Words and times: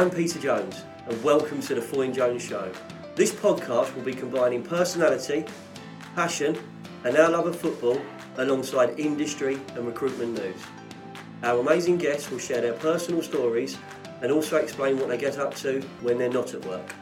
I'm 0.00 0.08
Peter 0.08 0.38
Jones, 0.38 0.82
and 1.06 1.22
welcome 1.22 1.60
to 1.60 1.74
the 1.74 1.82
Foy 1.82 2.10
Jones 2.10 2.42
Show. 2.42 2.72
This 3.16 3.32
podcast 3.32 3.94
will 3.94 4.02
be 4.02 4.14
combining 4.14 4.62
personality, 4.62 5.44
passion, 6.14 6.56
and 7.04 7.18
our 7.18 7.28
love 7.28 7.46
of 7.46 7.54
football 7.54 8.00
alongside 8.38 8.98
industry 8.98 9.60
and 9.74 9.86
recruitment 9.86 10.42
news. 10.42 10.56
Our 11.42 11.60
amazing 11.60 11.98
guests 11.98 12.30
will 12.30 12.38
share 12.38 12.62
their 12.62 12.72
personal 12.72 13.20
stories 13.20 13.76
and 14.22 14.32
also 14.32 14.56
explain 14.56 14.98
what 14.98 15.08
they 15.08 15.18
get 15.18 15.36
up 15.36 15.54
to 15.56 15.82
when 16.00 16.16
they're 16.16 16.30
not 16.30 16.54
at 16.54 16.64
work. 16.64 16.94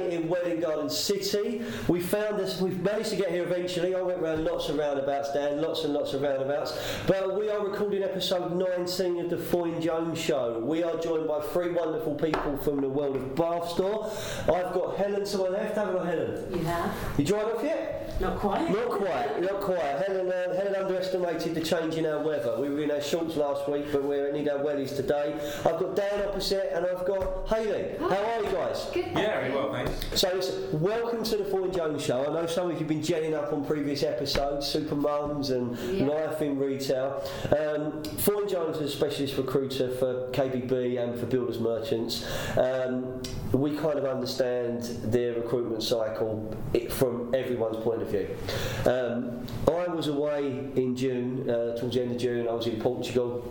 In 0.00 0.26
Welwyn 0.28 0.60
Garden 0.60 0.88
City. 0.88 1.62
We 1.86 2.00
found 2.00 2.38
this, 2.38 2.60
we've 2.60 2.80
managed 2.80 3.10
to 3.10 3.16
get 3.16 3.30
here 3.30 3.42
eventually. 3.42 3.94
I 3.94 4.00
went 4.00 4.20
around 4.20 4.44
lots 4.44 4.70
of 4.70 4.78
roundabouts, 4.78 5.32
Dan, 5.32 5.60
lots 5.60 5.84
and 5.84 5.92
lots 5.92 6.14
of 6.14 6.22
roundabouts. 6.22 6.78
But 7.06 7.38
we 7.38 7.50
are 7.50 7.62
recording 7.66 8.02
episode 8.02 8.56
19 8.56 9.20
of 9.20 9.28
the 9.30 9.36
Foy 9.36 9.78
Jones 9.80 10.18
Show. 10.18 10.60
We 10.60 10.82
are 10.82 10.96
joined 10.96 11.28
by 11.28 11.40
three 11.42 11.72
wonderful 11.72 12.14
people 12.14 12.56
from 12.58 12.80
the 12.80 12.88
world 12.88 13.16
of 13.16 13.34
Bath 13.34 13.70
Store. 13.70 14.10
I've 14.42 14.72
got 14.72 14.96
Helen 14.96 15.24
to 15.26 15.38
my 15.38 15.48
left, 15.48 15.76
haven't 15.76 15.98
I, 15.98 16.06
Helen? 16.10 16.46
You 16.50 16.64
have? 16.64 16.94
You 17.18 17.24
dried 17.26 17.44
off 17.44 17.62
yet? 17.62 18.01
Not 18.22 18.38
quite. 18.38 18.70
Not 18.70 18.88
quite, 18.88 19.42
not 19.42 19.60
quite. 19.60 19.78
Helen, 20.06 20.30
uh, 20.30 20.54
Helen 20.54 20.76
underestimated 20.76 21.56
the 21.56 21.60
change 21.60 21.96
in 21.96 22.06
our 22.06 22.20
weather. 22.22 22.56
We 22.56 22.68
were 22.68 22.80
in 22.82 22.92
our 22.92 23.00
shorts 23.00 23.34
last 23.36 23.68
week, 23.68 23.86
but 23.90 24.04
we're 24.04 24.28
in 24.28 24.48
our 24.48 24.58
wellies 24.58 24.94
today. 24.94 25.34
I've 25.66 25.80
got 25.80 25.96
Dan 25.96 26.22
opposite, 26.28 26.70
and 26.72 26.86
I've 26.86 27.04
got 27.04 27.48
Hayley. 27.48 27.96
How 27.98 28.22
are 28.24 28.44
you 28.44 28.50
guys? 28.52 28.88
Good. 28.94 29.06
Yeah, 29.06 29.40
very 29.40 29.50
well, 29.52 29.72
thanks. 29.72 30.20
So, 30.20 30.32
listen, 30.36 30.80
welcome 30.80 31.24
to 31.24 31.36
the 31.36 31.44
Foy 31.46 31.66
Jones 31.70 32.04
Show. 32.04 32.24
I 32.24 32.32
know 32.32 32.46
some 32.46 32.66
of 32.66 32.72
you 32.74 32.78
have 32.78 32.86
been 32.88 33.00
gelling 33.00 33.34
up 33.34 33.52
on 33.52 33.64
previous 33.64 34.04
episodes, 34.04 34.68
Super 34.68 34.94
Mums 34.94 35.50
and 35.50 35.76
Yeah. 35.92 36.06
Life 36.06 36.40
in 36.42 36.60
Retail. 36.60 37.24
Um, 37.58 38.04
Foy 38.04 38.46
Jones 38.46 38.76
is 38.76 38.94
a 38.94 38.96
specialist 38.96 39.36
recruiter 39.36 39.90
for 39.96 40.28
KBB 40.30 40.96
and 41.02 41.18
for 41.18 41.26
builders 41.26 41.58
merchants. 41.58 42.24
Um, 42.56 43.20
we 43.50 43.76
kind 43.76 43.98
of 43.98 44.04
understand 44.04 44.82
their 45.12 45.34
recruitment 45.34 45.82
cycle 45.82 46.56
from 46.90 47.34
everyone's 47.34 47.76
point 47.78 48.00
of 48.00 48.11
view. 48.12 48.36
Um, 48.86 49.46
I 49.66 49.88
was 49.88 50.08
away 50.08 50.46
in 50.76 50.94
June, 50.96 51.48
uh, 51.48 51.76
towards 51.76 51.94
the 51.94 52.02
end 52.02 52.12
of 52.12 52.18
June, 52.18 52.48
I 52.48 52.52
was 52.52 52.66
in 52.66 52.80
Portugal. 52.80 53.44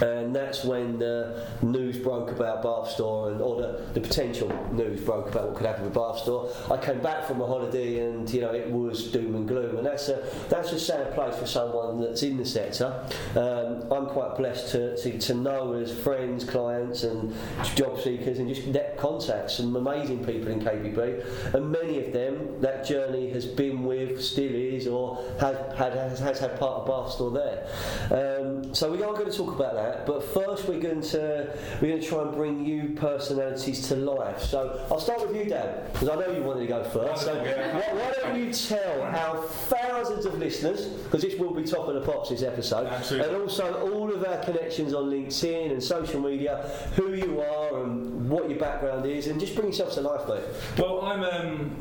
And 0.00 0.34
that's 0.34 0.64
when 0.64 0.98
the 0.98 1.46
news 1.62 1.98
broke 1.98 2.30
about 2.30 2.62
Bath 2.62 2.90
Store, 2.90 3.30
and, 3.30 3.40
or 3.40 3.60
the, 3.60 3.84
the 3.94 4.00
potential 4.00 4.48
news 4.72 5.00
broke 5.00 5.28
about 5.28 5.48
what 5.48 5.56
could 5.56 5.66
happen 5.66 5.84
with 5.84 5.94
Bath 5.94 6.18
Store. 6.18 6.50
I 6.70 6.76
came 6.76 7.00
back 7.00 7.26
from 7.26 7.40
a 7.40 7.46
holiday, 7.46 8.06
and 8.06 8.28
you 8.32 8.40
know 8.40 8.52
it 8.52 8.70
was 8.70 9.10
doom 9.10 9.34
and 9.34 9.46
gloom, 9.46 9.76
and 9.76 9.86
that's 9.86 10.08
a 10.08 10.26
that's 10.48 10.72
a 10.72 10.80
sad 10.80 11.14
place 11.14 11.36
for 11.36 11.46
someone 11.46 12.00
that's 12.00 12.22
in 12.22 12.36
the 12.36 12.44
sector. 12.44 13.04
Um, 13.36 13.92
I'm 13.92 14.06
quite 14.06 14.36
blessed 14.36 14.72
to, 14.72 14.96
to, 14.96 15.18
to 15.18 15.34
know 15.34 15.74
as 15.74 15.96
friends, 15.96 16.44
clients, 16.44 17.02
and 17.04 17.34
job 17.74 18.00
seekers, 18.00 18.38
and 18.38 18.48
just 18.48 18.66
net 18.66 18.96
contacts 18.96 19.54
some 19.54 19.76
amazing 19.76 20.24
people 20.24 20.48
in 20.48 20.60
KBB, 20.60 21.54
and 21.54 21.70
many 21.70 22.04
of 22.04 22.12
them 22.12 22.60
that 22.60 22.86
journey 22.86 23.30
has 23.30 23.46
been 23.46 23.82
with, 23.82 24.22
still 24.22 24.54
is, 24.54 24.86
or 24.86 25.22
has 25.40 25.56
had 25.76 25.92
has 25.94 26.38
had 26.38 26.58
part 26.58 26.80
of 26.80 26.86
Bath 26.86 27.12
Store 27.12 27.30
there. 27.30 27.66
Um, 28.10 28.74
so 28.74 28.90
we 28.90 29.02
are 29.02 29.12
going 29.12 29.30
to 29.30 29.36
talk 29.36 29.54
about 29.54 29.74
that, 29.74 29.89
but 30.06 30.22
first 30.34 30.68
we're 30.68 30.80
going 30.80 31.00
to 31.00 31.56
we're 31.80 31.88
going 31.88 32.00
to 32.00 32.06
try 32.06 32.22
and 32.22 32.32
bring 32.32 32.64
you 32.64 32.90
personalities 32.96 33.88
to 33.88 33.96
life. 33.96 34.42
So 34.42 34.86
I'll 34.90 35.00
start 35.00 35.26
with 35.26 35.36
you, 35.36 35.44
Dan, 35.44 35.84
because 35.92 36.08
I 36.08 36.14
know 36.16 36.30
you 36.30 36.42
wanted 36.42 36.60
to 36.60 36.66
go 36.66 36.84
first. 36.84 37.24
So 37.24 37.34
why, 37.34 37.42
why 37.92 38.12
don't 38.20 38.38
you 38.38 38.52
tell 38.52 39.02
our 39.02 39.42
thousands 39.42 40.26
of 40.26 40.38
listeners, 40.38 40.86
because 40.86 41.22
this 41.22 41.38
will 41.38 41.54
be 41.54 41.64
top 41.64 41.88
of 41.88 41.94
the 41.94 42.00
pops 42.00 42.30
this 42.30 42.42
episode, 42.42 42.86
Absolutely. 42.86 43.28
and 43.28 43.42
also 43.42 43.92
all 43.92 44.12
of 44.12 44.24
our 44.24 44.38
connections 44.44 44.94
on 44.94 45.10
LinkedIn 45.10 45.72
and 45.72 45.82
social 45.82 46.20
media, 46.20 46.70
who 46.96 47.14
you 47.14 47.40
are 47.40 47.84
and 47.84 48.28
what 48.28 48.48
your 48.48 48.58
background 48.58 49.06
is, 49.06 49.26
and 49.26 49.40
just 49.40 49.54
bring 49.54 49.68
yourself 49.68 49.94
to 49.94 50.00
life, 50.00 50.28
mate. 50.28 50.44
Well, 50.78 51.02
I'm 51.02 51.22
um, 51.22 51.76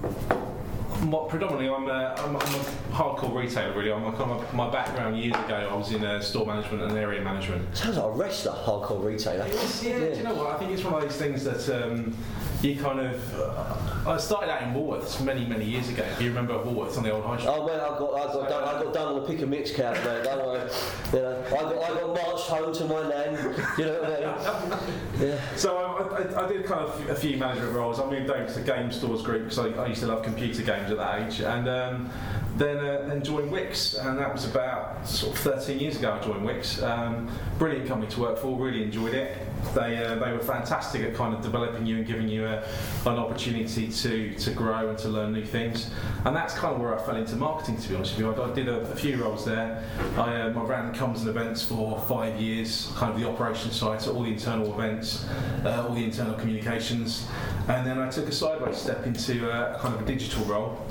what, 1.08 1.30
predominantly 1.30 1.70
I'm 1.70 1.88
a, 1.88 2.16
I'm, 2.18 2.36
I'm 2.36 2.56
a 2.56 2.64
hardcore 2.92 3.34
retailer. 3.34 3.74
Really, 3.74 3.92
I'm 3.92 4.04
a, 4.04 4.54
my 4.54 4.70
background 4.70 5.18
years 5.18 5.36
ago. 5.36 5.68
I 5.72 5.74
was 5.76 5.92
in 5.92 6.04
uh, 6.04 6.20
store 6.22 6.46
management 6.46 6.84
and 6.84 6.98
area 6.98 7.22
management. 7.22 7.76
Sounds 7.76 7.98
like 7.98 8.06
a 8.06 8.12
wrestler, 8.12 8.54
hardcore 8.54 9.04
retailer. 9.04 9.46
It's, 9.48 9.84
yeah, 9.84 10.00
do 10.00 10.18
you 10.18 10.24
know 10.24 10.36
what? 10.36 10.56
I 10.56 10.60
think 10.60 10.72
it's 10.72 10.84
one 10.84 10.96
of 10.96 11.02
those 11.02 11.18
things 11.18 11.44
that 11.44 11.84
um, 11.84 12.16
you 12.62 12.76
kind 12.76 13.00
of. 13.00 13.40
Uh, 13.40 14.10
I 14.10 14.18
started 14.18 14.52
out 14.52 14.62
in 14.64 14.74
Woolworths 14.74 15.24
many, 15.24 15.46
many 15.46 15.66
years 15.66 15.90
ago. 15.90 16.04
If 16.04 16.22
you 16.22 16.30
remember 16.30 16.54
Woolworths 16.56 16.98
on 16.98 17.04
the 17.04 17.12
old 17.12 17.24
high 17.24 17.38
street. 17.38 17.52
Oh 17.52 17.66
well, 17.66 17.80
I 17.80 18.00
got 18.00 18.14
I 18.14 18.34
got 18.34 18.50
done, 18.50 18.64
I 18.64 18.84
got 18.84 18.94
done 18.94 19.08
on 19.14 19.22
the 19.22 19.28
pick 19.28 19.42
and 19.42 19.52
mix 19.52 19.72
couch, 19.72 19.98
mate. 20.04 20.24
Don't 20.24 20.46
worry. 20.46 20.70
You 21.14 21.20
know, 21.20 21.44
I 21.48 21.50
got 21.50 21.78
I 21.78 22.00
got 22.00 22.16
marched 22.16 22.48
home 22.48 22.74
to 22.74 22.86
my 22.86 23.10
nan. 23.10 23.56
You 23.78 23.86
know 23.86 24.02
what 24.02 24.06
I 24.06 24.70
mean? 24.70 24.80
Yeah. 25.20 25.38
So 25.58 25.76
I, 25.76 26.24
I, 26.24 26.46
I 26.46 26.48
did 26.48 26.66
kind 26.66 26.80
of 26.80 27.10
a 27.10 27.16
few 27.16 27.36
management 27.36 27.74
roles. 27.74 28.00
I 28.00 28.10
moved 28.10 28.30
over 28.30 28.46
to 28.46 28.54
the 28.54 28.62
game 28.62 28.90
stores 28.90 29.22
group 29.22 29.44
because 29.44 29.60
I, 29.60 29.68
I 29.84 29.88
used 29.88 30.00
to 30.00 30.08
love 30.08 30.24
computer 30.24 30.64
games 30.64 30.89
at 30.92 30.98
that 30.98 31.22
age, 31.22 31.42
and 31.42 31.68
um, 31.68 32.10
then 32.58 32.78
uh, 32.78 33.06
then 33.08 33.24
joined 33.24 33.52
Wickes, 33.52 34.06
and 34.06 34.20
that 34.20 34.34
was 34.34 34.46
about 34.46 35.08
sort 35.08 35.34
of 35.34 35.40
13 35.40 35.80
years 35.80 35.98
ago. 35.98 36.18
I 36.20 36.24
joined 36.24 36.46
Wickes. 36.46 36.84
Um, 36.84 37.30
brilliant 37.58 37.88
company 37.88 38.12
to 38.12 38.20
work 38.22 38.38
for. 38.38 38.58
Really 38.60 38.84
enjoyed 38.84 39.14
it. 39.14 39.38
They 39.74 39.98
uh, 39.98 40.16
they 40.16 40.32
were 40.32 40.40
fantastic 40.40 41.02
at 41.04 41.16
kind 41.16 41.34
of 41.34 41.42
developing 41.42 41.86
you 41.86 41.98
and 41.98 42.06
giving 42.06 42.28
you 42.28 42.46
a, 42.46 42.64
an 43.06 43.18
opportunity 43.18 43.88
to 43.90 44.34
to 44.36 44.52
grow 44.52 44.90
and 44.90 44.98
to 45.00 45.10
learn 45.10 45.34
new 45.34 45.46
things. 45.46 45.90
And 46.26 46.36
that's 46.36 46.54
kind 46.54 46.76
of 46.76 46.82
where 46.82 46.98
I 46.98 47.02
fell 47.02 47.16
into 47.16 47.36
marketing. 47.36 47.78
To 47.78 47.90
be 47.90 47.96
honest 47.96 48.18
with 48.18 48.26
you, 48.26 48.34
I, 48.34 48.50
I 48.50 48.54
did 48.54 48.68
a, 48.68 48.80
a 48.82 48.96
few 48.96 49.24
roles 49.24 49.46
there. 49.46 49.84
I, 50.18 50.42
um, 50.42 50.58
I 50.58 50.64
ran 50.64 50.94
comms 50.94 51.20
and 51.20 51.30
events 51.30 51.64
for 51.64 52.00
five 52.08 52.40
years, 52.40 52.92
kind 52.96 53.14
of 53.14 53.20
the 53.20 53.28
operations 53.28 53.76
side, 53.76 54.02
so 54.02 54.14
all 54.14 54.24
the 54.24 54.32
internal 54.32 54.74
events, 54.74 55.26
uh, 55.64 55.86
all 55.88 55.96
the 55.96 56.04
internal 56.04 56.34
communications, 56.36 57.28
and 57.70 57.86
then 57.86 58.00
I 58.00 58.10
took 58.10 58.28
a 58.28 58.32
sideways 58.32 58.78
step 58.78 59.06
into 59.06 59.50
a, 59.50 59.78
kind 59.80 59.94
of 59.94 60.02
a 60.02 60.06
digital 60.06 60.44
role. 60.46 60.86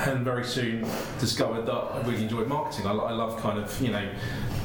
And 0.00 0.24
very 0.24 0.44
soon 0.44 0.86
discovered 1.18 1.66
that 1.66 1.74
I 1.74 2.00
really 2.02 2.22
enjoyed 2.22 2.46
marketing. 2.46 2.86
I, 2.86 2.92
I 2.92 3.12
love 3.12 3.40
kind 3.40 3.58
of 3.58 3.80
you 3.82 3.90
know 3.90 4.08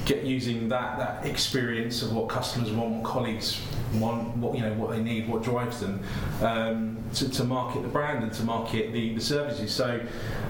get 0.05 0.23
using 0.23 0.69
that 0.69 0.99
that 0.99 1.25
experience 1.25 2.03
of 2.03 2.13
what 2.13 2.29
customers 2.29 2.71
want, 2.71 2.91
what 2.91 3.03
colleagues 3.03 3.59
want, 3.95 4.37
what 4.37 4.55
you 4.55 4.61
know 4.61 4.73
what 4.73 4.91
they 4.91 5.01
need, 5.01 5.27
what 5.27 5.41
drives 5.41 5.79
them, 5.79 5.99
um, 6.41 7.03
to, 7.15 7.27
to 7.29 7.43
market 7.43 7.81
the 7.81 7.87
brand 7.87 8.23
and 8.23 8.31
to 8.33 8.43
market 8.43 8.93
the, 8.93 9.15
the 9.15 9.21
services. 9.21 9.73
So 9.73 9.99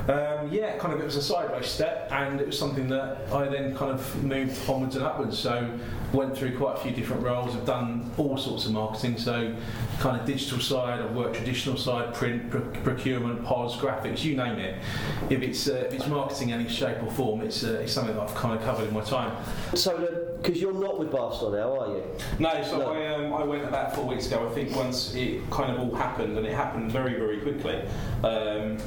um, 0.10 0.52
yeah, 0.52 0.78
kind 0.78 0.94
of 0.94 1.00
it 1.00 1.06
was 1.06 1.16
a 1.16 1.22
sideways 1.22 1.68
step, 1.68 2.10
and 2.12 2.42
it 2.42 2.48
was 2.48 2.60
something 2.60 2.90
that 2.90 3.32
I 3.32 3.48
then 3.48 3.76
kind 3.76 3.92
of 3.92 4.24
moved 4.24 4.70
onwards 4.70 4.98
and 4.98 5.06
upwards. 5.06 5.40
So 5.40 5.72
went 6.14 6.38
through 6.38 6.58
quite 6.58 6.78
a 6.78 6.80
few 6.80 6.92
different 6.92 7.24
roles. 7.24 7.56
I've 7.56 7.66
done 7.66 8.10
all 8.18 8.38
sorts 8.38 8.66
of 8.66 8.72
marketing. 8.72 9.18
So 9.18 9.56
kind 10.00 10.20
of 10.20 10.26
digital 10.26 10.60
side, 10.60 11.02
I've 11.02 11.16
worked 11.16 11.36
traditional 11.36 11.78
side, 11.78 12.14
print, 12.14 12.50
pro- 12.50 12.62
procurement, 12.84 13.46
POS, 13.46 13.78
graphics, 13.78 14.24
you 14.24 14.36
name 14.36 14.60
it. 14.60 14.82
If 15.30 15.42
it's 15.42 15.68
uh, 15.68 15.86
if 15.88 15.94
it's 15.94 16.08
marketing 16.08 16.50
in 16.50 16.60
any 16.62 16.70
shape 16.70 17.02
or 17.04 17.12
form, 17.12 17.42
it's 17.42 17.64
uh, 17.64 17.80
it's 17.84 17.94
something 17.94 18.16
that 18.16 18.22
I've 18.22 18.36
kind 18.36 18.58
of 18.58 18.64
covered 18.64 18.88
in 18.88 18.94
my 18.94 19.02
time. 19.02 19.36
So, 19.74 20.36
because 20.42 20.62
you're 20.62 20.74
not 20.74 21.00
with 21.00 21.12
Bath 21.12 21.36
Store 21.36 21.52
now, 21.56 21.80
are 21.80 21.88
you? 21.98 22.04
No, 22.40 22.64
so 22.64 22.78
No. 22.80 22.94
I, 22.94 23.08
um, 23.16 23.34
I 23.34 23.44
went 23.44 23.64
about 23.64 23.96
four 23.96 24.06
weeks 24.06 24.28
ago. 24.28 24.48
I 24.50 24.54
think 24.54 24.76
once 24.76 25.16
it 25.16 25.50
kind 25.50 25.72
of 25.72 25.80
all 25.80 25.96
happened, 25.96 26.38
and 26.38 26.46
it 26.46 26.54
happened 26.54 26.92
very, 26.92 27.14
very 27.16 27.40
quickly. 27.40 27.82
Um, 28.24 28.78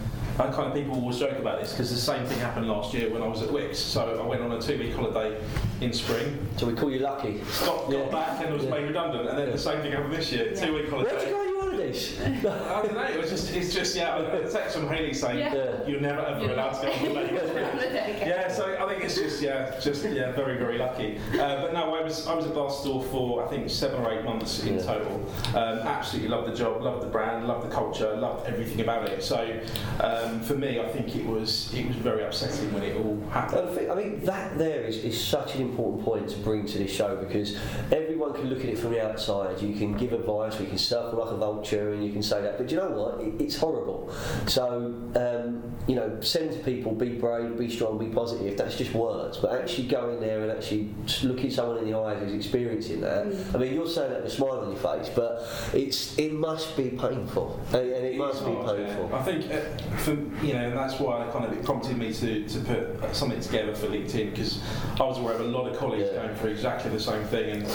and 0.41 0.55
kind 0.55 0.69
of 0.69 0.75
people 0.75 0.95
always 0.95 1.19
joke 1.19 1.39
about 1.39 1.61
this 1.61 1.73
because 1.73 1.91
the 1.91 1.97
same 1.97 2.25
thing 2.27 2.39
happened 2.39 2.69
last 2.69 2.95
year 2.95 3.11
when 3.13 3.23
I 3.23 3.27
was 3.27 3.43
at 3.43 3.49
Wickes. 3.49 3.77
So 3.77 4.21
I 4.23 4.27
went 4.27 4.41
on 4.43 4.53
a 4.53 4.61
two-week 4.61 4.95
holiday 4.95 5.37
in 5.81 5.93
spring, 5.93 6.39
So 6.57 6.67
we 6.67 6.75
call 6.75 6.91
you 6.91 7.01
lucky. 7.01 7.41
got, 7.65 7.91
got 7.91 7.93
Yeah. 7.93 8.05
back, 8.11 8.45
and 8.45 8.55
was 8.55 8.65
Yeah. 8.65 8.71
made 8.71 8.85
redundant. 8.85 9.29
And 9.29 9.39
then 9.39 9.47
Yeah. 9.49 9.53
the 9.53 9.59
same 9.59 9.81
thing 9.83 9.93
happened 9.93 10.15
this 10.15 10.31
year, 10.33 10.53
Yeah. 10.53 10.61
two-week 10.67 10.91
Where'd 10.93 11.11
you 11.11 11.17
holiday. 11.19 11.58
Go 11.93 12.25
on 12.25 12.35
your 12.43 12.53
holidays? 12.53 12.69
I 12.71 12.83
don't 12.83 12.95
know. 12.95 13.03
It 13.05 13.21
was 13.21 13.31
just, 13.31 13.55
it's 13.55 13.75
just 13.75 13.97
yeah. 13.97 14.17
I 14.17 14.23
got 14.23 14.35
a 14.45 14.51
text 14.51 14.77
from 14.77 14.89
Hayley 14.89 15.15
saying 15.15 15.39
Yeah. 15.39 15.55
Yeah. 15.55 15.87
you're 15.87 16.01
never 16.01 16.21
ever 16.21 16.53
allowed 16.53 16.73
to 16.81 16.87
go 16.87 16.93
on 16.93 16.99
the 17.15 17.15
holiday. 17.15 18.25
Yeah, 18.29 18.49
so 18.53 18.77
I 18.79 18.89
think 18.93 19.05
it's 19.05 19.15
just 19.17 19.41
yeah, 19.43 19.79
just 19.81 20.05
yeah, 20.05 20.33
very 20.33 20.57
very 20.59 20.79
lucky. 20.79 21.19
Uh, 21.35 21.63
but 21.63 21.73
no, 21.73 21.95
I 21.95 22.03
was 22.03 22.27
I 22.27 22.35
was 22.35 22.47
at 22.47 22.55
Bath 22.55 22.73
Store 22.75 23.03
for 23.05 23.45
I 23.45 23.49
think 23.49 23.71
seven 23.71 24.01
or 24.05 24.13
eight 24.13 24.25
months 24.25 24.63
in 24.65 24.75
Yeah. 24.77 24.83
total. 24.83 25.27
Um, 25.55 25.79
absolutely 25.87 26.29
loved 26.29 26.53
the 26.53 26.57
job, 26.57 26.83
loved 26.83 27.03
the 27.03 27.09
brand, 27.11 27.47
loved 27.47 27.69
the 27.69 27.75
culture, 27.75 28.15
loved 28.17 28.47
everything 28.47 28.81
about 28.81 29.09
it. 29.09 29.23
So 29.23 29.39
um, 30.01 30.41
for 30.41 30.55
me, 30.55 30.81
I 30.81 30.89
think 30.89 31.15
it 31.17 31.25
was 31.27 31.73
it 31.75 31.87
was 31.87 31.97
very 31.97 32.23
upsetting 32.25 32.73
when 32.73 32.83
it 32.83 32.97
all 32.97 33.19
happened. 33.31 33.69
I 33.69 33.75
think, 33.75 33.91
I 33.91 33.97
think 33.97 34.25
that 34.25 34.59
there 34.59 34.83
is, 34.83 34.97
is 35.05 35.23
such 35.23 35.55
an 35.57 35.63
important 35.63 36.05
point 36.05 36.29
to 36.31 36.37
bring 36.39 36.67
to 36.67 36.79
this 36.79 36.93
show 36.93 37.17
because 37.17 37.57
everyone 37.93 38.35
can 38.35 38.45
look 38.51 38.61
at 38.61 38.67
it 38.67 38.79
from 38.79 38.91
the 38.93 39.05
outside. 39.05 39.61
You 39.63 39.75
can 39.75 39.97
give 39.97 40.13
advice, 40.13 40.59
you 40.61 40.67
can 40.67 40.79
circle 40.79 41.19
like 41.25 41.31
a 41.33 41.37
vulture, 41.37 41.78
and 41.93 42.05
you 42.05 42.13
can 42.13 42.23
say 42.23 42.41
that. 42.43 42.59
But 42.59 42.71
you 42.71 42.77
know 42.77 42.91
what? 42.91 43.21
It, 43.21 43.41
it's 43.41 43.57
horrible. 43.57 44.13
So 44.47 44.95
um, 45.17 45.63
you 45.87 45.95
know, 45.95 46.21
send 46.21 46.53
to 46.53 46.59
people, 46.59 46.93
be 46.93 47.11
brave, 47.11 47.59
be 47.59 47.71
strong, 47.71 47.99
be 47.99 48.07
positive. 48.09 48.57
That's 48.59 48.77
just 48.77 48.93
words. 48.93 49.39
But 49.39 49.59
actually 49.61 49.89
going 49.89 50.21
there 50.21 50.43
and 50.43 50.53
actually 50.53 50.95
looking 51.23 51.51
someone 51.51 51.79
in 51.79 51.91
the 51.91 51.99
eyes 51.99 52.21
who's 52.23 52.35
experiencing 52.35 53.01
that. 53.01 53.27
I 53.55 53.59
mean, 53.59 53.75
you're 53.75 53.89
saying 53.89 54.11
that 54.11 54.23
with 54.23 54.33
a 54.33 54.37
smile 54.37 54.61
on 54.61 54.71
your 54.71 54.81
face, 54.81 55.09
but 55.15 55.49
it's 55.73 56.19
it 56.19 56.33
must 56.33 56.77
be 56.77 56.91
painful, 56.91 57.59
and, 57.69 57.77
and 57.77 58.07
it 58.07 58.17
must 58.17 58.45
be 58.45 58.53
hard, 58.53 58.81
yeah. 58.81 58.87
painful. 58.87 59.15
I 59.15 59.23
think 59.23 59.51
uh, 59.51 59.97
for 59.99 60.13
you 60.45 60.53
know, 60.55 60.69
and 60.69 60.77
that's 60.77 61.01
why 61.01 61.27
I 61.27 61.31
kind 61.31 61.45
of 61.45 61.53
it 61.53 61.65
prompted 61.65 61.97
me 61.97 62.13
to, 62.13 62.49
to 62.49 62.59
put 62.61 63.15
something 63.15 63.41
together 63.41 63.75
for 63.75 63.87
LinkedIn 63.87 64.31
because 64.31 64.61
I 64.99 65.05
was 65.05 65.19
aware 65.19 65.35
of 65.35 65.41
a 65.41 65.45
lot 65.45 65.69
of 65.71 65.79
colleagues 65.79 66.09
Yeah. 66.13 66.25
going 66.25 66.37
through 66.37 66.51
exactly 66.51 66.91
the 66.91 67.01
same 67.01 67.25
thing 67.25 67.63
and 67.63 67.67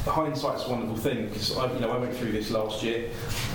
hindsight's 0.00 0.66
a 0.66 0.70
wonderful 0.70 0.96
thing 0.96 1.26
because 1.28 1.56
I, 1.56 1.72
you 1.72 1.80
know, 1.80 1.90
I 1.90 1.98
went 1.98 2.14
through 2.14 2.32
this 2.32 2.50
last 2.50 2.82
year, 2.82 3.08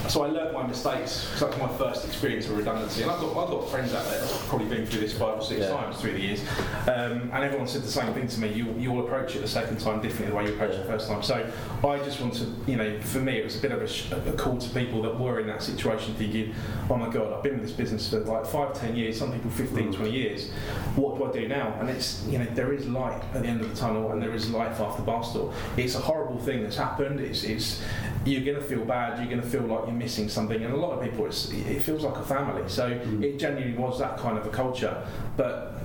so 0.08 0.24
I 0.24 0.28
learnt 0.28 0.54
my 0.54 0.66
mistakes 0.66 1.26
because 1.26 1.40
that 1.42 1.50
was 1.50 1.58
my 1.72 1.78
first 1.78 2.06
experience 2.06 2.46
of 2.48 2.58
redundancy, 2.58 3.02
and 3.02 3.12
I've 3.12 3.20
got 3.20 3.30
I've 3.38 3.50
got 3.50 3.70
friends 3.70 3.94
out 3.94 4.06
there 4.06 4.20
that's 4.20 4.48
probably 4.48 4.68
been 4.68 4.86
through 4.86 5.02
this 5.02 5.18
five 5.18 5.38
or 5.38 5.42
six 5.42 5.62
Yeah. 5.62 5.70
times 5.72 6.00
through 6.00 6.14
the 6.14 6.22
years, 6.22 6.42
um, 6.88 7.30
and 7.34 7.44
everyone 7.44 7.68
said 7.68 7.84
the 7.84 7.92
same 7.92 8.14
thing 8.14 8.28
to 8.28 8.40
me. 8.40 8.52
You 8.54 8.74
you'll 8.78 9.06
approach 9.06 9.36
it 9.36 9.40
the 9.40 9.48
second 9.48 9.80
time 9.80 10.02
differently 10.02 10.28
the 10.32 10.36
way 10.36 10.46
you 10.46 10.54
approach 10.54 10.74
it 10.74 10.78
the 10.86 10.92
first 10.92 11.08
time. 11.10 11.22
So 11.24 11.46
I 11.88 11.98
just 12.00 12.20
want 12.22 12.34
to, 12.36 12.46
you 12.68 12.78
know, 12.78 13.00
for 13.02 13.20
me 13.20 13.38
it 13.38 13.44
was 13.44 13.58
a 13.58 13.62
bit 13.62 13.72
of 13.72 13.82
a, 13.82 13.88
sh- 13.88 14.12
a 14.12 14.32
call 14.34 14.58
to 14.58 14.70
people 14.70 15.02
that 15.04 15.20
were 15.20 15.40
in 15.40 15.48
that 15.48 15.62
situation, 15.64 16.14
thinking, 16.16 16.54
oh 16.90 16.96
my 16.96 17.10
god, 17.10 17.34
I've 17.34 17.44
been 17.44 17.56
in 17.56 17.62
this 17.62 17.72
business 17.72 18.10
for 18.10 18.20
like 18.22 18.46
five, 18.46 18.74
ten 18.74 18.96
years, 18.96 19.18
some 19.20 19.32
people 19.32 19.50
15, 19.52 19.94
20 19.94 20.10
years. 20.12 20.50
What 20.96 21.18
do 21.18 21.26
I 21.26 21.32
do 21.32 21.48
now? 21.48 21.76
And 21.80 21.90
it's 21.90 22.26
you 22.28 22.38
know 22.38 22.46
there 22.54 22.74
is 22.74 22.88
light 22.88 23.22
at 23.34 23.42
the 23.44 23.48
end 23.50 23.62
of 23.62 23.70
the 23.70 23.76
tunnel, 23.76 24.12
and 24.12 24.22
there 24.22 24.34
is 24.34 24.50
life 24.52 24.80
after 24.80 25.02
Bathstore. 25.04 25.54
It's 25.76 25.96
a 25.96 26.00
horrible 26.00 26.27
thing 26.36 26.64
that's 26.64 26.76
happened. 26.76 27.20
It's, 27.20 27.44
it's 27.44 27.82
you're 28.26 28.44
going 28.44 28.58
to 28.58 28.64
feel 28.64 28.84
bad. 28.84 29.20
You're 29.20 29.30
going 29.30 29.42
to 29.42 29.48
feel 29.48 29.62
like 29.62 29.86
you're 29.86 29.96
missing 29.96 30.28
something, 30.28 30.62
and 30.62 30.74
a 30.74 30.78
lot 30.78 30.92
of 30.92 31.04
people, 31.04 31.26
it's, 31.26 31.50
it 31.52 31.82
feels 31.82 32.04
like 32.04 32.18
a 32.18 32.24
family. 32.24 32.64
So 32.68 32.90
mm. 32.90 33.24
it 33.24 33.40
genuinely 33.40 33.78
was 33.78 34.00
that 34.00 34.18
kind 34.18 34.38
of 34.38 34.46
a 34.46 34.50
culture. 34.50 35.06
But 35.38 35.76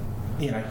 you 0.41 0.51
know, 0.51 0.65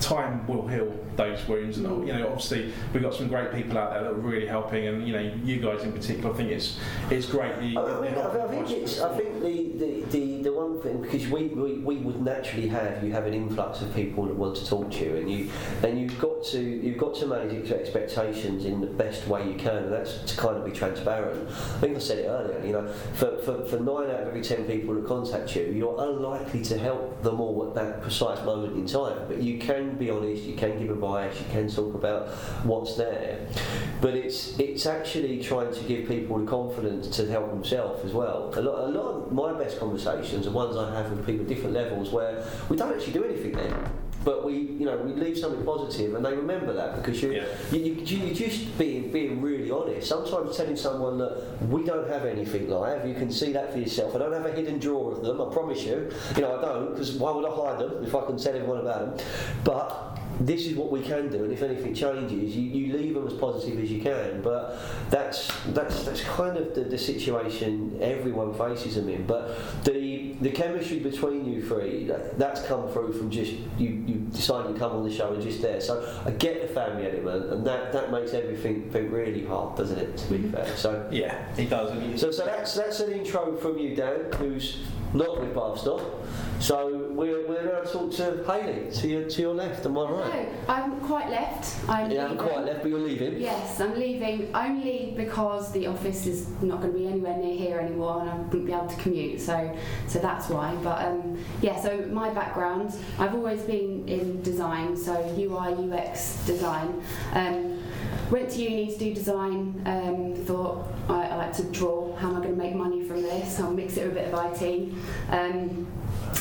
time 0.00 0.46
will 0.46 0.66
heal 0.66 0.92
those 1.16 1.46
wounds, 1.46 1.78
and 1.78 1.86
mm. 1.86 2.06
you 2.06 2.12
know, 2.12 2.28
obviously 2.28 2.72
we've 2.92 3.02
got 3.02 3.14
some 3.14 3.28
great 3.28 3.52
people 3.52 3.76
out 3.76 3.92
there 3.92 4.04
that 4.04 4.10
are 4.10 4.14
really 4.14 4.46
helping, 4.46 4.86
and 4.86 5.06
you 5.06 5.12
know, 5.12 5.32
you 5.44 5.60
guys 5.60 5.82
in 5.82 5.92
particular. 5.92 6.32
I 6.32 6.36
think 6.36 6.50
it's 6.50 6.78
it's 7.10 7.26
great. 7.26 7.58
The, 7.58 7.76
I, 7.76 7.98
I, 7.98 8.00
mean, 8.00 8.14
I, 8.14 8.44
I 8.44 8.48
think 8.48 8.70
it's. 8.70 9.00
I 9.00 9.16
think 9.16 9.42
the, 9.42 9.72
the, 9.72 10.04
the, 10.10 10.42
the 10.44 10.52
one 10.88 11.02
thing 11.02 11.10
because 11.10 11.28
we, 11.28 11.48
we, 11.48 11.78
we 11.78 11.96
would 11.96 12.20
naturally 12.22 12.68
have 12.68 13.02
you 13.02 13.12
have 13.12 13.26
an 13.26 13.34
influx 13.34 13.80
of 13.80 13.94
people 13.94 14.24
that 14.26 14.34
want 14.34 14.56
to 14.56 14.66
talk 14.66 14.90
to 14.90 15.04
you, 15.04 15.16
and 15.16 15.30
you 15.30 15.50
and 15.82 16.00
you've 16.00 16.18
got 16.18 16.44
to 16.46 16.60
you've 16.60 16.98
got 16.98 17.14
to 17.16 17.26
manage 17.26 17.70
expectations 17.70 18.64
in 18.64 18.80
the 18.80 18.86
best 18.86 19.26
way 19.26 19.46
you 19.48 19.54
can, 19.54 19.76
and 19.76 19.92
that's 19.92 20.18
to 20.22 20.36
kind 20.36 20.56
of 20.56 20.64
be 20.64 20.70
transparent. 20.70 21.48
I 21.48 21.80
think 21.80 21.96
I 21.96 22.00
said 22.00 22.18
it 22.18 22.26
earlier. 22.26 22.64
You 22.64 22.72
know, 22.72 22.88
for, 23.14 23.38
for, 23.38 23.64
for 23.64 23.76
nine 23.76 24.10
out 24.10 24.22
of 24.22 24.28
every 24.28 24.42
ten 24.42 24.64
people 24.64 24.94
that 24.94 25.06
contact 25.06 25.54
you, 25.56 25.62
you're 25.62 25.96
unlikely 25.98 26.62
to 26.64 26.78
help 26.78 27.22
them 27.22 27.40
all 27.40 27.68
at 27.68 27.74
that 27.74 28.02
precise 28.02 28.44
moment 28.44 28.76
in 28.76 28.86
time. 28.86 29.26
But 29.28 29.38
you 29.38 29.58
can 29.58 29.96
be 29.96 30.10
honest, 30.10 30.42
you 30.44 30.54
can 30.54 30.78
give 30.78 30.90
advice, 30.90 31.38
you 31.38 31.46
can 31.50 31.68
talk 31.68 31.94
about 31.94 32.28
what's 32.64 32.96
there. 32.96 33.46
But 34.00 34.14
it's 34.14 34.58
it's 34.58 34.86
actually 34.86 35.42
trying 35.42 35.72
to 35.72 35.80
give 35.84 36.08
people 36.08 36.38
the 36.38 36.46
confidence 36.46 37.08
to 37.16 37.28
help 37.30 37.50
themselves 37.50 38.04
as 38.04 38.12
well. 38.12 38.52
A 38.54 38.60
lot, 38.60 38.88
a 38.88 38.90
lot 38.90 39.08
of 39.08 39.32
my 39.32 39.52
best 39.52 39.78
conversations 39.78 40.46
are 40.46 40.50
ones 40.50 40.76
I 40.78 40.94
have 41.02 41.10
with 41.10 41.26
people 41.26 41.42
at 41.42 41.48
different 41.48 41.72
levels 41.74 42.10
where 42.10 42.44
we 42.68 42.76
don't 42.76 42.92
actually 42.94 43.12
do 43.12 43.24
anything 43.24 43.52
then. 43.52 43.74
But 44.24 44.44
we, 44.44 44.54
you 44.56 44.84
know, 44.84 44.96
we 44.96 45.12
leave 45.12 45.38
something 45.38 45.64
positive, 45.64 46.14
and 46.14 46.24
they 46.24 46.34
remember 46.34 46.72
that 46.72 46.96
because 46.96 47.22
you, 47.22 47.32
Yeah. 47.32 47.44
you, 47.70 47.78
you, 47.78 48.26
you 48.26 48.34
just 48.34 48.76
being 48.76 49.10
being 49.12 49.40
really 49.40 49.70
honest. 49.70 50.08
Sometimes 50.08 50.56
telling 50.56 50.76
someone 50.76 51.18
that 51.18 51.56
we 51.68 51.84
don't 51.84 52.08
have 52.10 52.24
anything 52.26 52.68
live, 52.68 53.06
you 53.06 53.14
can 53.14 53.30
see 53.30 53.52
that 53.52 53.72
for 53.72 53.78
yourself. 53.78 54.16
I 54.16 54.18
don't 54.18 54.32
have 54.32 54.44
a 54.44 54.52
hidden 54.52 54.80
drawer 54.80 55.12
of 55.12 55.22
them. 55.22 55.40
I 55.40 55.50
promise 55.52 55.84
you. 55.84 56.10
You 56.34 56.42
know, 56.42 56.58
I 56.58 56.60
don't 56.60 56.90
because 56.90 57.12
why 57.12 57.30
would 57.30 57.46
I 57.46 57.50
hide 57.54 57.78
them 57.78 58.04
if 58.04 58.14
I 58.14 58.26
can 58.26 58.36
tell 58.36 58.54
everyone 58.54 58.80
about 58.80 59.16
them? 59.16 59.26
But 59.64 60.07
this 60.40 60.66
is 60.66 60.76
what 60.76 60.90
we 60.90 61.02
can 61.02 61.30
do, 61.30 61.44
and 61.44 61.52
if 61.52 61.62
anything 61.62 61.94
changes, 61.94 62.56
you, 62.56 62.62
you 62.62 62.96
leave 62.96 63.14
them 63.14 63.26
as 63.26 63.34
positive 63.34 63.80
as 63.80 63.90
you 63.90 64.00
can. 64.00 64.40
But 64.42 64.78
that's 65.10 65.50
that's 65.68 66.04
that's 66.04 66.22
kind 66.22 66.56
of 66.56 66.74
the, 66.74 66.84
the 66.84 66.98
situation 66.98 67.98
everyone 68.00 68.54
faces 68.54 68.94
them 68.94 69.08
in. 69.08 69.26
But 69.26 69.58
the 69.84 70.34
the 70.40 70.50
chemistry 70.50 71.00
between 71.00 71.44
you 71.44 71.66
three, 71.66 72.06
that, 72.06 72.38
that's 72.38 72.62
come 72.62 72.88
through 72.88 73.12
from 73.14 73.30
just 73.30 73.52
you 73.78 74.04
you 74.06 74.14
deciding 74.30 74.74
to 74.74 74.78
come 74.78 74.92
on 74.92 75.08
the 75.08 75.14
show 75.14 75.32
and 75.32 75.42
just 75.42 75.60
there. 75.60 75.80
So 75.80 76.22
I 76.24 76.30
get 76.30 76.62
the 76.62 76.68
family 76.68 77.10
element, 77.10 77.52
and 77.52 77.66
that, 77.66 77.92
that 77.92 78.12
makes 78.12 78.32
everything 78.34 78.90
feel 78.90 79.04
really 79.04 79.44
hard, 79.44 79.76
doesn't 79.76 79.98
it? 79.98 80.16
To 80.16 80.30
be 80.30 80.38
mm-hmm. 80.38 80.54
fair. 80.54 80.76
So. 80.76 81.08
yeah, 81.10 81.44
it 81.56 81.70
does. 81.70 82.20
So, 82.20 82.30
so 82.30 82.44
that's 82.44 82.74
that's 82.74 83.00
an 83.00 83.12
intro 83.12 83.56
from 83.56 83.78
you, 83.78 83.96
Dan, 83.96 84.32
who's 84.36 84.78
not 85.14 85.40
with 85.40 85.54
Bathstore. 85.54 86.02
So 86.60 87.06
we're, 87.10 87.46
we're 87.48 87.62
now 87.64 87.82
talk 87.88 88.12
to 88.14 88.42
Hayley 88.44 88.90
to 88.90 89.08
your 89.08 89.28
to 89.30 89.42
your 89.42 89.54
left 89.54 89.86
and 89.86 89.94
my 89.94 90.02
right. 90.10 90.50
No, 90.66 90.72
I 90.74 90.80
haven't 90.80 91.00
quite 91.00 91.30
left. 91.30 91.88
I'm 91.88 92.10
You 92.10 92.18
haven't 92.18 92.38
leaving. 92.38 92.52
quite 92.52 92.64
left, 92.66 92.82
but 92.82 92.88
you're 92.90 92.98
leaving. 92.98 93.40
Yes, 93.40 93.80
I'm 93.80 93.94
leaving 93.94 94.54
only 94.54 95.14
because 95.16 95.70
the 95.72 95.86
office 95.86 96.26
is 96.26 96.48
not 96.60 96.80
going 96.80 96.92
to 96.92 96.98
be 96.98 97.06
anywhere 97.06 97.36
near 97.36 97.56
here 97.56 97.78
anymore, 97.78 98.20
and 98.22 98.30
I 98.30 98.34
wouldn't 98.36 98.66
be 98.66 98.72
able 98.72 98.88
to 98.88 98.96
commute. 98.96 99.40
So, 99.40 99.76
so 100.08 100.18
that's 100.18 100.48
why. 100.48 100.74
But 100.82 101.04
um, 101.06 101.38
yeah, 101.62 101.80
so 101.80 101.96
my 102.10 102.30
background, 102.30 102.92
I've 103.20 103.34
always 103.34 103.62
been 103.62 104.08
in 104.08 104.42
design, 104.42 104.96
so 104.96 105.12
UI 105.38 105.74
UX 105.96 106.44
design. 106.44 107.00
Um, 107.34 107.77
went 108.30 108.50
to 108.50 108.62
uni 108.62 108.92
to 108.92 108.98
do 108.98 109.14
design. 109.14 109.82
Um, 109.86 110.34
thought 110.44 110.86
I, 111.08 111.26
I 111.28 111.36
like 111.36 111.52
to 111.54 111.64
draw. 111.64 112.14
How 112.16 112.28
am 112.28 112.36
I 112.36 112.40
going 112.40 112.56
to 112.56 112.62
make 112.62 112.74
money 112.74 113.04
from 113.04 113.22
this? 113.22 113.58
I'll 113.60 113.72
mix 113.72 113.96
it 113.96 114.04
with 114.08 114.12
a 114.12 114.20
bit 114.20 114.32
of 114.32 114.62
IT. 114.62 114.92
Um, 115.30 115.86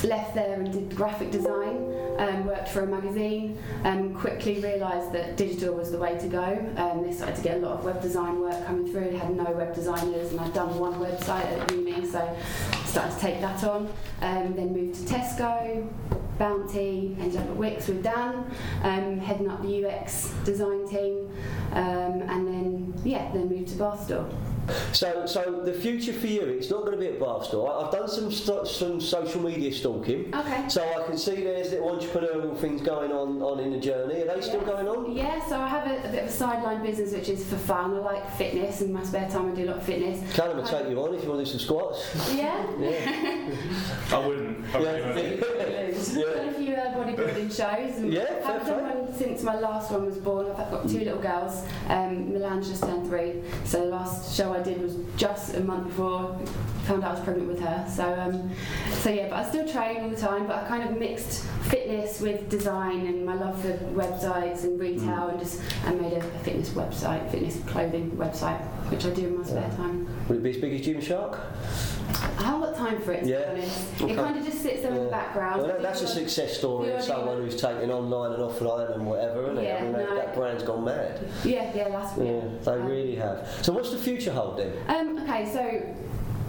left 0.03 0.35
there 0.35 0.61
and 0.61 0.71
did 0.71 0.95
graphic 0.95 1.31
design. 1.31 1.93
Um, 2.17 2.45
worked 2.47 2.69
for 2.69 2.81
a 2.81 2.87
magazine. 2.87 3.57
Um, 3.83 4.13
quickly 4.15 4.59
realised 4.59 5.11
that 5.13 5.37
digital 5.37 5.75
was 5.75 5.91
the 5.91 5.99
way 5.99 6.17
to 6.17 6.27
go. 6.27 6.73
Um, 6.77 7.03
they 7.03 7.13
started 7.13 7.35
to 7.35 7.41
get 7.43 7.57
a 7.57 7.59
lot 7.59 7.77
of 7.77 7.85
web 7.85 8.01
design 8.01 8.39
work 8.39 8.65
coming 8.65 8.91
through. 8.91 9.11
They 9.11 9.17
had 9.17 9.35
no 9.35 9.51
web 9.51 9.75
designers, 9.75 10.31
and 10.31 10.39
I'd 10.39 10.53
done 10.53 10.79
one 10.79 10.95
website 10.95 11.45
at 11.45 11.71
uni, 11.71 12.05
so 12.07 12.35
started 12.97 13.15
to 13.15 13.21
take 13.21 13.41
that 13.41 13.63
on. 13.63 13.87
Um, 14.21 14.55
then 14.55 14.73
moved 14.73 15.07
to 15.07 15.13
Tesco, 15.13 15.87
Bounty, 16.39 17.15
ended 17.19 17.37
up 17.37 17.47
at 17.47 17.55
Wickes 17.55 17.87
with 17.87 18.01
Dan, 18.01 18.51
um, 18.83 19.19
heading 19.19 19.49
up 19.49 19.61
the 19.61 19.85
UX 19.85 20.31
design 20.43 20.87
team, 20.87 21.29
um, 21.73 22.21
and 22.23 22.47
then 22.47 22.93
yeah, 23.03 23.31
then 23.33 23.49
moved 23.49 23.69
to 23.69 23.75
Bathstore. 23.75 24.27
So, 24.93 25.25
so 25.25 25.61
the 25.63 25.73
future 25.73 26.11
for 26.13 26.27
you, 26.27 26.41
it's 26.41 26.69
not 26.69 26.81
going 26.85 26.91
to 26.93 26.97
be 26.97 27.07
at 27.07 27.19
Bathstore. 27.19 27.71
I- 27.71 27.85
I've 27.85 27.91
done 27.91 28.07
some 28.09 28.31
st- 28.31 28.67
some 28.67 28.99
social 28.99 29.41
media 29.41 29.71
stalking, 29.71 30.33
Okay. 30.35 30.65
so 30.67 30.83
I 30.83 31.03
can 31.07 31.17
see 31.17 31.35
there's 31.43 31.71
little 31.71 31.95
entrepreneurial 31.97 32.57
things 32.57 32.81
going 32.81 33.11
on 33.11 33.41
on 33.41 33.59
in 33.59 33.71
the 33.71 33.79
journey. 33.79 34.21
Are 34.23 34.35
they 34.35 34.41
still 34.41 34.61
going 34.61 34.87
on? 34.87 35.11
Yeah, 35.15 35.39
so 35.47 35.59
I 35.59 35.67
have 35.67 35.87
a, 35.87 36.07
a 36.07 36.11
bit 36.11 36.23
of 36.23 36.29
a 36.29 36.31
sideline 36.31 36.83
business 36.83 37.13
which 37.13 37.29
is 37.29 37.45
for 37.45 37.55
fun. 37.57 37.95
I 37.95 37.99
like 37.99 38.31
fitness, 38.37 38.81
and 38.81 38.93
my 38.93 39.03
spare 39.03 39.29
time 39.29 39.51
I 39.51 39.55
do 39.55 39.63
a 39.65 39.67
lot 39.67 39.77
of 39.77 39.83
fitness. 39.83 40.19
Can 40.35 40.59
I 40.59 40.63
take 40.69 40.89
you 40.89 41.01
on 41.01 41.13
if 41.15 41.23
you 41.23 41.29
want 41.29 41.45
to 41.45 41.51
do 41.51 41.57
some 41.57 41.59
squats? 41.59 42.33
Yeah. 42.35 42.65
Yeah. 42.79 43.53
I 44.11 44.27
wouldn't. 44.27 44.75
I 44.75 44.79
Yeah. 44.79 44.89
really 45.13 45.35
wouldn't. 45.37 45.77
Done 46.17 46.49
a 46.49 46.53
few 46.53 46.73
uh, 46.75 46.93
bodybuilding 46.95 47.47
shows. 47.49 47.97
And 47.97 48.13
Yeah, 48.13 48.25
I've 48.45 48.65
done 48.65 48.79
play. 48.91 48.99
one 49.01 49.13
since 49.13 49.43
my 49.43 49.57
last 49.59 49.91
one 49.91 50.05
was 50.05 50.17
born. 50.17 50.47
I've 50.51 50.69
got 50.71 50.87
two 50.87 50.99
little 50.99 51.17
girls. 51.19 51.65
Um, 51.89 52.31
Milan's 52.33 52.69
just 52.69 52.83
turned 52.83 53.07
three, 53.07 53.41
so 53.65 53.79
the 53.81 53.85
last 53.87 54.35
show 54.35 54.53
I 54.53 54.56
did 54.61 54.81
was 54.81 54.95
just 55.15 55.55
a 55.55 55.59
month 55.59 55.87
before. 55.87 56.37
I 56.39 56.87
Found 56.87 57.03
out 57.03 57.11
I 57.11 57.13
was 57.15 57.23
pregnant 57.23 57.49
with 57.49 57.59
her. 57.59 57.85
So, 57.93 58.13
um, 58.13 58.51
so 58.99 59.09
yeah, 59.09 59.29
but 59.29 59.39
I 59.39 59.49
still 59.49 59.67
train 59.67 60.03
all 60.03 60.09
the 60.09 60.15
time. 60.15 60.47
But 60.47 60.63
I 60.63 60.67
kind 60.67 60.87
of 60.89 60.97
mixed 60.97 61.43
fitness 61.63 62.21
with 62.21 62.49
design 62.49 63.05
and 63.07 63.25
my 63.25 63.35
love 63.35 63.61
for 63.61 63.73
websites 63.93 64.63
and 64.63 64.79
retail, 64.79 65.27
and 65.27 65.39
just 65.39 65.61
I 65.85 65.91
made 65.91 66.13
a, 66.13 66.19
a 66.19 66.39
fitness 66.39 66.69
website, 66.69 67.29
fitness 67.29 67.59
clothing 67.67 68.11
website, 68.11 68.61
which 68.89 69.05
I 69.05 69.09
do 69.09 69.27
in 69.27 69.37
my 69.37 69.43
spare 69.43 69.69
time. 69.75 70.07
Would 70.29 70.37
it 70.37 70.43
be 70.43 70.49
as 70.51 70.57
big 70.57 70.73
as 70.73 70.85
Gymshark? 70.85 71.39
I 72.37 72.43
haven't 72.43 72.61
got 72.61 72.75
time 72.75 73.01
for 73.01 73.11
it 73.13 73.23
to 73.23 73.29
Yeah. 73.29 73.53
be 73.53 73.61
honest. 73.61 74.01
Okay. 74.01 74.13
It 74.13 74.15
kind 74.15 74.37
of 74.37 74.45
just 74.45 74.61
sits 74.61 74.81
there 74.83 74.91
in 74.91 75.03
the 75.05 75.09
background. 75.09 75.61
Well, 75.61 75.67
that, 75.67 75.81
that's 75.81 76.01
a 76.01 76.07
success 76.07 76.57
story 76.57 76.91
of 76.91 77.01
someone 77.01 77.37
who's 77.37 77.59
taken 77.59 77.89
online 77.91 78.33
and 78.33 78.43
offline 78.43 78.93
and 78.93 79.05
whatever, 79.05 79.43
isn't 79.51 79.57
it? 79.57 79.61
I 79.61 79.63
Yeah, 79.63 79.83
mean, 79.83 79.93
that, 79.93 80.09
no. 80.09 80.15
that 80.15 80.35
brand's 80.35 80.63
gone 80.63 80.85
mad. 80.85 81.19
Yeah, 81.43 81.71
yeah, 81.75 81.89
that's 81.89 82.17
Yeah, 82.17 82.41
they 82.63 82.71
Um, 82.71 82.85
really 82.85 83.15
have. 83.15 83.47
So, 83.63 83.73
what's 83.73 83.91
the 83.91 83.97
future 83.97 84.31
hold 84.31 84.57
then? 84.59 84.71
Um, 84.87 85.17
okay, 85.23 85.45
so 85.51 85.81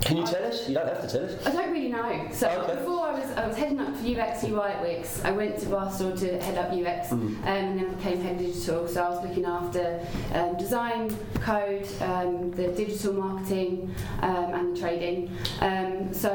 Can 0.09 0.17
you 0.17 0.23
I- 0.23 0.27
tell 0.27 0.45
us? 0.47 0.67
You 0.67 0.75
don't 0.75 0.89
have 0.89 1.03
to 1.03 1.19
tell 1.19 1.25
us. 1.27 1.47
I 1.47 1.51
don't 1.51 1.71
really 1.71 1.89
know. 1.89 2.29
So 2.33 2.49
Okay. 2.49 2.77
before 2.77 3.09
I 3.09 3.13
was 3.21 3.31
I 3.37 3.47
was 3.47 3.57
heading 3.59 3.79
up 3.79 3.95
for 3.95 4.07
UX 4.07 4.43
UI 4.43 4.71
at 4.71 4.83
Wickes. 4.83 5.23
I 5.23 5.33
went 5.33 5.59
to 5.59 5.67
Bathstore 5.67 6.13
to 6.17 6.41
head 6.43 6.57
up 6.57 6.73
UX, 6.73 7.13
um, 7.13 7.39
and 7.45 7.79
then 7.79 7.95
became 7.95 8.23
head 8.23 8.39
digital. 8.39 8.89
So 8.89 9.03
I 9.05 9.11
was 9.11 9.23
looking 9.23 9.45
after 9.45 10.01
um, 10.35 10.57
design, 10.57 11.15
code, 11.35 11.87
um, 12.01 12.51
the 12.53 12.69
digital 12.69 13.13
marketing, 13.13 13.95
um, 14.23 14.55
and 14.55 14.75
the 14.75 14.81
trading. 14.81 15.31
Um, 15.61 16.15
so 16.15 16.31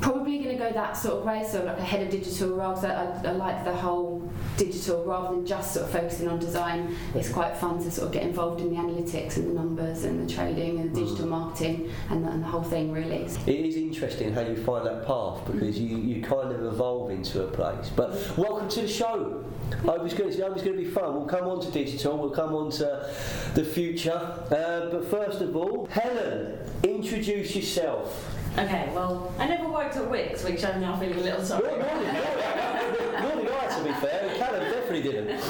probably 0.00 0.38
going 0.38 0.56
to 0.56 0.62
go 0.62 0.72
that 0.72 0.96
sort 0.96 1.18
of 1.18 1.24
way. 1.24 1.44
So 1.48 1.64
like 1.64 1.78
a 1.78 1.82
head 1.82 2.02
of 2.02 2.10
digital 2.10 2.50
role. 2.56 2.76
So 2.76 2.88
I, 2.88 3.28
I 3.28 3.32
like 3.32 3.64
the 3.64 3.74
whole 3.74 4.30
digital 4.56 5.04
rather 5.04 5.34
than 5.34 5.46
just 5.46 5.74
sort 5.74 5.86
of 5.86 5.92
focusing 5.92 6.28
on 6.28 6.38
design. 6.38 6.94
It's 7.14 7.28
quite 7.28 7.56
fun 7.56 7.82
to 7.82 7.90
sort 7.90 8.08
of 8.08 8.12
get 8.12 8.22
involved 8.22 8.60
in 8.60 8.70
the 8.70 8.76
analytics 8.76 9.36
and 9.36 9.48
the 9.48 9.54
numbers 9.54 10.04
and 10.04 10.28
the 10.28 10.32
trading 10.32 10.80
and 10.80 10.94
the 10.94 11.00
digital 11.00 11.26
marketing 11.26 11.90
and 12.10 12.24
the, 12.24 12.30
and 12.30 12.42
the 12.42 12.46
whole 12.46 12.62
thing 12.62 12.92
really. 12.92 13.24
It 13.46 13.48
is 13.48 13.76
interesting 13.76 14.32
how 14.32 14.42
you 14.42 14.56
find 14.56 14.86
that 14.86 15.06
path 15.06 15.46
because 15.46 15.78
you, 15.78 15.96
you 15.98 16.22
kind 16.22 16.52
of 16.52 16.64
evolve 16.64 17.10
into 17.10 17.42
a 17.42 17.46
place. 17.46 17.90
But 17.94 18.12
welcome 18.36 18.68
to 18.70 18.82
the 18.82 18.88
show. 18.88 19.44
I 19.88 19.96
it's 20.04 20.14
going 20.14 20.32
to, 20.32 20.46
I 20.46 20.52
it's 20.52 20.62
going 20.62 20.76
to 20.76 20.82
be 20.82 20.84
fun. 20.84 21.14
We'll 21.14 21.26
come 21.26 21.48
on 21.48 21.60
to 21.62 21.70
digital, 21.70 22.18
we'll 22.18 22.30
come 22.30 22.54
on 22.54 22.70
to 22.72 23.10
the 23.54 23.64
future. 23.64 24.12
Uh, 24.12 24.90
but 24.90 25.10
first 25.10 25.40
of 25.40 25.56
all, 25.56 25.86
Helen, 25.86 26.58
introduce 26.82 27.56
yourself. 27.56 28.33
Okay, 28.56 28.88
well, 28.94 29.32
I 29.38 29.48
never 29.48 29.68
worked 29.68 29.96
at 29.96 30.04
Wickes, 30.04 30.44
which 30.44 30.64
I'm 30.64 30.80
now 30.80 30.96
feeling 30.96 31.18
a 31.18 31.22
little 31.22 31.44
sorry. 31.44 31.64
nor, 31.64 31.76
nor 31.76 33.42
did 33.42 33.50
I, 33.50 33.78
to 33.78 33.84
be 33.84 33.92
fair. 33.94 34.32
Callum 34.38 34.60
definitely 34.62 35.02
didn't. 35.02 35.40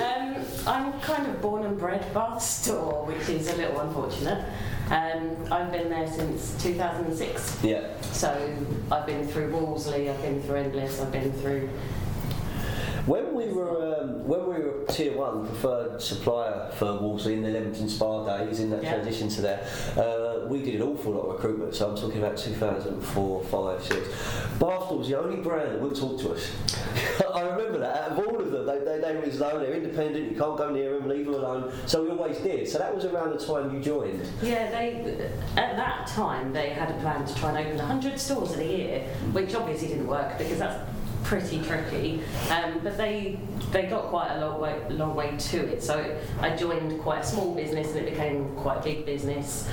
Um, 0.00 0.44
I'm 0.66 1.00
kind 1.00 1.26
of 1.26 1.40
born 1.42 1.64
and 1.66 1.76
bred 1.76 2.12
Bath 2.14 2.40
Store, 2.40 3.04
which 3.06 3.28
is 3.28 3.48
a 3.48 3.56
little 3.56 3.80
unfortunate. 3.80 4.44
Um, 4.90 5.36
I've 5.52 5.72
been 5.72 5.90
there 5.90 6.06
since 6.06 6.54
2006, 6.62 7.58
Yeah. 7.64 8.00
so 8.02 8.56
I've 8.90 9.04
been 9.06 9.26
through 9.26 9.50
Wolseley, 9.52 10.08
I've 10.08 10.22
been 10.22 10.40
through 10.42 10.56
Endless, 10.56 11.00
I've 11.00 11.12
been 11.12 11.32
through. 11.32 11.68
When 13.08 13.34
we 13.34 13.48
were 13.48 14.00
um, 14.02 14.22
when 14.28 14.40
we 14.40 14.56
were 14.62 14.84
tier 14.90 15.16
one 15.16 15.46
preferred 15.46 16.02
supplier 16.02 16.70
for 16.74 16.98
Wolseley 17.00 17.32
in 17.34 17.42
the 17.42 17.48
Leamington 17.48 17.88
Spa 17.88 18.36
days, 18.36 18.60
in 18.60 18.68
that 18.68 18.82
Yeah. 18.82 18.92
transition 18.96 19.30
to 19.30 19.40
there, 19.40 19.66
uh, 19.96 20.46
we 20.46 20.62
did 20.62 20.74
an 20.74 20.82
awful 20.82 21.12
lot 21.12 21.22
of 21.22 21.32
recruitment. 21.36 21.74
So 21.74 21.88
I'm 21.88 21.96
talking 21.96 22.18
about 22.18 22.36
2004, 22.36 23.44
5, 23.44 23.82
6. 23.82 24.08
Bathstore 24.60 24.98
was 24.98 25.08
the 25.08 25.18
only 25.18 25.36
brand 25.36 25.70
that 25.72 25.80
wouldn't 25.80 25.98
talk 25.98 26.20
to 26.20 26.32
us. 26.34 26.50
I 27.34 27.40
remember 27.48 27.78
that. 27.78 27.96
Out 27.96 28.10
of 28.10 28.18
all 28.26 28.38
of 28.42 28.50
them, 28.50 28.66
they, 28.66 28.78
they, 28.80 29.00
they 29.00 29.16
were 29.16 29.22
as 29.24 29.38
though 29.38 29.58
they're 29.58 29.72
independent. 29.72 30.30
You 30.30 30.36
can't 30.38 30.58
go 30.58 30.70
near 30.70 30.98
them, 30.98 31.08
leave 31.08 31.24
them 31.24 31.34
alone. 31.34 31.72
So 31.86 32.02
we 32.04 32.10
always 32.10 32.36
did. 32.38 32.68
So 32.68 32.76
that 32.76 32.94
was 32.94 33.06
around 33.06 33.30
the 33.30 33.42
time 33.42 33.74
you 33.74 33.80
joined. 33.80 34.20
Yeah, 34.42 34.70
they 34.70 35.30
at 35.56 35.76
that 35.76 36.08
time 36.08 36.52
they 36.52 36.68
had 36.70 36.90
a 36.90 36.98
plan 37.00 37.24
to 37.24 37.34
try 37.36 37.50
and 37.58 37.58
open 37.66 37.78
100 37.78 38.20
stores 38.20 38.52
in 38.52 38.60
a 38.60 38.64
year, 38.64 39.00
which 39.32 39.54
obviously 39.54 39.88
didn't 39.88 40.08
work 40.08 40.36
because 40.36 40.58
that's 40.58 40.78
pretty 41.24 41.62
tricky. 41.62 42.22
Um, 42.50 42.80
but 42.82 42.96
they 42.96 43.38
they 43.72 43.86
got 43.86 44.04
quite 44.04 44.30
a 44.32 44.40
long 44.40 44.60
way 44.60 44.80
long 44.90 45.14
way 45.14 45.36
to 45.36 45.58
it. 45.72 45.82
So 45.82 46.18
I 46.40 46.56
joined 46.56 47.00
quite 47.00 47.20
a 47.20 47.26
small 47.26 47.54
business 47.54 47.88
and 47.88 47.98
it 47.98 48.10
became 48.10 48.54
quite 48.56 48.78
a 48.78 48.82
big 48.82 49.04
business 49.06 49.68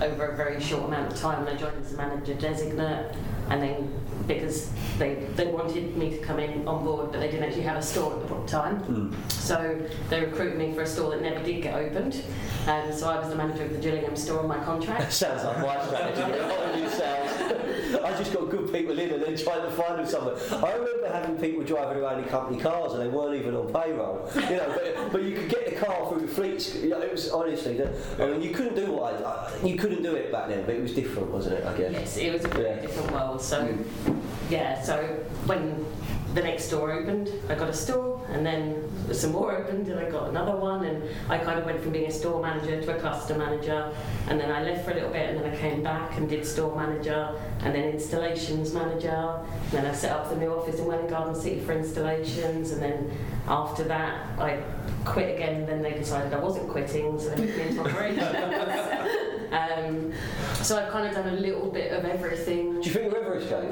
over 0.00 0.26
a 0.26 0.36
very 0.36 0.60
short 0.60 0.84
amount 0.84 1.12
of 1.12 1.18
time. 1.18 1.46
And 1.46 1.48
I 1.48 1.60
joined 1.60 1.84
as 1.84 1.92
a 1.92 1.96
manager 1.96 2.34
designate, 2.34 3.14
and 3.50 3.62
then 3.62 4.00
because 4.26 4.70
they 4.98 5.26
they 5.36 5.46
wanted 5.46 5.96
me 5.96 6.10
to 6.10 6.18
come 6.18 6.38
in 6.38 6.66
on 6.68 6.84
board, 6.84 7.10
but 7.12 7.20
they 7.20 7.28
didn't 7.30 7.44
actually 7.44 7.62
have 7.62 7.76
a 7.76 7.82
store 7.82 8.12
at 8.20 8.28
the 8.28 8.46
time. 8.46 9.14
So 9.28 9.80
they 10.10 10.20
recruited 10.24 10.58
me 10.58 10.72
for 10.74 10.82
a 10.82 10.86
store 10.86 11.10
that 11.10 11.22
never 11.22 11.42
did 11.42 11.62
get 11.62 11.74
opened. 11.74 12.22
Um, 12.66 12.92
so 12.92 13.10
I 13.10 13.18
was 13.18 13.28
the 13.28 13.34
manager 13.36 13.64
of 13.64 13.72
the 13.72 13.78
Gillingham 13.78 14.14
store 14.16 14.40
on 14.40 14.48
my 14.48 14.62
contract. 14.64 15.12
Sounds 15.22 15.44
like 15.44 15.58
my 15.58 15.86
strategy. 15.86 16.20
It 16.22 16.76
really 16.76 16.88
sounds. 16.90 18.02
I 18.04 18.16
just 18.16 18.32
got 18.32 18.48
good 18.50 18.72
people 18.72 18.98
in 18.98 19.10
and 19.10 19.22
then 19.22 19.36
trying 19.36 19.62
to 19.62 19.70
find 19.72 19.98
them 19.98 20.06
somewhere. 20.06 20.36
I 20.50 20.72
remember 20.74 21.08
having 21.12 21.36
people 21.38 21.62
driving 21.64 22.02
around 22.02 22.20
in 22.22 22.28
company 22.28 22.60
cars 22.60 22.92
and 22.92 23.02
they 23.02 23.08
weren't 23.08 23.34
even 23.40 23.54
on 23.54 23.72
payroll. 23.72 24.28
You 24.34 24.40
know, 24.56 24.72
but, 24.74 25.12
but 25.12 25.22
you 25.24 25.34
could 25.36 25.48
get 25.48 25.68
the 25.70 25.84
car 25.84 26.08
through 26.08 26.20
the 26.20 26.28
fleets. 26.28 26.74
You 26.76 26.90
know, 26.90 27.00
it 27.00 27.10
was 27.12 27.30
honestly, 27.30 27.76
the, 27.78 27.92
I 28.20 28.26
mean, 28.30 28.42
you 28.42 28.50
couldn't 28.54 28.76
do 28.76 28.92
what 28.92 29.14
I, 29.24 29.50
you 29.66 29.76
couldn't 29.76 30.02
do 30.02 30.14
it 30.14 30.30
back 30.32 30.48
then, 30.48 30.64
but 30.64 30.74
it 30.74 30.82
was 30.82 30.94
different, 30.94 31.30
wasn't 31.30 31.56
it? 31.58 31.66
I 31.66 31.76
guess. 31.76 31.92
Yes, 31.92 32.16
it 32.16 32.32
was 32.32 32.44
a 32.44 32.62
Yeah. 32.62 32.80
different 32.80 33.10
world. 33.12 33.40
So, 33.42 33.66
yeah, 34.50 34.80
so 34.80 35.02
when 35.46 35.84
the 36.34 36.42
next 36.42 36.64
store 36.64 36.92
opened, 36.92 37.30
I 37.48 37.54
got 37.54 37.68
a 37.68 37.74
store, 37.74 38.24
and 38.30 38.44
then 38.44 38.88
some 39.12 39.32
more 39.32 39.54
opened, 39.54 39.88
and 39.88 40.00
I 40.00 40.10
got 40.10 40.30
another 40.30 40.56
one, 40.56 40.84
and 40.84 41.02
I 41.28 41.38
kind 41.38 41.58
of 41.58 41.66
went 41.66 41.82
from 41.82 41.92
being 41.92 42.06
a 42.06 42.12
store 42.12 42.40
manager 42.40 42.80
to 42.80 42.96
a 42.96 43.00
cluster 43.00 43.36
manager, 43.36 43.92
and 44.28 44.40
then 44.40 44.50
I 44.50 44.62
left 44.62 44.84
for 44.84 44.92
a 44.92 44.94
little 44.94 45.10
bit, 45.10 45.30
and 45.30 45.40
then 45.40 45.52
I 45.52 45.56
came 45.56 45.82
back 45.82 46.16
and 46.16 46.28
did 46.28 46.46
store 46.46 46.74
manager, 46.74 47.38
and 47.60 47.74
then 47.74 47.90
installations 47.90 48.72
manager, 48.72 49.40
and 49.64 49.72
then 49.72 49.86
I 49.86 49.92
set 49.92 50.12
up 50.12 50.30
the 50.30 50.36
new 50.36 50.54
office 50.54 50.78
in 50.78 50.86
Welwyn 50.86 51.10
Garden 51.10 51.34
City 51.34 51.60
for 51.60 51.72
installations, 51.72 52.70
and 52.70 52.80
then 52.80 53.10
after 53.46 53.84
that 53.84 54.38
I 54.38 54.62
quit 55.04 55.36
again. 55.36 55.66
Then 55.66 55.82
they 55.82 55.92
decided 55.92 56.32
I 56.32 56.38
wasn't 56.38 56.68
quitting, 56.68 57.18
so 57.18 57.30
they 57.30 57.44
moved 57.44 57.56
me 57.56 57.62
into 57.68 57.80
operations. 57.80 58.22
um, 59.52 60.12
so 60.62 60.78
I've 60.78 60.90
kind 60.90 61.06
of 61.06 61.14
done 61.14 61.28
a 61.34 61.40
little 61.40 61.70
bit 61.70 61.92
of 61.92 62.04
everything. 62.04 62.80
Do 62.80 62.88
you 62.88 62.94
think 62.94 63.12
you'll 63.12 63.22
ever 63.22 63.36
escape? 63.36 63.70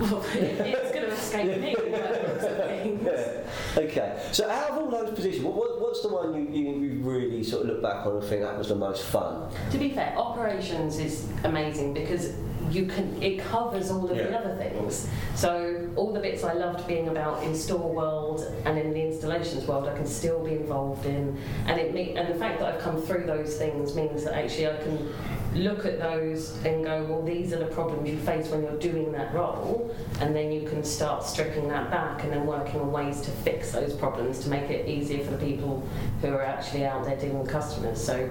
Well, 0.10 0.24
it's 0.32 0.92
going 0.92 1.04
to 1.04 1.12
escape 1.12 1.60
me. 1.60 1.74
by 1.74 1.82
the 1.82 2.28
looks 2.28 2.44
of 2.44 2.56
things. 2.56 3.02
Yeah. 3.04 3.82
Okay. 3.82 4.28
So 4.32 4.48
out 4.48 4.70
of 4.70 4.78
all 4.78 4.90
those 4.90 5.14
positions, 5.14 5.44
what, 5.44 5.54
what, 5.54 5.78
what's 5.78 6.00
the 6.00 6.08
one 6.08 6.34
you, 6.34 6.50
you, 6.50 6.80
you 6.80 7.00
really 7.02 7.44
sort 7.44 7.64
of 7.64 7.68
look 7.68 7.82
back 7.82 8.06
on 8.06 8.16
and 8.16 8.24
think 8.24 8.40
that 8.40 8.56
was 8.56 8.68
the 8.68 8.76
most 8.76 9.04
fun? 9.04 9.52
To 9.72 9.76
be 9.78 9.90
fair, 9.90 10.14
operations 10.16 10.98
is 10.98 11.28
amazing 11.44 11.92
because 11.92 12.32
you 12.70 12.86
can 12.86 13.22
it 13.22 13.38
covers 13.38 13.90
all 13.90 14.08
of 14.10 14.16
the 14.16 14.38
other 14.38 14.54
things. 14.56 15.08
So 15.34 15.88
all 15.96 16.12
the 16.12 16.20
bits 16.20 16.44
I 16.44 16.52
loved 16.52 16.86
being 16.86 17.08
about 17.08 17.42
in 17.42 17.54
store 17.54 17.92
world 17.92 18.42
and 18.64 18.78
in 18.78 18.92
the 18.92 19.02
installations 19.02 19.66
world, 19.66 19.88
I 19.88 19.96
can 19.96 20.06
still 20.06 20.44
be 20.44 20.52
involved 20.52 21.06
in, 21.06 21.36
and 21.66 21.80
it 21.80 21.94
me- 21.94 22.16
and 22.16 22.32
the 22.32 22.38
fact 22.38 22.60
that 22.60 22.74
I've 22.74 22.80
come 22.80 23.00
through 23.00 23.26
those 23.26 23.56
things 23.56 23.94
means 23.94 24.24
that 24.24 24.34
actually 24.34 24.68
I 24.68 24.76
can 24.76 25.12
look 25.54 25.84
at 25.84 25.98
those 25.98 26.56
and 26.64 26.84
go, 26.84 27.04
well, 27.04 27.22
these 27.22 27.52
are 27.52 27.58
the 27.58 27.66
problems 27.66 28.08
you 28.08 28.16
face 28.18 28.46
when 28.48 28.62
you're 28.62 28.78
doing 28.78 29.10
that 29.12 29.34
role, 29.34 29.92
and 30.20 30.34
then 30.34 30.52
you 30.52 30.68
can 30.68 30.84
start 30.84 31.24
stripping 31.24 31.68
that 31.68 31.90
back 31.90 32.22
and 32.22 32.32
then 32.32 32.46
working 32.46 32.80
on 32.80 32.92
ways 32.92 33.20
to 33.22 33.30
fix 33.30 33.72
those 33.72 33.92
problems 33.94 34.38
to 34.40 34.48
make 34.48 34.70
it 34.70 34.88
easier 34.88 35.24
for 35.24 35.32
the 35.32 35.44
people 35.44 35.86
who 36.20 36.28
are 36.28 36.42
actually 36.42 36.84
out 36.84 37.04
there 37.04 37.16
dealing 37.16 37.40
with 37.40 37.48
customers. 37.50 38.02
So 38.02 38.30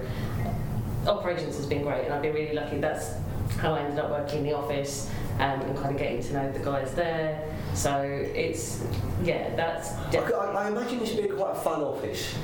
operations 1.06 1.56
has 1.56 1.66
been 1.66 1.82
great, 1.82 2.04
and 2.04 2.14
I've 2.14 2.22
been 2.22 2.34
really 2.34 2.54
lucky. 2.54 2.78
That's 2.78 3.12
how 3.58 3.74
I 3.74 3.80
ended 3.80 3.98
up 3.98 4.10
working 4.10 4.38
in 4.38 4.44
the 4.44 4.52
office 4.52 5.10
um, 5.38 5.60
and 5.62 5.76
kind 5.76 5.90
of 5.90 5.98
getting 5.98 6.22
to 6.22 6.32
know 6.32 6.52
the 6.52 6.58
guys 6.58 6.94
there. 6.94 7.42
So 7.74 8.02
it's 8.02 8.82
yeah, 9.22 9.54
that's 9.56 9.92
I. 10.10 10.34
I, 10.34 10.68
imagine 10.68 10.98
this 10.98 11.14
would 11.14 11.22
be 11.22 11.34
quite 11.34 11.52
a 11.52 11.60
fun 11.60 11.82
office. 11.82 12.34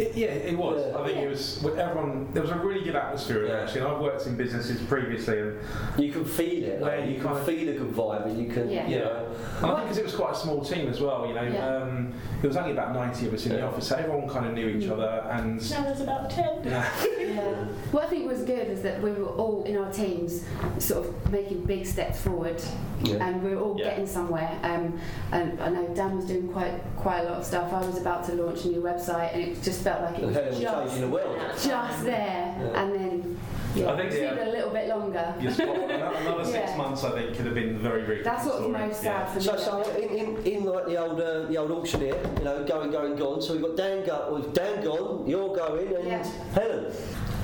It, 0.00 0.16
yeah, 0.16 0.28
it 0.28 0.56
was. 0.56 0.84
Yeah. 0.86 0.98
I 0.98 1.06
think 1.06 1.18
it 1.18 1.28
was. 1.28 1.60
with 1.62 1.78
Everyone, 1.78 2.28
there 2.32 2.42
was 2.42 2.50
a 2.50 2.56
really 2.58 2.82
good 2.82 2.96
atmosphere 2.96 3.46
Yeah. 3.46 3.60
actually. 3.60 3.82
And 3.82 3.90
I've 3.92 4.00
worked 4.00 4.26
in 4.26 4.36
businesses 4.36 4.80
previously, 4.82 5.38
and, 5.40 5.58
You 5.98 6.10
can 6.12 6.24
feel 6.24 6.64
it. 6.64 6.80
Like, 6.80 7.04
you 7.06 7.10
you 7.16 7.20
can 7.20 7.34
feel 7.44 7.68
a 7.68 7.72
good 7.72 7.90
vibe, 7.92 8.26
and 8.26 8.38
you 8.42 8.48
can, 8.52 8.70
Yeah. 8.70 8.88
you 8.88 8.98
know. 9.00 9.26
and 9.58 9.66
I 9.66 9.74
think 9.74 9.82
because 9.82 9.98
it 9.98 10.04
was 10.04 10.14
quite 10.14 10.32
a 10.32 10.36
small 10.36 10.64
team 10.64 10.88
as 10.88 11.00
well. 11.00 11.26
You 11.26 11.34
know, 11.34 11.42
Yeah. 11.42 11.76
um, 11.76 12.12
there 12.40 12.48
was 12.48 12.56
only 12.56 12.72
about 12.72 12.94
ninety 12.94 13.26
of 13.26 13.34
us 13.34 13.44
in 13.46 13.52
the 13.52 13.62
office, 13.66 13.88
so 13.88 13.96
everyone 13.96 14.28
kind 14.28 14.46
of 14.46 14.54
knew 14.54 14.68
each 14.68 14.84
Mm. 14.84 14.92
other, 14.92 15.24
and 15.30 15.70
Now 15.70 15.82
there's 15.82 16.00
about 16.00 16.30
ten. 16.30 16.60
yeah, 16.64 16.88
Yeah. 17.20 17.64
What 17.92 18.04
I 18.04 18.06
think 18.06 18.26
was 18.28 18.42
good 18.42 18.68
is 18.68 18.82
that 18.82 19.00
we 19.02 19.10
were 19.12 19.26
all 19.26 19.62
in 19.64 19.76
our 19.76 19.90
teams 19.92 20.44
sort 20.78 21.06
of 21.06 21.32
making 21.32 21.64
big 21.64 21.84
steps 21.86 22.20
forward 22.22 22.60
Yeah. 23.02 23.24
and 23.26 23.42
we 23.42 23.54
were 23.54 23.60
all 23.62 23.76
Yeah. 23.78 23.90
getting 23.90 24.06
somewhere. 24.06 24.50
Um, 24.62 24.98
and 25.32 25.60
I 25.60 25.68
know 25.68 25.86
Dan 25.94 26.16
was 26.16 26.24
doing 26.26 26.48
quite 26.48 26.74
quite 26.96 27.20
a 27.20 27.24
lot 27.24 27.38
of 27.38 27.44
stuff. 27.44 27.72
I 27.72 27.80
was 27.86 27.98
about 27.98 28.24
to 28.26 28.32
launch 28.34 28.64
a 28.64 28.68
new 28.68 28.82
website 28.82 29.32
and 29.34 29.42
it 29.42 29.62
just 29.62 29.80
felt 29.90 30.02
like 30.02 30.14
it 30.18 30.24
And 30.24 30.26
was 30.26 30.34
Helen 30.36 30.50
was 30.50 30.60
just, 30.60 30.74
changing 30.94 31.00
the 31.10 31.14
world. 31.16 31.38
just 31.62 32.04
there. 32.04 32.56
Yeah. 32.60 32.80
And 32.82 32.94
then 32.94 33.38
yeah, 33.74 33.92
I 33.92 33.96
think, 33.96 34.10
just 34.10 34.22
yeah. 34.22 34.30
needed 34.30 34.48
a 34.48 34.50
little 34.50 34.70
bit 34.70 34.88
longer. 34.88 35.34
you're 35.40 35.52
spot 35.52 35.68
on. 35.68 35.90
Another 35.90 36.16
another 36.16 36.44
six 36.44 36.70
Yeah. 36.70 36.76
months, 36.76 37.04
I 37.04 37.10
think, 37.12 37.36
could 37.36 37.46
have 37.46 37.54
been 37.54 37.78
very, 37.78 38.02
very. 38.02 38.22
That's 38.22 38.44
different 38.44 38.70
what's 38.72 38.76
story. 38.76 38.88
most 38.88 39.04
Yeah. 39.04 39.26
sad 39.26 39.28
for 39.28 39.38
me. 39.38 39.44
So, 39.44 39.82
so 39.84 39.96
in, 39.96 40.08
in, 40.10 40.36
in 40.52 40.64
like 40.64 40.86
the 40.86 40.96
old 40.96 41.20
uh, 41.20 41.46
the 41.46 41.56
old 41.56 41.70
auctioneer, 41.72 42.16
you 42.38 42.44
know, 42.44 42.64
going, 42.64 42.90
going, 42.90 43.16
gone. 43.16 43.40
So 43.42 43.52
we've 43.52 43.62
got 43.62 43.76
Dan 43.76 44.04
go, 44.06 44.34
with 44.34 44.54
Dan 44.54 44.82
gone, 44.84 45.26
you're 45.26 45.54
going, 45.56 45.88
and 45.96 46.06
Yeah. 46.06 46.24
Helen. 46.54 46.92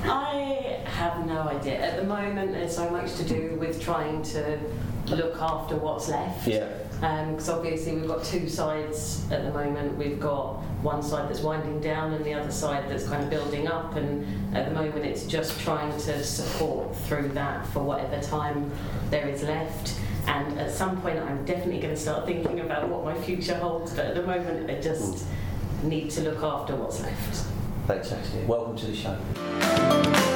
I 0.03 0.79
have 0.85 1.25
no 1.25 1.39
idea. 1.41 1.79
At 1.79 1.97
the 1.97 2.03
moment, 2.07 2.51
there's 2.53 2.75
so 2.75 2.89
much 2.89 3.15
to 3.15 3.23
do 3.23 3.57
with 3.59 3.81
trying 3.81 4.21
to 4.35 4.59
look 5.07 5.35
after 5.41 5.75
what's 5.75 6.07
left. 6.09 6.47
Yeah. 6.47 6.67
Um, 7.01 7.33
because 7.33 7.49
obviously 7.49 7.93
we've 7.93 8.07
got 8.07 8.23
two 8.23 8.49
sides 8.49 9.23
at 9.31 9.43
the 9.43 9.51
moment. 9.51 9.97
We've 9.97 10.19
got 10.19 10.55
one 10.81 11.03
side 11.03 11.29
that's 11.29 11.41
winding 11.41 11.79
down 11.79 12.13
and 12.13 12.25
the 12.25 12.33
other 12.33 12.51
side 12.51 12.89
that's 12.89 13.07
kind 13.07 13.23
of 13.23 13.29
building 13.29 13.67
up. 13.67 13.95
And 13.95 14.55
at 14.55 14.67
the 14.67 14.73
moment, 14.73 15.05
it's 15.05 15.25
just 15.25 15.59
trying 15.61 15.91
to 15.91 16.23
support 16.23 16.95
through 16.95 17.29
that 17.29 17.67
for 17.67 17.83
whatever 17.83 18.19
time 18.21 18.71
there 19.11 19.27
is 19.27 19.43
left. 19.43 19.99
And 20.25 20.59
at 20.59 20.71
some 20.71 20.99
point, 21.01 21.19
I'm 21.19 21.45
definitely 21.45 21.79
going 21.79 21.93
to 21.93 21.99
start 21.99 22.25
thinking 22.25 22.61
about 22.61 22.89
what 22.89 23.05
my 23.05 23.19
future 23.21 23.55
holds. 23.55 23.93
But 23.93 24.07
at 24.07 24.15
the 24.15 24.23
moment, 24.23 24.69
I 24.69 24.81
just 24.81 25.25
hmm. 25.25 25.89
need 25.89 26.09
to 26.11 26.21
look 26.21 26.41
after 26.41 26.75
what's 26.75 27.01
left. 27.01 27.45
Fantastic. 27.85 28.47
Welcome 28.47 28.75
to 28.75 28.87
the 28.87 28.95
show. 28.95 30.33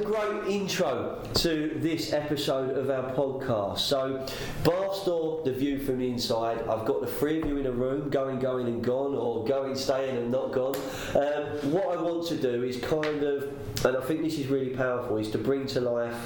A 0.00 0.02
great 0.02 0.46
intro 0.46 1.22
to 1.34 1.72
this 1.76 2.14
episode 2.14 2.74
of 2.74 2.88
our 2.88 3.12
podcast. 3.12 3.80
So, 3.80 4.26
Bathstore, 4.64 5.42
the 5.44 5.52
view 5.52 5.78
from 5.78 5.98
the 5.98 6.08
inside. 6.08 6.58
I've 6.60 6.86
got 6.86 7.02
the 7.02 7.06
three 7.06 7.38
of 7.38 7.46
you 7.46 7.58
in 7.58 7.66
a 7.66 7.70
room, 7.70 8.08
going, 8.08 8.38
going, 8.38 8.66
and 8.66 8.82
gone, 8.82 9.14
or 9.14 9.44
going, 9.44 9.76
staying, 9.76 10.16
and 10.16 10.30
not 10.30 10.52
gone. 10.52 10.74
Um, 11.14 11.70
what 11.70 11.98
I 11.98 12.00
want 12.00 12.26
to 12.28 12.36
do 12.36 12.64
is 12.64 12.78
kind 12.78 13.22
of, 13.22 13.52
and 13.84 13.94
I 13.94 14.00
think 14.00 14.22
this 14.22 14.38
is 14.38 14.46
really 14.46 14.70
powerful, 14.70 15.18
is 15.18 15.30
to 15.32 15.38
bring 15.38 15.66
to 15.66 15.82
life 15.82 16.16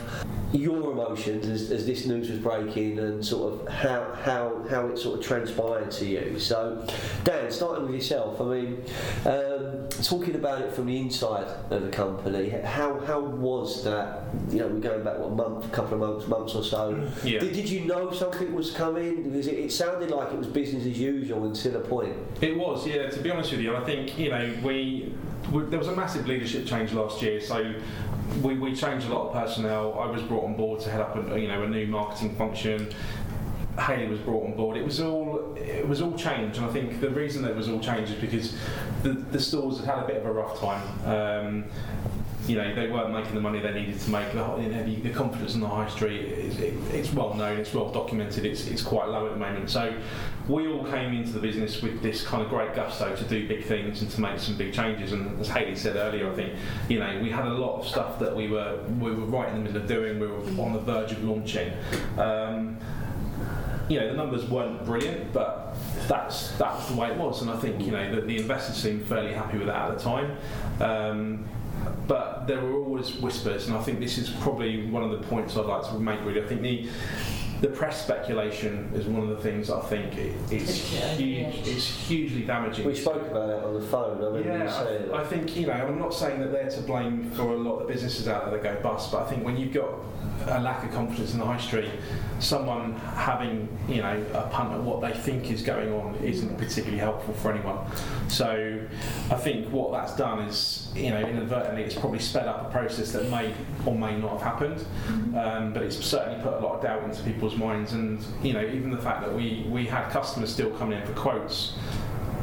your 0.52 0.92
emotions 0.92 1.48
as, 1.48 1.72
as 1.72 1.84
this 1.84 2.06
news 2.06 2.30
was 2.30 2.38
breaking 2.38 3.00
and 3.00 3.26
sort 3.26 3.54
of 3.54 3.68
how, 3.68 4.16
how, 4.22 4.64
how 4.70 4.86
it 4.86 4.98
sort 4.98 5.18
of 5.18 5.24
transpired 5.26 5.90
to 5.90 6.06
you. 6.06 6.38
So, 6.38 6.86
Dan, 7.24 7.50
starting 7.50 7.86
with 7.86 7.96
yourself, 7.96 8.40
I 8.40 8.44
mean, 8.44 8.84
um, 9.24 9.63
talking 10.02 10.34
about 10.34 10.60
it 10.62 10.72
from 10.72 10.86
the 10.86 10.98
inside 10.98 11.46
of 11.70 11.82
the 11.82 11.88
company, 11.88 12.50
how 12.50 12.98
how 13.00 13.20
was 13.20 13.84
that? 13.84 14.24
You 14.50 14.60
know, 14.60 14.68
we're 14.68 14.80
going 14.80 15.04
back 15.04 15.18
what 15.18 15.32
month, 15.32 15.70
couple 15.72 15.94
of 15.94 16.00
months, 16.00 16.26
months 16.26 16.54
or 16.54 16.64
so. 16.64 17.08
Yeah. 17.22 17.40
Did, 17.40 17.52
did 17.52 17.68
you 17.68 17.84
know 17.84 18.10
something 18.12 18.52
was 18.54 18.70
coming? 18.70 19.22
Because 19.24 19.46
it, 19.46 19.58
it 19.58 19.72
sounded 19.72 20.10
like 20.10 20.32
it 20.32 20.38
was 20.38 20.46
business 20.46 20.86
as 20.86 20.98
usual 20.98 21.44
until 21.44 21.76
a 21.76 21.80
point. 21.80 22.16
It 22.40 22.56
was, 22.56 22.86
yeah. 22.86 23.08
To 23.08 23.20
be 23.20 23.30
honest 23.30 23.52
with 23.52 23.60
you, 23.60 23.76
I 23.76 23.84
think 23.84 24.18
you 24.18 24.30
know 24.30 24.54
we, 24.62 25.12
we 25.52 25.64
there 25.64 25.78
was 25.78 25.88
a 25.88 25.96
massive 25.96 26.26
leadership 26.26 26.66
change 26.66 26.92
last 26.92 27.22
year, 27.22 27.40
so 27.40 27.74
we, 28.42 28.58
we 28.58 28.74
changed 28.74 29.06
a 29.06 29.14
lot 29.14 29.28
of 29.28 29.32
personnel. 29.32 29.98
I 29.98 30.06
was 30.06 30.22
brought 30.22 30.44
on 30.44 30.56
board 30.56 30.80
to 30.80 30.90
head 30.90 31.00
up 31.00 31.16
a, 31.16 31.40
you 31.40 31.48
know 31.48 31.62
a 31.62 31.68
new 31.68 31.86
marketing 31.86 32.34
function. 32.36 32.92
Hayley 33.78 34.06
was 34.06 34.20
brought 34.20 34.44
on 34.44 34.56
board. 34.56 34.76
It 34.76 34.84
was 34.84 35.00
all 35.00 35.54
it 35.56 35.86
was 35.86 36.00
all 36.00 36.16
change, 36.16 36.56
and 36.58 36.66
I 36.66 36.72
think 36.72 37.00
the 37.00 37.10
reason 37.10 37.42
that 37.42 37.52
it 37.52 37.56
was 37.56 37.68
all 37.68 37.80
changed 37.80 38.12
is 38.12 38.20
because 38.20 38.56
the, 39.02 39.10
the 39.10 39.40
stores 39.40 39.78
had 39.78 39.86
had 39.86 40.04
a 40.04 40.06
bit 40.06 40.16
of 40.16 40.26
a 40.26 40.32
rough 40.32 40.60
time. 40.60 40.82
Um, 41.06 41.64
you 42.46 42.56
know, 42.56 42.74
they 42.74 42.88
weren't 42.88 43.12
making 43.12 43.34
the 43.34 43.40
money 43.40 43.60
they 43.60 43.72
needed 43.72 43.98
to 43.98 44.10
make. 44.10 44.32
The, 44.32 44.38
you 44.60 44.68
know, 44.68 44.84
the, 44.84 44.96
the 44.96 45.10
confidence 45.10 45.54
in 45.54 45.60
the 45.60 45.68
high 45.68 45.88
street 45.88 46.20
is 46.20 46.58
it, 46.60 46.74
it's 46.92 47.12
well 47.12 47.34
known, 47.34 47.58
it's 47.58 47.72
well 47.72 47.90
documented, 47.90 48.44
it's, 48.44 48.66
it's 48.66 48.82
quite 48.82 49.08
low 49.08 49.26
at 49.26 49.32
the 49.32 49.38
moment. 49.38 49.70
So 49.70 49.98
we 50.48 50.68
all 50.68 50.84
came 50.84 51.14
into 51.14 51.32
the 51.32 51.40
business 51.40 51.80
with 51.80 52.02
this 52.02 52.22
kind 52.22 52.42
of 52.42 52.50
great 52.50 52.74
gusto 52.74 53.16
to 53.16 53.24
do 53.24 53.48
big 53.48 53.64
things 53.64 54.02
and 54.02 54.10
to 54.10 54.20
make 54.20 54.38
some 54.38 54.56
big 54.56 54.74
changes. 54.74 55.12
And 55.12 55.40
as 55.40 55.48
Hayley 55.48 55.76
said 55.76 55.96
earlier, 55.96 56.30
I 56.30 56.34
think 56.34 56.52
you 56.88 56.98
know 56.98 57.18
we 57.22 57.30
had 57.30 57.46
a 57.46 57.54
lot 57.54 57.80
of 57.80 57.86
stuff 57.86 58.18
that 58.18 58.34
we 58.34 58.48
were 58.48 58.78
we 59.00 59.10
were 59.10 59.24
right 59.24 59.48
in 59.48 59.54
the 59.54 59.60
middle 59.60 59.80
of 59.80 59.88
doing. 59.88 60.20
We 60.20 60.26
were 60.26 60.62
on 60.62 60.74
the 60.74 60.80
verge 60.80 61.12
of 61.12 61.24
launching. 61.24 61.72
Um, 62.18 62.78
you 63.88 64.00
know 64.00 64.08
the 64.08 64.14
numbers 64.14 64.48
weren't 64.48 64.84
brilliant, 64.84 65.32
but 65.32 65.76
that's 66.08 66.52
that's 66.52 66.88
the 66.88 66.96
way 66.96 67.10
it 67.10 67.16
was, 67.16 67.42
and 67.42 67.50
I 67.50 67.56
think 67.56 67.80
you 67.84 67.92
know 67.92 68.14
the, 68.14 68.20
the 68.22 68.38
investors 68.38 68.76
seemed 68.76 69.06
fairly 69.06 69.32
happy 69.32 69.58
with 69.58 69.66
that 69.66 69.90
at 69.90 69.98
the 69.98 70.02
time. 70.02 70.36
Um, 70.80 71.48
but 72.06 72.46
there 72.46 72.60
were 72.60 72.74
always 72.74 73.14
whispers, 73.16 73.66
and 73.66 73.76
I 73.76 73.82
think 73.82 74.00
this 74.00 74.18
is 74.18 74.30
probably 74.30 74.86
one 74.86 75.02
of 75.02 75.10
the 75.10 75.26
points 75.26 75.56
I'd 75.56 75.66
like 75.66 75.86
to 75.88 75.98
make. 75.98 76.20
Really, 76.24 76.42
I 76.42 76.46
think 76.46 76.62
the 76.62 76.88
the 77.64 77.70
press 77.70 78.02
speculation 78.04 78.90
is 78.94 79.06
one 79.06 79.22
of 79.22 79.30
the 79.30 79.42
things 79.42 79.70
I 79.70 79.80
think 79.80 80.18
it, 80.18 80.34
it's 80.50 80.92
Yeah, 80.92 81.14
huge. 81.14 81.54
yeah. 81.66 81.72
It's 81.72 81.86
hugely 81.86 82.42
damaging. 82.42 82.84
We 82.84 82.94
spoke 82.94 83.22
about 83.30 83.48
it 83.48 83.64
on 83.64 83.72
the 83.72 83.80
phone. 83.86 84.18
I 84.22 84.26
remember 84.26 84.64
you 84.66 84.70
saying. 84.70 85.08
Yeah, 85.08 85.14
I, 85.16 85.22
I 85.22 85.24
think 85.24 85.56
you 85.56 85.66
know. 85.68 85.72
I'm 85.72 85.98
not 85.98 86.12
saying 86.12 86.40
that 86.40 86.52
they're 86.52 86.68
to 86.68 86.80
blame 86.82 87.30
for 87.30 87.42
a 87.42 87.56
lot 87.56 87.76
of 87.80 87.86
the 87.86 87.92
businesses 87.94 88.28
out 88.28 88.50
there 88.50 88.60
that 88.60 88.62
go 88.76 88.82
bust, 88.82 89.10
but 89.12 89.22
I 89.22 89.30
think 89.30 89.44
when 89.46 89.56
you've 89.56 89.72
got 89.72 89.88
a 90.46 90.60
lack 90.60 90.84
of 90.84 90.92
confidence 90.92 91.32
in 91.32 91.38
the 91.38 91.46
high 91.46 91.56
street, 91.58 91.88
someone 92.38 92.96
having 92.96 93.66
you 93.88 94.02
know 94.02 94.22
a 94.34 94.42
punt 94.48 94.74
at 94.74 94.80
what 94.82 95.00
they 95.00 95.12
think 95.18 95.50
is 95.50 95.62
going 95.62 95.90
on 95.90 96.16
isn't 96.16 96.58
particularly 96.58 96.98
helpful 96.98 97.32
for 97.32 97.50
anyone. 97.50 97.78
So 98.28 98.78
I 99.30 99.36
think 99.36 99.70
what 99.72 99.90
that's 99.92 100.14
done 100.16 100.40
is 100.40 100.83
you 100.94 101.10
know 101.10 101.20
inadvertently 101.20 101.82
it's 101.82 101.94
probably 101.94 102.18
sped 102.20 102.46
up 102.46 102.66
a 102.68 102.70
process 102.70 103.12
that 103.12 103.28
may 103.30 103.52
or 103.84 103.94
may 103.96 104.16
not 104.16 104.32
have 104.32 104.42
happened, 104.42 104.84
um, 105.36 105.72
but 105.72 105.82
it's 105.82 105.96
certainly 106.04 106.40
put 106.42 106.54
a 106.54 106.58
lot 106.60 106.76
of 106.76 106.82
doubt 106.82 107.02
into 107.04 107.22
people's 107.22 107.56
minds. 107.56 107.92
And 107.92 108.24
you 108.42 108.52
know 108.52 108.64
even 108.64 108.90
the 108.90 108.98
fact 109.02 109.22
that 109.22 109.34
we 109.34 109.66
we 109.68 109.86
had 109.86 110.10
customers 110.10 110.52
still 110.52 110.70
coming 110.70 111.00
in 111.00 111.06
for 111.06 111.12
quotes, 111.14 111.74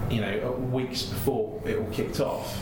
you 0.09 0.21
know 0.21 0.51
weeks 0.71 1.03
before 1.03 1.61
it 1.65 1.77
all 1.77 1.87
kicked 1.91 2.19
off. 2.19 2.61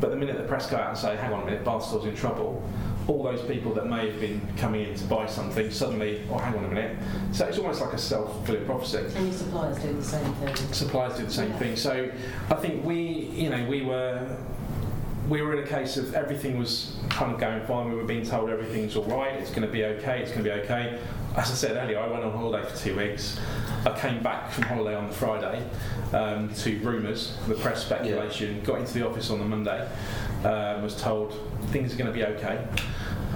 But 0.00 0.10
the 0.10 0.16
minute 0.16 0.36
the 0.36 0.44
press 0.44 0.68
go 0.70 0.76
out 0.76 0.90
and 0.90 0.98
say, 0.98 1.16
hang 1.16 1.32
on 1.32 1.42
a 1.42 1.44
minute, 1.44 1.64
Bathstore's 1.64 2.04
in 2.04 2.14
trouble, 2.14 2.62
all 3.08 3.24
those 3.24 3.42
people 3.42 3.74
that 3.74 3.86
may 3.88 4.08
have 4.08 4.20
been 4.20 4.40
coming 4.56 4.88
in 4.88 4.94
to 4.94 5.04
buy 5.06 5.26
something 5.26 5.72
suddenly, 5.72 6.22
oh, 6.30 6.38
hang 6.38 6.54
on 6.56 6.64
a 6.64 6.68
minute. 6.68 6.96
So 7.32 7.46
it's 7.46 7.58
almost 7.58 7.80
like 7.80 7.94
a 7.94 7.98
self 7.98 8.32
fulfilling 8.32 8.64
prophecy. 8.66 8.98
And 9.16 9.26
your 9.26 9.32
suppliers 9.32 9.76
do 9.78 9.92
the 9.94 10.04
same 10.04 10.32
thing. 10.34 10.56
Suppliers 10.72 11.16
do 11.16 11.24
the 11.24 11.32
same 11.32 11.50
Yeah. 11.50 11.58
thing. 11.58 11.74
So 11.76 12.10
I 12.48 12.54
think 12.54 12.84
we, 12.84 12.96
you 13.34 13.50
know, 13.50 13.64
we 13.68 13.82
were. 13.82 14.36
We 15.28 15.42
were 15.42 15.52
in 15.52 15.62
a 15.62 15.66
case 15.66 15.98
of 15.98 16.14
everything 16.14 16.58
was 16.58 16.96
kind 17.10 17.32
of 17.32 17.38
going 17.38 17.66
fine. 17.66 17.90
We 17.90 17.96
were 17.96 18.04
being 18.04 18.24
told 18.24 18.48
everything's 18.48 18.96
all 18.96 19.04
right. 19.04 19.34
It's 19.34 19.50
going 19.50 19.62
to 19.62 19.68
be 19.68 19.84
okay. 19.84 20.20
It's 20.22 20.30
going 20.30 20.42
to 20.42 20.50
be 20.50 20.60
okay. 20.62 20.98
As 21.36 21.50
I 21.50 21.54
said 21.54 21.76
earlier, 21.76 21.98
I 21.98 22.08
went 22.08 22.24
on 22.24 22.32
holiday 22.32 22.66
for 22.66 22.74
two 22.74 22.96
weeks. 22.96 23.38
I 23.84 23.98
came 23.98 24.22
back 24.22 24.50
from 24.50 24.64
holiday 24.64 24.96
on 24.96 25.08
the 25.08 25.14
Friday 25.14 25.62
um, 26.14 26.52
to 26.54 26.78
rumours, 26.78 27.36
the 27.46 27.54
press 27.54 27.84
speculation. 27.84 28.62
Got 28.62 28.80
into 28.80 28.94
the 28.94 29.06
office 29.06 29.30
on 29.30 29.38
the 29.38 29.44
Monday. 29.44 29.86
Uh, 30.44 30.80
was 30.82 30.96
told 30.96 31.34
things 31.66 31.92
are 31.92 31.98
going 31.98 32.10
to 32.10 32.12
be 32.12 32.24
okay. 32.24 32.66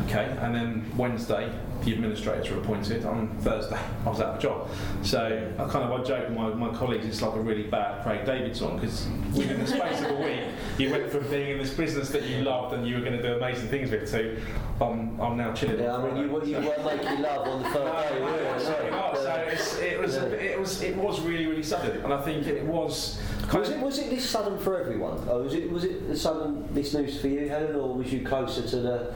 Okay, 0.07 0.37
and 0.41 0.55
then 0.55 0.91
Wednesday 0.97 1.53
the 1.85 1.93
administrators 1.93 2.49
were 2.49 2.59
appointed. 2.59 3.05
On 3.05 3.29
Thursday 3.41 3.77
I 4.07 4.09
was 4.09 4.21
out 4.21 4.29
of 4.31 4.39
a 4.39 4.41
job. 4.43 4.69
So 5.03 5.53
I 5.59 5.65
kind 5.69 5.85
of 5.85 6.01
I 6.01 6.05
joke 6.05 6.29
with 6.29 6.39
my, 6.39 6.49
my 6.55 6.75
colleagues 6.77 7.07
it's 7.07 7.21
like 7.23 7.35
a 7.35 7.41
really 7.41 7.65
bad 7.65 8.03
Craig 8.05 8.25
David 8.25 8.57
song 8.57 8.77
because 8.77 9.07
within 9.37 9.59
the 9.61 9.67
space 9.67 10.01
of 10.01 10.11
a 10.13 10.15
week 10.23 10.41
you 10.79 10.91
went 10.91 11.11
from 11.11 11.29
being 11.29 11.51
in 11.51 11.59
this 11.59 11.75
business 11.75 12.11
that 12.11 12.23
you 12.23 12.43
loved 12.43 12.75
and 12.75 12.87
you 12.87 12.95
were 12.95 13.01
going 13.01 13.17
to 13.17 13.23
do 13.23 13.35
amazing 13.35 13.69
things 13.69 13.91
with 13.91 14.03
it 14.03 14.07
to 14.09 14.41
um, 14.85 15.21
I'm 15.21 15.37
now 15.37 15.53
chilling. 15.53 15.81
Yeah, 15.81 15.97
I 15.97 16.05
mean, 16.11 16.17
you, 16.17 16.45
you 16.45 16.57
weren't 16.67 16.85
making 16.85 17.21
love 17.23 17.47
on 17.47 17.63
the 17.63 17.69
first 17.71 18.09
day, 18.09 18.19
no, 18.19 18.25
were 18.25 18.85
you? 18.85 18.91
not. 18.91 19.17
So 19.17 19.35
it 19.83 20.01
was 20.01 20.15
Yeah. 20.15 20.23
it 20.23 20.59
was 20.61 20.83
it 20.83 20.97
was 20.97 21.21
really 21.21 21.47
really 21.47 21.63
sudden, 21.63 22.01
and 22.03 22.13
I 22.15 22.21
think 22.23 22.47
it 22.47 22.65
was 22.65 23.21
Was 23.53 23.69
it, 23.71 23.79
was 23.81 23.99
it 23.99 24.09
this 24.11 24.29
sudden 24.29 24.57
for 24.59 24.81
everyone? 24.81 25.19
Or 25.29 25.43
was 25.43 25.55
it 25.55 25.71
was 25.71 25.85
it 25.85 26.17
sudden 26.17 26.73
this 26.73 26.95
news 26.95 27.21
for 27.21 27.29
you, 27.29 27.49
Helen, 27.49 27.75
or 27.77 27.95
was 27.95 28.13
you 28.13 28.25
closer 28.25 28.63
to 28.63 28.77
the? 28.77 29.15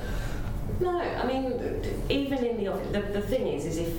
No, 0.80 0.98
I 1.00 1.26
mean, 1.26 1.82
even 2.10 2.44
in 2.44 2.56
the 2.58 2.68
office, 2.68 2.88
the, 2.92 3.00
the 3.00 3.22
thing 3.22 3.46
is, 3.46 3.64
is 3.64 3.78
if 3.78 3.94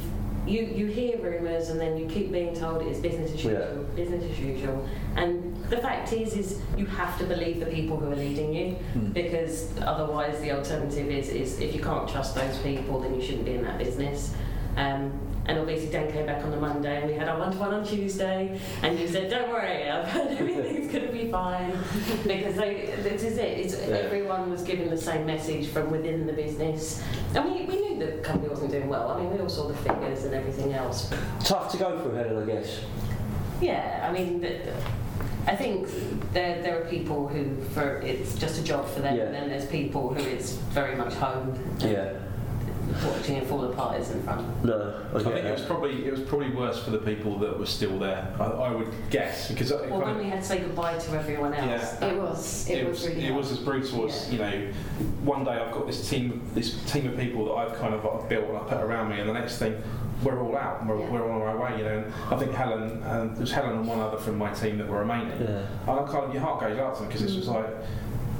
you, 0.45 0.61
you 0.63 0.85
hear 0.87 1.17
rumours 1.17 1.69
and 1.69 1.79
then 1.79 1.97
you 1.97 2.05
keep 2.07 2.31
being 2.31 2.55
told 2.55 2.81
it's 2.83 2.99
business 2.99 3.31
as 3.33 3.43
Yeah. 3.43 3.51
usual, 3.69 3.83
business 3.95 4.23
as 4.31 4.39
usual, 4.39 4.87
and 5.15 5.55
the 5.69 5.77
fact 5.77 6.13
is, 6.13 6.35
is 6.37 6.61
you 6.77 6.85
have 6.85 7.17
to 7.19 7.25
believe 7.25 7.59
the 7.59 7.65
people 7.65 7.97
who 7.97 8.11
are 8.11 8.15
leading 8.15 8.53
you, 8.53 8.71
Hmm. 8.93 9.11
because 9.11 9.71
otherwise 9.81 10.39
the 10.39 10.51
alternative 10.51 11.09
is, 11.09 11.29
is 11.29 11.59
if 11.59 11.75
you 11.75 11.81
can't 11.81 12.07
trust 12.07 12.35
those 12.35 12.57
people, 12.59 12.99
then 13.01 13.15
you 13.15 13.21
shouldn't 13.21 13.45
be 13.45 13.55
in 13.55 13.63
that 13.63 13.77
business. 13.77 14.33
Um, 14.77 15.11
and 15.47 15.57
obviously 15.59 15.89
Dan 15.89 16.11
came 16.11 16.25
back 16.25 16.43
on 16.43 16.51
the 16.51 16.57
Monday 16.57 16.97
and 17.01 17.09
we 17.09 17.13
had 17.13 17.27
our 17.29 17.39
one-to-one 17.39 17.73
on 17.73 17.85
Tuesday 17.85 18.59
and 18.83 18.99
you 18.99 19.07
said, 19.07 19.29
don't 19.29 19.49
worry, 19.49 19.89
I've 19.89 20.07
heard 20.09 20.31
everything's 20.37 20.91
going 20.91 21.05
to 21.07 21.11
be 21.11 21.31
fine. 21.31 21.71
because 22.23 22.55
they, 22.55 22.93
this 23.01 23.23
is 23.23 23.37
it, 23.37 23.57
it's, 23.59 23.73
Yeah. 23.79 23.95
everyone 23.97 24.49
was 24.49 24.61
given 24.63 24.89
the 24.89 24.97
same 24.97 25.25
message 25.25 25.67
from 25.67 25.89
within 25.91 26.27
the 26.27 26.33
business. 26.33 27.01
And 27.33 27.45
we, 27.45 27.65
we 27.65 27.75
knew 27.81 27.99
the 28.05 28.17
company 28.21 28.49
wasn't 28.49 28.71
doing 28.71 28.89
well. 28.89 29.09
I 29.11 29.19
mean, 29.21 29.33
we 29.33 29.39
all 29.39 29.49
saw 29.49 29.67
the 29.67 29.75
figures 29.77 30.23
and 30.25 30.33
everything 30.33 30.73
else. 30.73 31.11
Tough 31.43 31.71
to 31.71 31.77
go 31.77 31.99
through, 32.01 32.15
Helen, 32.15 32.43
I 32.49 32.53
guess. 32.53 32.81
Yeah, 33.61 34.07
I 34.07 34.11
mean, 34.11 34.41
the, 34.41 34.59
I 35.47 35.55
think 35.55 35.87
there, 36.33 36.61
there 36.61 36.81
are 36.81 36.85
people 36.89 37.27
who, 37.27 37.55
for 37.73 37.99
it's 38.01 38.35
just 38.37 38.59
a 38.59 38.63
job 38.63 38.87
for 38.89 38.99
them, 38.99 39.15
Yeah. 39.15 39.23
and 39.23 39.33
then 39.33 39.49
there's 39.49 39.65
people 39.65 40.13
who 40.13 40.19
it's 40.21 40.51
very 40.51 40.95
much 40.95 41.13
home. 41.13 41.57
Yeah. 41.79 42.13
Watching 43.05 43.35
it 43.37 43.47
fall 43.47 43.63
apart 43.65 43.99
is 43.99 44.11
in 44.11 44.23
front. 44.23 44.63
No, 44.63 45.03
I 45.13 45.17
I 45.17 45.23
get 45.23 45.33
think 45.33 45.45
it 45.45 45.51
was 45.51 45.61
probably 45.63 46.05
it 46.05 46.11
was 46.11 46.21
probably 46.21 46.49
worse 46.51 46.83
for 46.83 46.91
the 46.91 46.99
people 46.99 47.37
that 47.39 47.57
were 47.57 47.65
still 47.65 47.99
there. 47.99 48.33
I, 48.39 48.43
I 48.43 48.71
would 48.71 48.91
guess 49.09 49.49
because 49.49 49.71
I, 49.71 49.87
Or 49.87 50.05
when 50.05 50.17
we 50.17 50.25
had 50.25 50.41
to 50.41 50.45
say 50.45 50.59
goodbye 50.59 50.97
to 50.97 51.11
everyone 51.11 51.53
else. 51.53 51.93
Yeah. 51.93 51.99
that 51.99 52.13
It 52.13 52.17
was. 52.17 52.69
It, 52.69 52.87
was, 52.87 53.05
really 53.07 53.19
it 53.21 53.31
hard. 53.31 53.35
was 53.35 53.51
as 53.51 53.59
brutal 53.59 54.07
as 54.07 54.31
you 54.31 54.39
know. 54.39 54.67
One 55.23 55.43
day 55.43 55.51
I've 55.51 55.73
got 55.73 55.87
this 55.87 56.09
team, 56.09 56.41
this 56.53 56.81
team 56.91 57.07
of 57.07 57.17
people 57.17 57.45
that 57.45 57.53
I've 57.53 57.77
kind 57.77 57.93
of 57.93 58.05
I've 58.05 58.29
built 58.29 58.47
and 58.47 58.57
I 58.57 58.61
put 58.61 58.81
around 58.81 59.09
me, 59.09 59.19
and 59.19 59.29
the 59.29 59.33
next 59.33 59.57
thing 59.57 59.81
we're 60.23 60.41
all 60.41 60.57
out, 60.57 60.81
and 60.81 60.89
we're, 60.89 60.99
Yeah. 60.99 61.11
we're 61.11 61.31
on 61.31 61.41
our 61.41 61.57
way, 61.57 61.77
you 61.77 61.83
know. 61.83 61.99
And 61.99 62.13
I 62.31 62.37
think 62.37 62.51
Helen, 62.51 63.03
um, 63.03 63.03
and 63.03 63.31
there 63.35 63.41
was 63.41 63.51
Helen 63.51 63.77
and 63.77 63.87
one 63.87 63.99
other 63.99 64.17
from 64.17 64.37
my 64.37 64.51
team 64.51 64.77
that 64.79 64.87
were 64.87 64.99
remaining, 64.99 65.39
Yeah. 65.39 65.67
and 65.87 65.89
I 65.89 66.03
kind 66.03 66.25
of 66.25 66.33
your 66.33 66.41
heart 66.41 66.61
goes 66.61 66.77
out 66.79 66.95
to 66.95 67.01
them 67.01 67.07
because 67.09 67.21
it's 67.21 67.33
just 67.33 67.49
mm. 67.49 67.55
like 67.55 67.69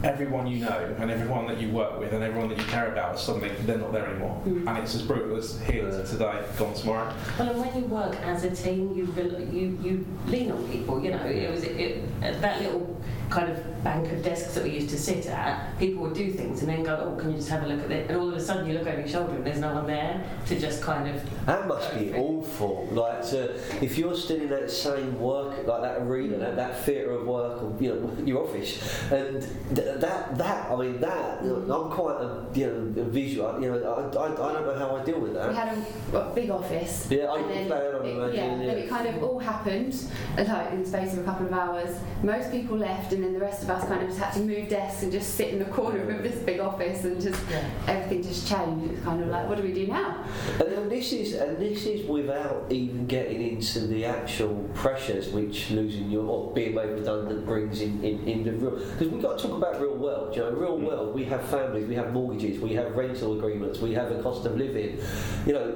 everyone 0.03 0.47
you 0.47 0.60
know 0.63 0.95
and 0.99 1.10
everyone 1.12 1.47
that 1.47 1.60
you 1.60 1.69
work 1.69 1.99
with 1.99 2.13
and 2.13 2.23
everyone 2.23 2.49
that 2.49 2.57
you 2.57 2.63
care 2.65 2.91
about 2.91 3.19
suddenly 3.19 3.49
they're 3.65 3.77
not 3.77 3.91
there 3.91 4.07
anymore, 4.07 4.41
Mm. 4.45 4.67
and 4.67 4.77
it's 4.79 4.95
as 4.95 5.01
brutal 5.01 5.38
as 5.38 5.60
here 5.62 5.89
Yeah. 5.89 6.03
today, 6.03 6.39
gone 6.57 6.73
tomorrow. 6.73 7.12
Well, 7.39 7.49
and 7.49 7.60
when 7.60 7.75
you 7.83 7.88
work 7.89 8.15
as 8.25 8.43
a 8.43 8.51
team, 8.51 8.93
you 8.95 9.05
you 9.51 9.77
you 9.81 10.05
lean 10.27 10.51
on 10.51 10.63
people. 10.69 11.01
You 11.03 11.12
know, 11.12 11.25
it 11.25 11.49
was 11.51 11.63
it, 11.63 12.03
at 12.21 12.41
that 12.41 12.62
little 12.62 12.95
kind 13.29 13.51
of 13.51 13.83
bank 13.83 14.10
of 14.13 14.23
desks 14.23 14.53
that 14.55 14.63
we 14.63 14.69
used 14.69 14.89
to 14.89 14.97
sit 14.97 15.25
at. 15.27 15.77
People 15.79 16.03
would 16.03 16.13
do 16.13 16.31
things 16.31 16.62
and 16.62 16.69
then 16.69 16.83
go, 16.83 16.95
"Oh, 17.13 17.19
can 17.19 17.31
you 17.31 17.38
just 17.38 17.49
have 17.49 17.63
a 17.63 17.67
look 17.67 17.83
at 17.83 17.91
it?" 17.91 18.10
And 18.10 18.17
all 18.17 18.29
of 18.29 18.36
a 18.36 18.39
sudden, 18.39 18.67
you 18.67 18.77
look 18.77 18.88
over 18.88 18.99
your 18.99 19.07
shoulder 19.07 19.33
and 19.36 19.45
there's 19.45 19.60
no 19.60 19.73
one 19.73 19.88
there 19.88 20.23
to 20.47 20.60
just 20.60 20.81
kind 20.81 21.10
of. 21.13 21.21
That 21.45 21.67
must 21.67 21.93
be 21.97 22.13
awful. 22.13 22.88
Like, 22.91 23.21
to, 23.29 23.55
if 23.83 23.97
you're 23.97 24.15
still 24.15 24.41
in 24.41 24.49
that 24.49 24.69
same 24.71 25.19
work, 25.19 25.65
like 25.67 25.81
that 25.81 26.01
arena, 26.01 26.38
that, 26.38 26.55
that 26.55 26.79
theatre 26.86 27.12
of 27.12 27.25
work, 27.25 27.62
or 27.63 27.73
you 27.79 27.89
know, 27.93 28.23
your 28.25 28.43
office, 28.43 28.79
and 29.12 29.41
th- 29.75 29.87
that 29.95 30.38
that 30.38 30.71
I 30.71 30.76
mean 30.76 31.00
that 31.02 31.43
you 31.43 31.50
know, 31.50 31.82
I'm 31.84 31.91
quite 31.91 32.21
a 32.21 32.45
you 32.54 32.67
know 32.67 33.02
a 33.02 33.06
visual. 33.06 33.62
You 33.62 33.71
know, 33.71 33.93
I, 33.93 34.17
I, 34.17 34.26
I 34.32 34.54
don't 34.54 34.65
know 34.65 34.78
how 34.78 34.95
I 34.95 35.04
deal 35.04 35.19
with 35.19 35.34
that. 35.34 35.50
We 35.50 35.56
that. 35.56 35.67
had 35.67 35.78
a, 36.13 36.17
a 36.17 36.36
big 36.36 36.50
office. 36.50 37.08
Yeah, 37.10 37.26
I 37.26 37.38
and 37.38 37.45
can 37.45 37.56
then 37.56 37.67
plan 37.67 37.95
on 37.95 38.06
it, 38.06 38.10
imagine, 38.10 38.36
yeah, 38.36 38.52
yeah. 38.52 38.67
then 38.67 38.78
it 38.78 38.89
kind 38.89 39.08
of 39.08 39.23
all 39.23 39.39
happened 39.39 39.95
uh, 40.38 40.43
like 40.43 40.71
in 40.71 40.84
the 40.84 40.88
space 40.88 41.13
of 41.13 41.19
a 41.19 41.23
couple 41.23 41.45
of 41.45 41.54
hours. 41.54 41.97
Most 42.23 42.52
people 42.52 42.78
left 42.78 43.13
and 43.13 43.23
then 43.23 43.34
the 43.34 43.39
rest 43.39 43.63
of 43.63 43.69
us 43.69 43.88
kind 43.88 44.02
of 44.02 44.10
just 44.10 44.19
had 44.19 44.34
to 44.34 44.39
move 44.39 44.69
desks 44.69 45.04
and 45.04 45.12
just 45.12 45.36
sit 45.36 45.50
in 45.50 45.60
the 45.60 45.65
corner 45.65 46.10
of 46.10 46.23
this 46.23 46.39
big 46.41 46.60
office 46.60 47.04
and 47.04 47.21
just 47.21 47.41
everything 47.88 48.23
just 48.23 48.47
changed. 48.47 48.86
It 48.86 48.91
was 48.91 49.02
kind 49.02 49.21
of 49.21 49.30
like, 49.30 49.47
what 49.47 49.58
do 49.58 49.63
we 49.63 49.73
do 49.73 49.88
now? 49.88 50.23
And 50.60 50.71
then 50.71 50.89
this 50.89 51.12
is 51.13 51.34
and 51.34 51.58
this 51.58 51.86
is 51.86 52.08
without 52.08 52.65
even 52.69 53.08
getting 53.08 53.41
into 53.41 53.88
the 53.88 54.06
actual 54.06 54.69
pressures 54.73 55.30
which 55.30 55.69
losing 55.71 56.10
your 56.10 56.26
or 56.26 56.52
being 56.54 56.76
made 56.76 56.89
redundant 56.89 57.45
brings 57.45 57.82
in, 57.82 58.04
in, 58.04 58.28
in 58.28 58.43
the 58.43 58.52
room 58.52 58.80
because 58.91 59.08
we've 59.08 59.21
got 59.21 59.38
to 59.38 59.47
talk 59.47 59.58
about 59.58 59.76
real 59.79 59.95
world. 59.95 60.35
You 60.35 60.43
know, 60.43 60.51
real 60.51 60.77
mm. 60.77 60.87
world 60.87 61.15
we 61.15 61.25
have 61.25 61.43
families, 61.49 61.87
we 61.87 61.95
have 61.95 62.13
mortgages, 62.13 62.59
we 62.59 62.73
have 62.73 62.95
rental 62.95 63.37
agreements, 63.37 63.79
we 63.79 63.93
have 63.93 64.11
a 64.11 64.21
cost 64.21 64.45
of 64.45 64.57
living. 64.57 64.99
You 65.45 65.53
know, 65.53 65.71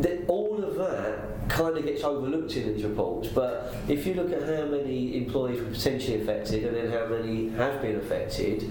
that 0.00 0.24
all 0.28 0.62
of 0.62 0.76
that 0.76 1.38
kind 1.48 1.76
of 1.76 1.84
gets 1.84 2.04
overlooked 2.04 2.54
in 2.56 2.74
these 2.74 2.84
reports. 2.84 3.28
But 3.28 3.74
if 3.88 4.06
you 4.06 4.14
look 4.14 4.32
at 4.32 4.42
how 4.42 4.66
many 4.66 5.16
employees 5.16 5.60
were 5.60 5.70
potentially 5.70 6.20
affected 6.20 6.64
and 6.64 6.76
then 6.76 6.92
how 6.92 7.06
many 7.06 7.48
have 7.50 7.80
been 7.80 7.96
affected, 7.96 8.62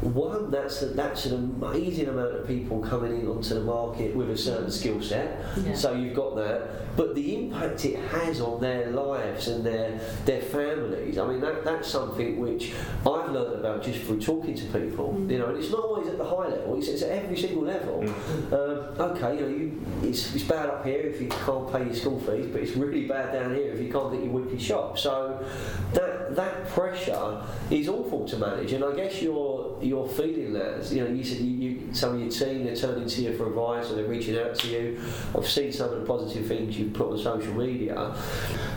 one 0.00 0.50
that's 0.50 0.82
a, 0.82 0.86
that's 0.86 1.26
an 1.26 1.34
amazing 1.34 2.08
amount 2.08 2.34
of 2.34 2.46
people 2.46 2.80
coming 2.80 3.20
in 3.20 3.26
onto 3.26 3.54
the 3.54 3.60
market 3.60 4.14
with 4.14 4.30
a 4.30 4.36
certain 4.36 4.70
skill 4.70 5.02
set. 5.02 5.44
Yeah. 5.56 5.74
So 5.74 5.94
you've 5.94 6.14
got 6.14 6.36
that, 6.36 6.96
but 6.96 7.14
the 7.14 7.34
impact 7.34 7.84
it 7.84 7.98
has 8.10 8.40
on 8.40 8.60
their 8.60 8.90
lives 8.90 9.48
and 9.48 9.64
their 9.64 9.98
their 10.24 10.42
families. 10.42 11.18
I 11.18 11.26
mean, 11.26 11.40
that, 11.40 11.64
that's 11.64 11.88
something 11.88 12.38
which 12.38 12.72
I've 13.00 13.30
learned 13.30 13.60
about 13.60 13.82
just 13.82 13.97
through 14.04 14.20
talking 14.20 14.54
to 14.54 14.64
people. 14.66 15.14
Mm. 15.18 15.30
You 15.30 15.38
know, 15.38 15.46
and 15.46 15.58
it's 15.58 15.70
not 15.70 15.80
always 15.80 16.08
at 16.08 16.18
the 16.18 16.24
high 16.24 16.48
level; 16.48 16.78
it's, 16.78 16.88
it's 16.88 17.02
at 17.02 17.10
every 17.10 17.36
single 17.36 17.62
level. 17.62 18.02
Um, 18.02 19.10
okay, 19.10 19.34
you 19.36 19.40
know, 19.40 19.48
you, 19.48 19.86
it's, 20.02 20.34
it's 20.34 20.44
bad 20.44 20.66
up 20.66 20.84
here 20.84 21.00
if 21.00 21.20
you 21.20 21.28
can't 21.28 21.70
pay 21.72 21.84
your 21.84 21.94
school 21.94 22.20
fees, 22.20 22.46
but 22.46 22.62
it's 22.62 22.72
really 22.72 23.06
bad 23.06 23.32
down 23.32 23.54
here 23.54 23.72
if 23.72 23.80
you 23.80 23.92
can't 23.92 24.12
get 24.12 24.22
your 24.22 24.32
weekly 24.32 24.58
shop. 24.58 24.98
So 24.98 25.44
that 25.92 26.36
that 26.36 26.68
pressure 26.68 27.42
is 27.70 27.88
awful 27.88 28.26
to 28.28 28.36
manage, 28.36 28.72
and 28.72 28.84
I 28.84 28.94
guess 28.94 29.22
you're 29.22 29.78
you're 29.80 30.08
feeling 30.08 30.52
that. 30.54 30.90
You 30.90 31.04
know, 31.04 31.10
you 31.10 31.24
said 31.24 31.38
you, 31.38 31.50
you 31.50 31.94
some 31.94 32.14
of 32.14 32.20
your 32.20 32.30
team 32.30 32.64
they're 32.64 32.76
turning 32.76 33.08
to 33.08 33.22
you 33.22 33.36
for 33.36 33.48
advice, 33.48 33.90
or 33.90 33.96
they're 33.96 34.04
reaching 34.04 34.38
out 34.38 34.54
to 34.56 34.68
you. 34.68 35.00
I've 35.36 35.48
seen 35.48 35.72
some 35.72 35.92
of 35.92 36.00
the 36.00 36.06
positive 36.06 36.46
things 36.46 36.78
you've 36.78 36.92
put 36.92 37.12
on 37.12 37.18
social 37.18 37.54
media. 37.54 38.14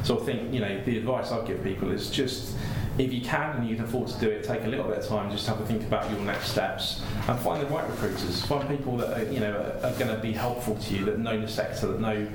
So 0.04 0.20
I 0.20 0.24
think, 0.24 0.54
you 0.54 0.60
know, 0.60 0.82
the 0.84 0.98
advice 0.98 1.32
I 1.32 1.46
give 1.46 1.64
people 1.64 1.92
is 1.92 2.10
just 2.10 2.56
if 2.98 3.14
you 3.14 3.22
can 3.22 3.58
and 3.58 3.70
you 3.70 3.76
can 3.76 3.86
afford 3.86 4.10
to 4.10 4.20
do 4.20 4.30
it, 4.30 4.44
take 4.44 4.64
a 4.64 4.68
little 4.68 4.86
bit 4.86 4.98
of 4.98 5.08
time, 5.08 5.32
just 5.32 5.48
have 5.48 5.60
a 5.60 5.66
think 5.66 5.84
about 5.84 6.10
your 6.12 6.20
next 6.22 6.50
steps 6.50 7.02
and 7.28 7.40
find 7.40 7.62
the 7.62 7.68
right 7.68 7.90
recruiters. 7.90 8.46
Find 8.46 8.68
people 8.68 8.98
that 8.98 9.18
are, 9.18 9.32
you 9.32 9.40
know 9.40 9.52
are, 9.52 9.88
are 9.88 9.94
going 9.98 10.14
to 10.14 10.20
be 10.22 10.34
helpful 10.34 10.76
to 10.76 10.94
you, 10.94 11.06
that 11.06 11.20
know 11.20 11.40
the 11.40 11.48
sector, 11.48 11.88
that 11.88 12.02
know 12.02 12.28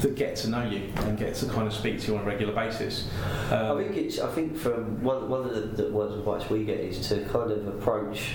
that 0.00 0.14
get 0.14 0.36
to 0.36 0.48
know 0.48 0.62
you 0.68 0.92
and 0.96 1.16
get 1.18 1.34
to 1.36 1.46
kind 1.46 1.66
of 1.66 1.72
speak 1.72 2.00
to 2.00 2.08
you 2.08 2.16
on 2.18 2.22
a 2.22 2.26
regular 2.26 2.52
basis. 2.52 3.08
I 3.50 3.54
Um, 3.56 3.78
think 3.82 3.96
it's. 3.96 4.18
I 4.18 4.28
think 4.28 4.56
from 4.56 5.02
one 5.02 5.28
one 5.30 5.44
of 5.48 5.54
the, 5.54 5.82
the 5.84 5.90
words 5.90 6.12
of 6.12 6.18
advice 6.20 6.48
we 6.50 6.64
get 6.64 6.80
is 6.80 7.08
to 7.08 7.24
kind 7.24 7.50
of 7.50 7.66
approach. 7.68 8.32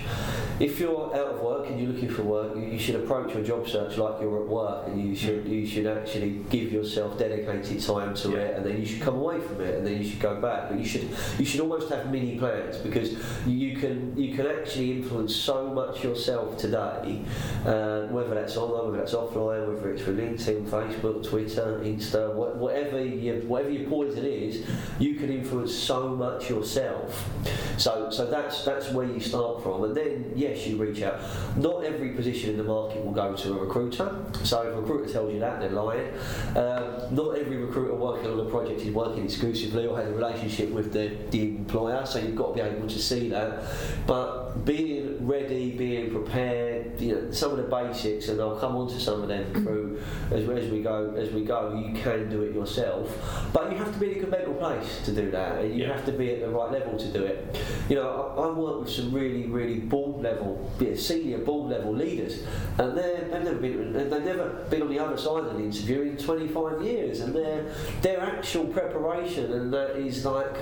If 0.59 0.79
you're 0.79 1.07
out 1.15 1.33
of 1.35 1.39
work 1.41 1.67
and 1.69 1.79
you're 1.79 1.91
looking 1.91 2.09
for 2.09 2.23
work, 2.23 2.55
you, 2.55 2.63
you 2.63 2.79
should 2.79 2.95
approach 2.95 3.33
your 3.33 3.43
job 3.43 3.67
search 3.67 3.97
like 3.97 4.21
you're 4.21 4.41
at 4.43 4.47
work, 4.47 4.87
and 4.87 5.01
you 5.07 5.15
should 5.15 5.45
you 5.47 5.65
should 5.67 5.85
actually 5.85 6.43
give 6.49 6.71
yourself 6.71 7.17
dedicated 7.19 7.79
time 7.81 8.13
to 8.15 8.29
Yeah. 8.31 8.37
it, 8.37 8.57
and 8.57 8.65
then 8.65 8.79
you 8.79 8.85
should 8.85 9.01
come 9.01 9.15
away 9.15 9.39
from 9.39 9.61
it, 9.61 9.75
and 9.75 9.85
then 9.85 9.97
you 9.97 10.03
should 10.09 10.19
go 10.19 10.39
back. 10.41 10.69
But 10.69 10.79
you 10.79 10.85
should 10.85 11.07
you 11.37 11.45
should 11.45 11.61
almost 11.61 11.89
have 11.89 12.11
mini 12.11 12.37
plans 12.39 12.77
because 12.77 13.13
you 13.45 13.75
can 13.77 14.15
you 14.17 14.35
can 14.35 14.47
actually 14.47 14.91
influence 14.93 15.35
so 15.35 15.67
much 15.69 16.03
yourself 16.03 16.57
today, 16.57 17.21
uh, 17.65 18.07
whether 18.07 18.33
that's 18.33 18.57
online, 18.57 18.85
whether 18.91 18.97
that's 18.97 19.13
offline, 19.13 19.67
whether 19.67 19.91
it's 19.91 20.01
through 20.03 20.17
LinkedIn, 20.17 20.65
Facebook, 20.67 21.23
Twitter, 21.27 21.50
Whatever 21.57 23.03
your 23.03 23.37
whatever 23.41 23.69
your 23.69 23.89
poison 23.89 24.25
is, 24.25 24.65
you 24.99 25.15
can 25.15 25.31
influence 25.31 25.73
so 25.73 26.09
much 26.09 26.49
yourself. 26.49 27.29
So 27.77 28.09
so 28.09 28.25
that's 28.29 28.63
that's 28.63 28.91
where 28.91 29.05
you 29.05 29.19
start 29.19 29.63
from, 29.63 29.83
and 29.83 29.95
then 29.95 30.31
yes, 30.35 30.67
you 30.67 30.77
reach 30.77 31.01
out. 31.01 31.19
Not 31.57 31.83
every 31.83 32.09
position 32.09 32.51
in 32.51 32.57
the 32.57 32.63
market 32.63 33.03
will 33.03 33.11
go 33.11 33.35
to 33.35 33.53
a 33.53 33.65
recruiter. 33.65 34.23
So 34.43 34.61
if 34.61 34.75
a 34.75 34.81
recruiter 34.81 35.11
tells 35.11 35.33
you 35.33 35.39
that, 35.39 35.59
they're 35.59 35.69
lying. 35.69 36.13
Um, 36.55 37.15
not 37.15 37.37
every 37.37 37.57
recruiter 37.57 37.95
working 37.95 38.31
on 38.31 38.39
a 38.39 38.45
project 38.49 38.81
is 38.81 38.93
working 38.93 39.25
exclusively 39.25 39.85
or 39.85 39.97
has 39.97 40.07
a 40.07 40.13
relationship 40.13 40.69
with 40.69 40.93
the, 40.93 41.17
the 41.31 41.41
employer. 41.49 42.05
So 42.05 42.19
you've 42.19 42.35
got 42.35 42.49
to 42.49 42.53
be 42.53 42.61
able 42.61 42.87
to 42.87 42.99
see 42.99 43.29
that. 43.29 43.63
But 44.07 44.50
being 44.65 45.25
ready, 45.25 45.71
being 45.71 46.11
prepared, 46.11 46.99
you 46.99 47.15
know, 47.15 47.31
some 47.31 47.51
of 47.51 47.57
the 47.57 47.63
basics, 47.63 48.27
and 48.27 48.39
I'll 48.39 48.57
come 48.57 48.75
on 48.75 48.87
to 48.89 48.99
some 48.99 49.21
of 49.21 49.27
them 49.27 49.53
mm. 49.53 49.63
through 49.63 50.01
as, 50.31 50.47
as 50.49 50.71
we 50.71 50.81
go. 50.81 51.13
As 51.17 51.31
we 51.31 51.43
go, 51.43 51.73
you 51.73 51.93
can 51.99 52.29
do 52.29 52.43
it 52.43 52.53
yourself, 52.53 53.09
but 53.53 53.71
you 53.71 53.77
have 53.77 53.93
to 53.93 53.99
be 53.99 54.11
in 54.11 54.17
a 54.17 54.19
good 54.21 54.31
mental 54.31 54.53
place 54.55 55.01
to 55.05 55.11
do 55.11 55.31
that, 55.31 55.59
and 55.63 55.73
you 55.73 55.83
Yeah. 55.83 55.93
have 55.93 56.05
to 56.05 56.11
be 56.11 56.31
at 56.33 56.41
the 56.41 56.49
right 56.49 56.71
level 56.71 56.97
to 56.97 57.07
do 57.07 57.23
it. 57.23 57.57
You 57.89 57.95
know, 57.95 58.33
I, 58.37 58.43
I 58.43 58.51
work 58.51 58.81
with 58.81 58.89
some 58.89 59.11
really, 59.13 59.45
really 59.47 59.79
board 59.79 60.21
level, 60.21 60.71
yeah, 60.79 60.95
senior 60.95 61.39
board 61.39 61.71
level 61.71 61.93
leaders, 61.93 62.43
and 62.77 62.97
they've 62.97 63.29
never 63.29 63.55
been, 63.55 63.93
they've 63.93 64.23
never 64.23 64.65
been 64.69 64.81
on 64.83 64.89
the 64.89 64.99
other 64.99 65.17
side 65.17 65.45
of 65.45 65.55
an 65.55 65.63
interview 65.63 66.01
in 66.01 66.17
25 66.17 66.81
years, 66.81 67.21
and 67.21 67.33
their 67.33 67.73
their 68.01 68.21
actual 68.21 68.65
preparation 68.65 69.51
and 69.53 69.73
that 69.73 69.95
is 69.95 70.25
like 70.25 70.57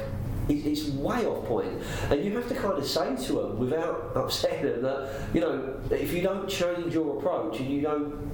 it's 0.50 0.90
way 0.90 1.26
off 1.26 1.46
point. 1.46 1.82
And 2.10 2.24
you 2.24 2.36
have 2.36 2.48
to 2.50 2.56
kind 2.56 2.78
of 2.78 2.86
say 2.86 3.16
to 3.28 3.34
them 3.34 3.60
without 3.60 4.12
upsetting 4.16 4.66
them 4.66 4.82
that, 4.82 5.10
you 5.34 5.42
know, 5.42 5.80
if 5.92 6.14
you 6.14 6.22
don't 6.22 6.50
change 6.50 6.94
your 6.94 7.18
approach 7.18 7.60
and 7.60 7.70
you 7.70 7.82
don't 7.82 8.30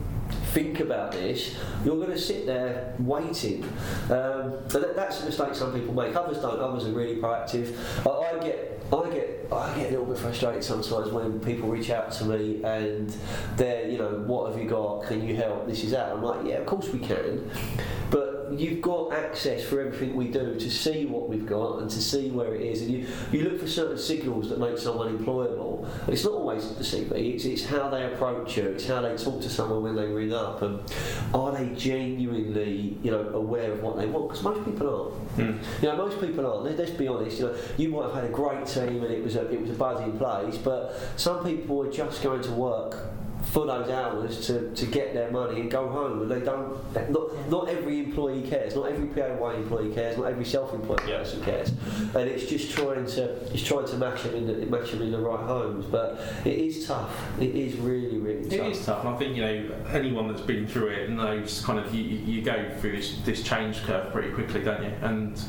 think 0.54 0.80
about 0.80 1.12
this, 1.12 1.56
you're 1.84 1.98
going 1.98 2.12
to 2.12 2.18
sit 2.18 2.46
there 2.46 2.96
waiting. 3.00 3.64
Um, 4.06 4.58
that, 4.70 4.94
that's 4.96 5.22
a 5.22 5.26
mistake 5.26 5.54
some 5.54 5.74
people 5.74 5.94
make. 5.94 6.16
Others 6.16 6.40
don't. 6.40 6.60
Others 6.60 6.88
are 6.88 6.94
really 6.94 7.18
proactive. 7.18 7.76
I, 8.06 8.38
I 8.38 8.44
get. 8.44 8.72
I 8.94 9.10
get 9.10 9.36
I 9.52 9.76
get 9.76 9.88
a 9.88 9.90
little 9.92 10.06
bit 10.06 10.18
frustrated 10.18 10.64
sometimes 10.64 11.12
when 11.12 11.40
people 11.40 11.70
reach 11.70 11.90
out 11.90 12.12
to 12.14 12.26
me 12.26 12.64
and 12.64 13.16
they're, 13.58 13.90
you 13.90 13.98
know, 13.98 14.24
what 14.26 14.52
have 14.52 14.62
you 14.62 14.68
got? 14.68 15.04
Can 15.06 15.28
you 15.28 15.36
help? 15.36 15.68
This 15.68 15.84
is 15.84 15.92
that. 15.92 16.12
I'm 16.12 16.24
like, 16.24 16.46
yeah, 16.46 16.56
of 16.56 16.66
course 16.66 16.90
we 16.90 17.00
can. 17.00 17.50
But 18.10 18.35
you've 18.60 18.82
got 18.82 19.14
access 19.14 19.64
for 19.64 19.82
everything 19.82 20.16
we 20.16 20.30
do 20.30 20.60
to 20.60 20.70
see 20.70 21.06
what 21.06 21.30
we've 21.30 21.46
got 21.46 21.80
and 21.80 21.90
to 21.90 22.02
see 22.02 22.30
where 22.30 22.54
it 22.56 22.62
is. 22.62 22.82
And 22.82 22.92
you, 22.92 23.08
you 23.32 23.44
look 23.50 23.60
for 23.60 23.68
certain 23.68 23.98
signals 23.98 24.50
that 24.50 24.60
make 24.60 24.78
someone 24.78 25.18
employable. 25.18 25.88
And 26.02 26.10
it's 26.10 26.24
not 26.24 26.34
always 26.34 26.76
the 26.76 26.84
CV, 26.84 27.36
it's, 27.36 27.46
it's 27.46 27.66
how 27.66 27.90
they 27.90 28.06
approach 28.06 28.58
you, 28.58 28.64
it's 28.64 28.88
how 28.88 29.02
they 29.02 29.16
talk 29.18 29.42
to 29.42 29.50
someone 29.50 29.84
when 29.84 29.96
they 29.96 30.06
ring 30.06 30.34
up. 30.34 30.62
And 30.62 30.80
are 31.34 31.52
they 31.52 31.74
genuinely 31.76 32.98
you 33.04 33.12
know, 33.12 33.30
aware 33.30 33.72
of 33.72 33.82
what 33.82 33.98
they 33.98 34.06
want? 34.06 34.30
Because 34.30 34.44
most 34.44 34.66
people 34.66 34.90
aren't. 34.90 35.32
Hmm. 35.32 35.84
You 35.84 35.92
know, 35.92 35.98
most 35.98 36.20
people 36.20 36.46
aren't. 36.46 36.66
Let's, 36.66 36.80
let's 36.80 36.92
be 36.92 37.08
honest. 37.08 37.40
You 37.40 37.46
know, 37.46 37.58
you 37.78 37.90
might 37.90 38.04
have 38.04 38.14
had 38.14 38.24
a 38.26 38.30
great 38.30 38.66
team 38.66 39.04
and 39.04 39.14
it 39.14 39.24
was 39.24 39.36
a 39.36 39.50
it 39.52 39.62
was 39.62 39.70
a 39.70 39.74
buzzing 39.74 40.18
place, 40.18 40.58
but 40.58 41.00
some 41.16 41.44
people 41.44 41.82
are 41.82 41.92
just 41.92 42.22
going 42.24 42.42
to 42.44 42.52
work 42.52 42.98
for 43.52 43.66
those 43.66 43.90
hours 43.90 44.46
to, 44.48 44.70
to 44.76 44.86
get 44.86 45.14
their 45.14 45.32
money 45.32 45.62
and 45.62 45.72
go 45.72 45.88
home, 45.88 46.22
and 46.24 46.32
they 46.32 46.40
don't. 46.42 46.76
Not 47.10 47.50
not 47.50 47.70
every 47.70 48.00
employee 48.00 48.42
cares. 48.42 48.76
Not 48.76 48.90
every 48.92 49.08
PAYE 49.08 49.56
employee 49.56 49.94
cares. 49.94 50.18
Not 50.18 50.26
every 50.28 50.46
self-employed 50.46 51.02
Yeah. 51.08 51.20
person 51.20 51.42
cares. 51.44 51.70
And 52.16 52.30
it's 52.30 52.46
just 52.48 52.72
trying 52.72 53.06
to 53.06 53.24
it's 53.54 53.64
trying 53.64 53.86
to 53.88 53.98
match 53.98 54.24
them 54.24 54.36
in 54.36 54.48
the 54.48 54.66
match 54.66 54.92
them 54.92 55.02
in 55.04 55.12
the 55.12 55.20
right 55.20 55.40
homes. 55.46 55.86
But 55.86 56.20
it 56.44 56.58
is 56.58 56.86
tough. 56.88 57.16
It 57.40 57.56
is 57.56 57.76
really 57.78 58.18
really 58.18 58.48
It 58.48 58.58
tough. 58.58 58.72
is 58.72 58.86
tough, 58.86 59.06
and 59.06 59.16
I 59.16 59.18
think 59.18 59.36
you 59.38 59.44
know 59.44 59.76
anyone 59.94 60.28
that's 60.28 60.42
been 60.42 60.68
through 60.68 60.88
it 60.88 61.10
knows 61.10 61.62
kind 61.66 61.80
of 61.80 61.94
you, 61.94 62.04
you 62.04 62.36
you 62.36 62.42
go 62.42 62.70
through 62.80 62.98
this, 62.98 63.20
this 63.26 63.44
change 63.44 63.84
curve 63.84 64.12
pretty 64.12 64.32
quickly, 64.32 64.62
don't 64.62 64.84
you? 64.84 64.92
And 65.02 65.40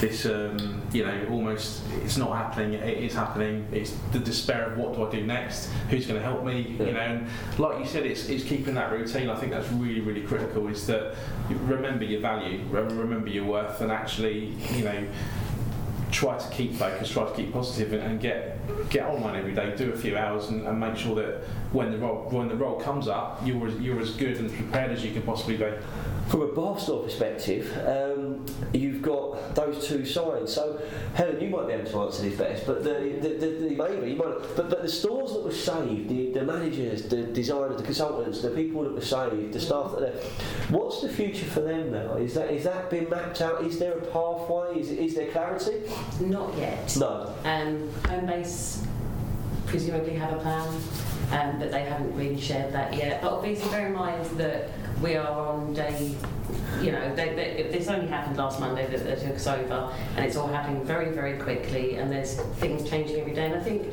this, 0.00 0.24
um, 0.26 0.80
you 0.92 1.04
know, 1.04 1.26
almost 1.30 1.82
it's 2.02 2.16
not 2.16 2.34
happening. 2.36 2.72
It 2.74 2.98
is 2.98 3.14
happening. 3.14 3.66
It's 3.72 3.92
the 4.12 4.18
despair 4.18 4.70
of 4.70 4.78
what 4.78 4.94
do 4.94 5.06
I 5.06 5.10
do 5.10 5.26
next? 5.26 5.68
Who's 5.90 6.06
going 6.06 6.18
to 6.18 6.24
help 6.24 6.44
me? 6.44 6.76
Yeah. 6.78 6.86
You 6.86 6.92
know, 6.92 7.00
and 7.00 7.26
like 7.58 7.78
you 7.78 7.86
said, 7.86 8.06
it's, 8.06 8.28
it's 8.28 8.44
keeping 8.44 8.74
that 8.74 8.92
routine. 8.92 9.28
I 9.28 9.36
think 9.36 9.52
that's 9.52 9.70
really 9.72 10.00
really 10.00 10.22
critical. 10.22 10.68
Is 10.68 10.86
that 10.86 11.14
remember 11.48 12.04
your 12.04 12.20
value, 12.20 12.64
remember 12.70 13.28
your 13.28 13.44
worth, 13.44 13.80
and 13.80 13.90
actually, 13.90 14.54
you 14.74 14.84
know 14.84 15.06
try 16.12 16.36
to 16.38 16.48
keep 16.50 16.74
focused, 16.74 17.12
try 17.12 17.24
to 17.24 17.34
keep 17.34 17.52
positive, 17.52 17.92
and, 17.94 18.02
and 18.02 18.20
get 18.20 18.58
get 18.90 19.06
online 19.06 19.34
every 19.34 19.54
day. 19.54 19.74
Do 19.74 19.92
a 19.92 19.96
few 19.96 20.16
hours, 20.16 20.48
and, 20.48 20.66
and 20.68 20.78
make 20.78 20.96
sure 20.96 21.16
that 21.16 21.42
when 21.72 21.90
the 21.90 21.98
role 21.98 22.28
when 22.30 22.48
the 22.48 22.54
role 22.54 22.78
comes 22.78 23.08
up, 23.08 23.40
you're 23.44 23.66
as, 23.66 23.80
you're 23.80 24.00
as 24.00 24.10
good 24.10 24.36
and 24.36 24.52
prepared 24.52 24.92
as 24.92 25.04
you 25.04 25.12
can 25.12 25.22
possibly 25.22 25.56
be. 25.56 25.70
From 26.28 26.42
a 26.42 26.46
Bathstore 26.46 27.02
perspective, 27.02 27.66
um, 27.78 28.11
you've 28.72 29.02
got 29.02 29.54
those 29.54 29.86
two 29.86 30.04
sides. 30.04 30.52
So, 30.52 30.80
Helen, 31.14 31.40
you 31.40 31.50
might 31.50 31.66
be 31.66 31.72
able 31.74 31.90
to 31.90 32.02
answer 32.02 32.22
this 32.22 32.38
best, 32.38 32.66
but 32.66 32.84
the, 32.84 33.18
the, 33.20 33.28
the, 33.28 33.46
the 33.46 33.76
maybe 33.76 34.10
you 34.10 34.16
might. 34.16 34.56
But, 34.56 34.70
but 34.70 34.82
the 34.82 34.88
stores 34.88 35.32
that 35.32 35.42
were 35.44 35.52
saved, 35.52 36.08
the, 36.08 36.30
the 36.32 36.42
managers, 36.44 37.08
the 37.08 37.22
designers, 37.24 37.78
the 37.78 37.84
consultants, 37.84 38.42
the 38.42 38.50
people 38.50 38.84
that 38.84 38.94
were 38.94 39.00
saved, 39.00 39.52
the 39.52 39.60
staff 39.60 39.92
that 39.92 40.02
are. 40.02 40.18
What's 40.70 41.00
the 41.02 41.08
future 41.08 41.46
for 41.46 41.60
them 41.60 41.92
now? 41.92 42.16
Is 42.16 42.34
that 42.34 42.50
is 42.50 42.64
that 42.64 42.90
been 42.90 43.08
mapped 43.08 43.40
out? 43.40 43.64
Is 43.64 43.78
there 43.78 43.92
a 43.92 44.00
pathway? 44.06 44.78
Is, 44.78 44.90
is 44.90 45.14
there 45.14 45.30
clarity? 45.30 45.82
Not 46.20 46.56
yet. 46.56 46.96
No. 46.98 47.34
Um, 47.44 47.88
Homebase 48.04 48.86
presumably 49.66 50.14
have 50.14 50.32
a 50.34 50.40
plan, 50.40 50.68
um, 51.32 51.58
but 51.58 51.70
they 51.70 51.82
haven't 51.82 52.14
really 52.14 52.40
shared 52.40 52.72
that 52.72 52.94
yet. 52.94 53.22
But 53.22 53.32
obviously, 53.32 53.70
bear 53.70 53.86
in 53.86 53.94
mind 53.94 54.24
that 54.38 54.70
we 55.02 55.16
are 55.16 55.48
on 55.48 55.74
day 55.74 56.14
you 56.80 56.92
know, 56.92 57.14
they, 57.14 57.34
they, 57.34 57.68
this 57.70 57.88
only 57.88 58.06
happened 58.06 58.36
last 58.36 58.60
Monday 58.60 58.86
that 58.86 59.04
they 59.04 59.26
took 59.26 59.36
us 59.36 59.46
over, 59.46 59.92
and 60.16 60.24
it's 60.24 60.36
all 60.36 60.48
happening 60.48 60.84
very, 60.84 61.10
very 61.10 61.38
quickly, 61.38 61.96
and 61.96 62.10
there's 62.10 62.34
things 62.56 62.88
changing 62.88 63.20
every 63.20 63.34
day. 63.34 63.46
And 63.46 63.54
I 63.56 63.62
think 63.62 63.92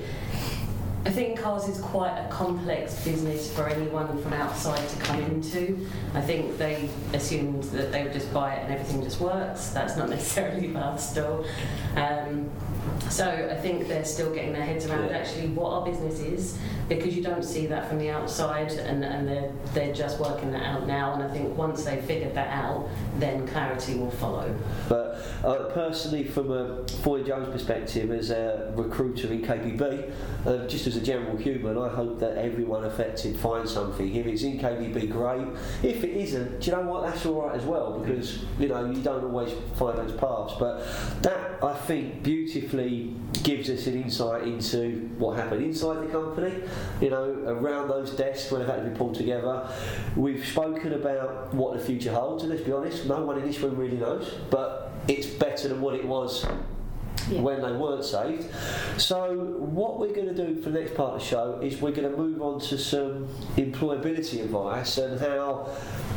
I 1.05 1.11
think 1.11 1.45
ours 1.45 1.67
is 1.69 1.79
quite 1.79 2.17
a 2.17 2.27
complex 2.29 3.03
business 3.05 3.53
for 3.55 3.67
anyone 3.67 4.21
from 4.21 4.33
outside 4.33 4.85
to 4.87 4.95
come 4.99 5.19
into. 5.21 5.87
I 6.13 6.19
think 6.19 6.57
they 6.57 6.89
assumed 7.13 7.63
that 7.65 7.91
they 7.93 8.03
would 8.03 8.11
just 8.11 8.33
buy 8.33 8.55
it 8.55 8.65
and 8.65 8.73
everything 8.73 9.01
just 9.01 9.21
works. 9.21 9.69
That's 9.69 9.95
not 9.95 10.09
necessarily 10.09 10.67
bad 10.67 10.97
still. 10.99 11.45
Um, 11.95 12.49
so 13.09 13.25
I 13.49 13.55
think 13.61 13.87
they're 13.87 14.03
still 14.03 14.33
getting 14.33 14.51
their 14.53 14.65
heads 14.65 14.85
around 14.87 15.09
Yeah. 15.09 15.17
actually 15.17 15.47
what 15.47 15.71
our 15.71 15.85
business 15.85 16.19
is 16.19 16.57
because 16.89 17.15
you 17.15 17.23
don't 17.23 17.43
see 17.43 17.67
that 17.67 17.87
from 17.87 17.99
the 17.99 18.09
outside 18.09 18.71
and, 18.71 19.05
and 19.05 19.27
they're, 19.27 19.51
they're 19.73 19.93
just 19.93 20.19
working 20.19 20.51
that 20.51 20.63
out 20.63 20.87
now. 20.87 21.13
And 21.13 21.23
I 21.23 21.29
think 21.29 21.55
once 21.55 21.85
they've 21.85 22.03
figured 22.03 22.33
that 22.35 22.47
out, 22.49 22.89
then 23.19 23.47
clarity 23.47 23.95
will 23.95 24.11
follow. 24.11 24.53
But 24.89 25.21
uh, 25.43 25.65
personally, 25.73 26.23
from 26.23 26.51
a 26.51 26.87
Foy 27.03 27.23
Jones 27.23 27.49
perspective, 27.49 28.11
as 28.11 28.31
a 28.31 28.73
recruiter 28.75 29.31
in 29.31 29.43
KBB, 29.43 30.11
uh, 30.45 30.67
just 30.67 30.87
as 30.89 30.95
a 30.95 31.01
general 31.01 31.37
human, 31.37 31.77
I 31.77 31.87
hope 31.87 32.19
that 32.19 32.37
everyone 32.37 32.83
affected 32.83 33.39
finds 33.39 33.71
something. 33.71 34.15
If 34.15 34.25
it's 34.25 34.41
in 34.41 34.57
KBB, 34.59 35.11
great. 35.11 35.47
If 35.83 36.03
it 36.03 36.09
isn't, 36.09 36.59
do 36.59 36.71
you 36.71 36.77
know 36.77 36.83
what? 36.83 37.05
That's 37.05 37.25
all 37.27 37.43
right 37.43 37.55
as 37.55 37.63
well 37.63 37.99
because 37.99 38.39
you 38.57 38.67
know 38.67 38.89
you 38.89 39.01
don't 39.01 39.23
always 39.23 39.53
find 39.75 39.97
those 39.97 40.13
paths. 40.13 40.55
But 40.59 40.83
that 41.21 41.63
I 41.63 41.75
think 41.75 42.23
beautifully 42.23 43.13
gives 43.43 43.69
us 43.69 43.85
an 43.85 44.01
insight 44.01 44.43
into 44.43 45.09
what 45.19 45.37
happened 45.37 45.63
inside 45.63 46.01
the 46.01 46.11
company. 46.11 46.55
You 47.01 47.11
know, 47.11 47.43
around 47.45 47.89
those 47.89 48.11
desks 48.15 48.51
when 48.51 48.61
they've 48.61 48.69
had 48.69 48.83
to 48.83 48.89
be 48.89 48.97
pulled 48.97 49.15
together. 49.15 49.69
We've 50.15 50.45
spoken 50.45 50.93
about 50.93 51.53
what 51.53 51.77
the 51.77 51.83
future 51.83 52.11
holds, 52.11 52.43
and 52.43 52.51
let's 52.51 52.63
be 52.63 52.71
honest, 52.71 53.05
no 53.05 53.23
one 53.23 53.37
in 53.37 53.45
this 53.45 53.59
room 53.59 53.77
really 53.77 53.97
knows. 53.97 54.33
But 54.49 54.91
it's 55.07 55.27
better 55.27 55.67
than 55.67 55.81
what 55.81 55.93
it 55.93 56.05
was 56.05 56.45
Yeah. 57.29 57.41
when 57.41 57.61
they 57.61 57.71
weren't 57.71 58.03
saved. 58.03 58.47
So, 58.97 59.33
what 59.59 59.99
we're 59.99 60.13
going 60.13 60.27
to 60.27 60.33
do 60.33 60.61
for 60.61 60.71
the 60.71 60.79
next 60.79 60.95
part 60.95 61.13
of 61.13 61.19
the 61.19 61.25
show 61.25 61.59
is 61.61 61.79
we're 61.81 61.91
going 61.91 62.09
to 62.09 62.17
move 62.17 62.41
on 62.41 62.59
to 62.61 62.77
some 62.77 63.27
employability 63.57 64.43
advice 64.43 64.97
and 64.97 65.19
how 65.19 65.69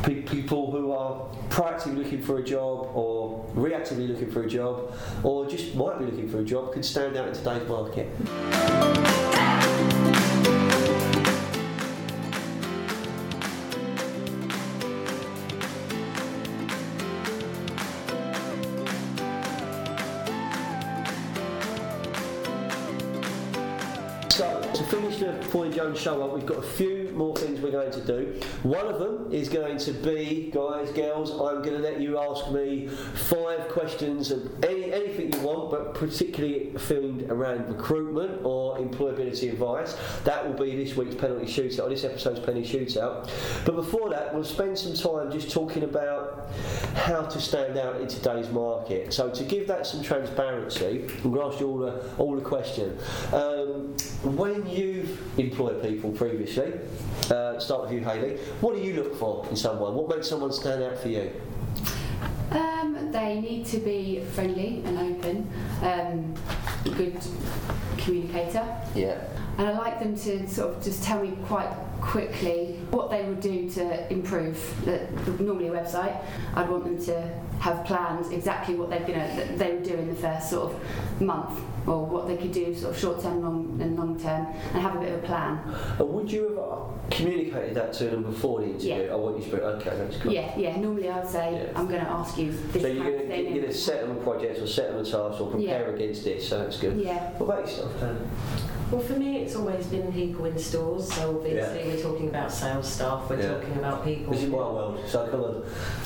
pe- 0.03 0.21
people 0.23 0.71
who 0.71 0.91
are 0.91 1.21
proactively 1.49 1.97
looking 1.97 2.21
for 2.21 2.39
a 2.39 2.43
job 2.43 2.89
or 2.95 3.45
reactively 3.55 4.07
looking 4.07 4.31
for 4.31 4.43
a 4.43 4.49
job 4.49 4.91
or 5.23 5.47
just 5.47 5.75
might 5.75 5.99
be 5.99 6.05
looking 6.05 6.29
for 6.29 6.39
a 6.39 6.43
job 6.43 6.73
can 6.73 6.81
stand 6.83 7.15
out 7.15 7.27
in 7.27 7.33
today's 7.33 7.67
market. 7.67 8.07
The 25.53 25.59
Foy 25.59 25.69
Jones 25.69 25.99
show 25.99 26.23
up, 26.23 26.33
we've 26.33 26.45
got 26.45 26.57
a 26.57 26.61
few 26.63 27.02
more 27.15 27.35
things 27.35 27.59
we're 27.59 27.71
going 27.71 27.91
to 27.91 28.01
do. 28.01 28.39
One 28.63 28.87
of 28.87 28.99
them 28.99 29.31
is 29.31 29.49
going 29.49 29.77
to 29.79 29.93
be, 29.93 30.51
guys, 30.53 30.91
girls, 30.91 31.31
I'm 31.31 31.61
going 31.61 31.73
to 31.73 31.79
let 31.79 31.99
you 31.99 32.19
ask 32.19 32.51
me 32.51 32.87
five 32.87 33.67
questions 33.69 34.31
of 34.31 34.63
any, 34.63 34.91
anything 34.93 35.33
you 35.33 35.39
want, 35.41 35.71
but 35.71 35.93
particularly 35.93 36.71
themed 36.75 37.29
around 37.29 37.67
recruitment 37.67 38.41
or 38.43 38.77
employability 38.77 39.51
advice. 39.51 39.97
That 40.23 40.45
will 40.45 40.53
be 40.53 40.75
this 40.75 40.95
week's 40.95 41.15
penalty 41.15 41.45
shootout, 41.45 41.85
or 41.85 41.89
this 41.89 42.03
episode's 42.03 42.39
penalty 42.39 42.67
shootout. 42.67 43.29
But 43.65 43.75
before 43.75 44.09
that, 44.09 44.33
we'll 44.33 44.43
spend 44.43 44.77
some 44.77 44.93
time 44.93 45.31
just 45.31 45.51
talking 45.51 45.83
about 45.83 46.49
how 46.95 47.23
to 47.23 47.39
stand 47.39 47.77
out 47.77 48.01
in 48.01 48.07
today's 48.07 48.49
market. 48.49 49.13
So, 49.13 49.29
to 49.29 49.43
give 49.43 49.67
that 49.67 49.85
some 49.85 50.01
transparency, 50.03 51.05
I'm 51.23 51.31
going 51.31 51.49
to 51.49 51.53
ask 51.53 51.59
you 51.59 51.69
all 51.69 51.83
a, 51.83 52.15
all 52.17 52.37
a 52.37 52.41
question. 52.41 52.97
Um, 53.31 53.95
when 54.35 54.67
you've 54.67 55.19
employed 55.39 55.81
people 55.81 56.11
previously, 56.11 56.73
uh, 57.31 57.59
start 57.59 57.83
with 57.83 57.91
you, 57.93 58.01
Hayley. 58.01 58.37
What 58.61 58.75
do 58.75 58.81
you 58.81 58.93
look 58.95 59.15
for 59.17 59.45
in 59.49 59.55
someone? 59.55 59.93
What 59.95 60.09
makes 60.09 60.27
someone 60.29 60.51
stand 60.53 60.83
out 60.83 60.97
for 60.99 61.07
you? 61.09 61.31
Um, 62.51 63.11
they 63.11 63.39
need 63.41 63.65
to 63.67 63.77
be 63.79 64.21
friendly 64.33 64.83
and 64.85 64.97
open, 64.99 65.49
um, 65.81 66.33
a 66.85 66.89
good 66.95 67.17
communicator, 67.97 68.63
Yeah. 68.93 69.17
and 69.57 69.67
I 69.67 69.77
like 69.77 69.99
them 69.99 70.15
to 70.17 70.47
sort 70.47 70.75
of 70.75 70.83
just 70.83 71.03
tell 71.03 71.21
me 71.23 71.31
quite 71.47 71.69
quickly 72.01 72.79
what 72.91 73.09
they 73.09 73.23
would 73.23 73.39
do 73.39 73.69
to 73.71 74.11
improve. 74.13 74.57
The, 74.85 75.07
the- 75.31 75.43
normally 75.43 75.69
a 75.69 75.71
website, 75.71 76.15
I'd 76.53 76.69
want 76.69 76.83
them 76.83 77.03
to 77.05 77.29
have 77.59 77.85
plans 77.85 78.29
exactly 78.29 78.75
what 78.75 78.89
they're 78.89 78.99
gonna 78.99 79.33
that 79.37 79.57
they 79.57 79.71
would 79.73 79.83
do 79.83 79.93
in 79.95 80.09
the 80.09 80.15
first 80.15 80.49
sort 80.49 80.73
of 80.73 81.21
month, 81.21 81.59
or 81.87 82.05
what 82.05 82.27
they 82.27 82.35
could 82.37 82.51
do 82.51 82.75
sort 82.75 82.93
of 82.93 82.99
short 82.99 83.21
term, 83.21 83.41
long 83.41 83.79
and 83.81 83.97
long 83.97 84.19
term, 84.19 84.47
and 84.73 84.81
have 84.81 84.95
a 84.95 84.99
bit 84.99 85.13
of 85.13 85.23
a 85.23 85.25
plan. 85.25 85.59
And 85.97 86.09
would 86.09 86.31
you 86.31 86.49
have 86.49 86.57
communicated 87.13 87.75
that 87.75 87.93
to 87.93 88.05
them 88.05 88.23
before 88.23 88.61
the 88.61 88.67
interview? 88.67 89.03
Yeah. 89.05 89.13
I 89.13 89.15
want 89.15 89.43
you 89.43 89.51
to. 89.51 89.63
Okay, 89.63 89.89
that's 89.97 90.17
cool. 90.17 90.31
Yeah, 90.33 90.57
yeah. 90.57 90.75
Normally 90.77 91.09
I'd 91.09 91.27
say 91.27 91.53
Yeah. 91.71 91.79
I'm 91.79 91.87
going 91.87 92.03
to 92.03 92.09
ask 92.09 92.37
you 92.37 92.51
this 92.51 92.81
So 92.81 92.87
you're 92.87 93.03
going 93.03 93.29
to 93.29 93.37
you're 93.41 93.63
and- 93.63 93.67
to 93.67 93.73
set 93.73 94.01
them 94.01 94.17
a 94.17 94.21
project 94.21 94.59
or 94.59 94.67
set 94.67 94.89
them 94.91 94.99
a 94.99 95.03
task 95.03 95.39
or 95.41 95.47
prepare 95.51 95.87
Yeah. 95.89 95.95
against 95.95 96.23
this. 96.23 96.47
So 96.49 96.59
that's 96.59 96.77
good. 96.79 96.97
yeah. 96.99 97.31
What 97.37 97.45
about 97.47 97.61
yourself, 97.61 97.99
Dan? 97.99 98.17
Well, 98.91 99.01
for 99.01 99.13
me, 99.13 99.37
it's 99.39 99.55
always 99.55 99.87
been 99.87 100.11
people 100.13 100.45
in 100.45 100.57
stores. 100.59 101.11
So 101.11 101.37
obviously, 101.37 101.79
Yeah. 101.79 101.87
we're 101.95 102.01
talking 102.01 102.29
about 102.29 102.51
sales 102.51 102.87
staff. 102.91 103.27
We're 103.29 103.39
Yeah. 103.41 103.53
talking 103.55 103.73
about 103.79 104.05
people. 104.05 104.33
This 104.33 104.43
is 104.43 104.49
my 104.49 104.57
world. 104.57 104.99
So 105.07 105.27
come 105.27 105.43
on. 105.43 105.63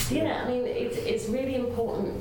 Yeah, 0.10 0.44
I 0.46 0.50
mean, 0.50 0.66
it's, 0.66 0.96
it's 0.98 1.28
really 1.28 1.56
important, 1.56 2.14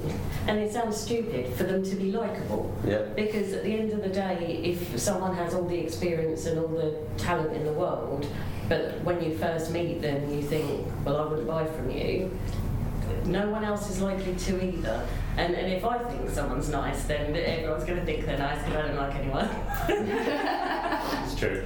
and 0.49 0.59
it 0.59 0.73
sounds 0.73 0.97
stupid, 0.97 1.53
for 1.55 1.63
them 1.65 1.85
to 1.85 1.95
be 1.95 2.11
likeable. 2.11 2.73
Yeah. 2.85 3.03
Because 3.15 3.53
at 3.53 3.63
the 3.63 3.73
end 3.79 3.93
of 3.93 4.03
the 4.03 4.09
day, 4.09 4.61
if 4.65 4.99
someone 4.99 5.35
has 5.37 5.55
all 5.55 5.67
the 5.69 5.79
experience 5.79 6.47
and 6.47 6.59
all 6.59 6.67
the 6.69 6.97
talent 7.17 7.53
in 7.55 7.65
the 7.65 7.73
world, 7.73 8.27
but 8.69 9.01
when 9.03 9.23
you 9.23 9.37
first 9.39 9.71
meet 9.71 10.03
them, 10.03 10.31
you 10.33 10.43
think, 10.43 10.87
well, 11.05 11.17
I 11.19 11.27
wouldn't 11.27 11.47
buy 11.47 11.67
from 11.67 11.91
you, 11.91 12.37
no 13.25 13.49
one 13.51 13.65
else 13.65 13.91
is 13.91 14.01
likely 14.01 14.35
to 14.35 14.65
either. 14.65 15.07
And, 15.37 15.55
and 15.55 15.73
if 15.73 15.85
I 15.85 15.99
think 15.99 16.31
someone's 16.31 16.69
nice, 16.69 17.05
then 17.05 17.37
everyone's 17.37 17.85
going 17.85 17.99
to 17.99 18.07
think 18.07 18.25
they're 18.25 18.39
nice 18.39 18.59
because 18.65 18.77
I 18.77 18.89
don't 18.89 18.97
like 18.97 19.15
anyone. 19.17 19.49
It's 21.25 21.35
true. 21.35 21.65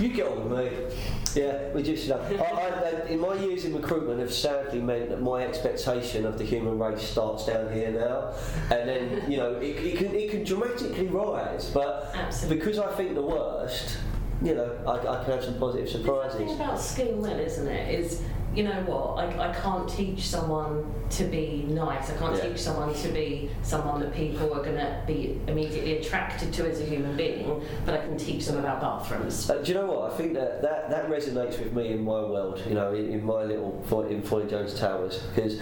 You 0.00 0.08
get 0.08 0.26
on 0.26 0.48
with 0.48 0.58
me. 0.58 0.96
Yeah, 1.34 1.68
we 1.72 1.82
just, 1.82 2.04
you 2.04 2.10
know, 2.10 2.20
I, 2.20 3.04
I, 3.04 3.08
in 3.08 3.20
my 3.20 3.34
years 3.34 3.64
in 3.64 3.74
recruitment 3.74 4.18
have 4.20 4.32
sadly 4.32 4.80
meant 4.80 5.10
that 5.10 5.20
my 5.20 5.44
expectation 5.44 6.24
of 6.24 6.38
the 6.38 6.44
human 6.44 6.78
race 6.78 7.02
starts 7.02 7.46
down 7.46 7.72
here 7.72 7.90
now, 7.90 8.32
and 8.74 8.88
then 8.88 9.30
you 9.30 9.36
know 9.36 9.54
it, 9.56 9.76
it 9.76 9.98
can 9.98 10.14
it 10.14 10.30
can 10.30 10.42
dramatically 10.42 11.06
rise, 11.06 11.70
but 11.70 12.10
Absolutely. 12.14 12.56
because 12.56 12.78
I 12.78 12.90
think 12.94 13.14
the 13.14 13.22
worst, 13.22 13.98
you 14.42 14.54
know, 14.54 14.76
I, 14.86 14.98
I 14.98 15.24
can 15.24 15.34
have 15.34 15.44
some 15.44 15.58
positive 15.58 16.02
The 16.04 16.28
thing 16.30 16.50
about 16.54 16.80
skill 16.80 17.16
well, 17.16 17.38
isn't 17.38 17.66
it? 17.68 18.00
Is 18.00 18.22
you 18.54 18.64
know 18.64 18.82
what? 18.82 19.18
I, 19.18 19.50
I 19.50 19.54
can't 19.54 19.88
teach 19.88 20.26
someone 20.26 20.92
to 21.10 21.24
be 21.24 21.64
nice. 21.68 22.10
I 22.10 22.16
can't 22.16 22.34
Yeah. 22.36 22.48
teach 22.48 22.58
someone 22.58 22.92
to 22.94 23.08
be 23.10 23.48
someone 23.62 24.00
that 24.00 24.12
people 24.12 24.52
are 24.52 24.62
going 24.64 24.76
to 24.76 25.02
be 25.06 25.40
immediately 25.46 25.98
attracted 25.98 26.52
to 26.54 26.68
as 26.68 26.80
a 26.80 26.84
human 26.84 27.16
being. 27.16 27.62
But 27.86 27.94
I 27.94 27.98
can 27.98 28.16
teach 28.16 28.46
them 28.46 28.58
about 28.58 28.80
bathrooms. 28.80 29.48
Uh, 29.48 29.58
do 29.58 29.68
you 29.72 29.78
know 29.78 29.86
what? 29.86 30.12
I 30.12 30.16
think 30.16 30.34
that, 30.34 30.62
that, 30.62 30.90
that 30.90 31.08
resonates 31.08 31.60
with 31.60 31.72
me 31.72 31.92
in 31.92 32.02
my 32.02 32.20
world, 32.20 32.60
you 32.66 32.74
know, 32.74 32.92
in, 32.92 33.12
in 33.12 33.24
my 33.24 33.44
little 33.44 33.84
in 34.08 34.20
Foy 34.22 34.44
Jones 34.46 34.74
Towers, 34.74 35.18
because 35.32 35.60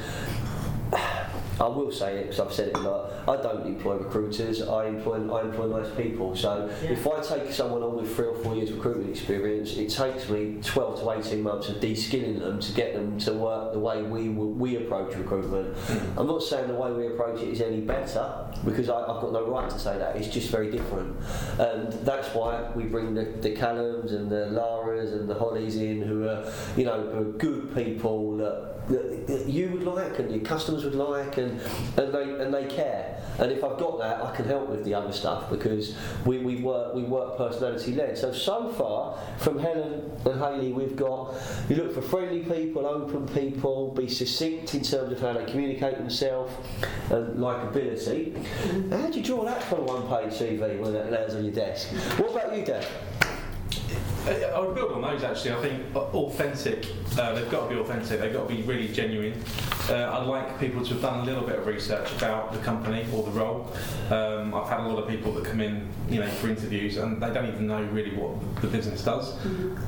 I 1.60 1.66
will 1.66 1.90
say 1.90 2.18
it 2.18 2.22
because 2.24 2.40
I've 2.40 2.52
said 2.52 2.68
it 2.68 2.76
a 2.76 2.80
lot. 2.80 3.10
I 3.28 3.36
don't 3.42 3.66
employ 3.66 3.96
recruiters. 3.96 4.62
I 4.62 4.86
employ 4.86 5.16
I 5.34 5.42
employ 5.42 5.66
nice 5.80 5.90
people. 5.96 6.36
So 6.36 6.70
Yeah. 6.82 6.90
if 6.90 7.06
I 7.06 7.20
take 7.20 7.52
someone 7.52 7.82
on 7.82 7.96
with 7.96 8.14
three 8.14 8.26
or 8.26 8.34
four 8.36 8.54
years 8.54 8.70
recruitment 8.72 9.10
experience, 9.10 9.76
it 9.76 9.90
takes 9.90 10.28
me 10.28 10.58
12 10.62 11.00
to 11.00 11.10
18 11.10 11.42
months 11.42 11.68
of 11.68 11.80
de-skilling 11.80 12.38
them 12.38 12.60
to 12.60 12.72
get 12.72 12.94
them 12.94 13.18
to 13.20 13.32
work 13.32 13.72
the 13.72 13.78
way 13.78 14.02
we 14.02 14.28
we 14.28 14.76
approach 14.76 15.14
recruitment. 15.16 15.74
Mm. 15.76 16.00
I'm 16.18 16.26
not 16.26 16.42
saying 16.42 16.68
the 16.68 16.74
way 16.74 16.92
we 16.92 17.06
approach 17.08 17.40
it 17.42 17.48
is 17.48 17.60
any 17.60 17.80
better 17.80 18.24
because 18.64 18.88
I, 18.88 19.00
I've 19.00 19.20
got 19.20 19.32
no 19.32 19.46
right 19.50 19.68
to 19.70 19.78
say 19.78 19.98
that. 19.98 20.16
It's 20.16 20.28
just 20.28 20.50
very 20.50 20.70
different, 20.70 21.16
and 21.58 21.92
that's 22.04 22.28
why 22.34 22.70
we 22.74 22.84
bring 22.84 23.14
the, 23.14 23.24
the 23.24 23.54
Callums 23.54 24.12
and 24.12 24.30
the 24.30 24.48
Laras 24.52 25.12
and 25.12 25.28
the 25.28 25.34
Hollies 25.34 25.76
in, 25.76 26.02
who 26.02 26.28
are 26.28 26.44
you 26.76 26.84
know 26.84 27.00
who 27.02 27.20
are 27.20 27.32
good 27.32 27.74
people 27.74 28.36
that, 28.38 28.77
that, 28.88 29.46
you 29.46 29.70
would 29.70 29.84
like 29.84 30.18
and 30.18 30.30
your 30.30 30.40
customers 30.40 30.84
would 30.84 30.94
like, 30.94 31.36
and 31.36 31.60
and 31.96 32.12
they 32.12 32.22
and 32.22 32.52
they 32.52 32.66
care. 32.66 33.22
And 33.38 33.52
if 33.52 33.62
I've 33.62 33.78
got 33.78 33.98
that, 33.98 34.22
I 34.22 34.34
can 34.34 34.46
help 34.46 34.68
with 34.68 34.84
the 34.84 34.94
other 34.94 35.12
stuff 35.12 35.48
because 35.48 35.96
we, 36.24 36.38
we 36.38 36.56
work 36.56 36.94
we 36.94 37.02
work 37.02 37.36
personality 37.36 37.94
led. 37.94 38.18
So 38.18 38.32
so 38.32 38.68
far 38.72 39.18
from 39.38 39.58
Helen 39.58 40.10
and 40.24 40.40
Hayley, 40.40 40.72
we've 40.72 40.96
got 40.96 41.34
you 41.68 41.76
look 41.76 41.94
for 41.94 42.02
friendly 42.02 42.40
people, 42.40 42.86
open 42.86 43.28
people, 43.28 43.92
be 43.92 44.08
succinct 44.08 44.74
in 44.74 44.82
terms 44.82 45.12
of 45.12 45.20
how 45.20 45.32
they 45.32 45.44
communicate 45.44 45.98
themselves, 45.98 46.52
and 47.10 47.38
likability. 47.38 48.32
Mm-hmm. 48.32 48.92
How 48.92 49.08
do 49.08 49.18
you 49.18 49.24
draw 49.24 49.44
that 49.44 49.62
from 49.62 49.80
a 49.80 49.82
one-page 49.82 50.32
CV 50.32 50.80
when 50.80 50.94
it 50.94 51.12
lands 51.12 51.34
on 51.34 51.44
your 51.44 51.54
desk? 51.54 51.88
What 52.18 52.30
about 52.30 52.56
you, 52.56 52.64
Dan? 52.64 52.84
I 54.28 54.60
would 54.60 54.74
build 54.74 54.92
on 54.92 55.02
those 55.02 55.22
actually. 55.22 55.52
I 55.52 55.62
think 55.62 55.96
authentic. 55.96 56.86
Uh, 57.18 57.34
they've 57.34 57.50
got 57.50 57.68
to 57.68 57.74
be 57.74 57.80
authentic. 57.80 58.20
They've 58.20 58.32
got 58.32 58.48
to 58.48 58.54
be 58.54 58.62
really 58.62 58.88
genuine. 58.88 59.42
Uh, 59.88 60.18
I'd 60.18 60.26
like 60.26 60.60
people 60.60 60.84
to 60.84 60.92
have 60.92 61.02
done 61.02 61.20
a 61.20 61.24
little 61.24 61.44
bit 61.44 61.58
of 61.58 61.66
research 61.66 62.12
about 62.12 62.52
the 62.52 62.58
company 62.58 63.06
or 63.14 63.22
the 63.22 63.30
role. 63.30 63.74
Um, 64.10 64.54
I've 64.54 64.68
had 64.68 64.80
a 64.80 64.88
lot 64.88 65.02
of 65.02 65.08
people 65.08 65.32
that 65.32 65.44
come 65.44 65.60
in, 65.60 65.88
you 66.10 66.20
know, 66.20 66.28
for 66.28 66.48
interviews 66.48 66.98
and 66.98 67.22
they 67.22 67.32
don't 67.32 67.46
even 67.46 67.66
know 67.66 67.82
really 67.84 68.14
what 68.14 68.60
the 68.60 68.68
business 68.68 69.02
does. 69.02 69.34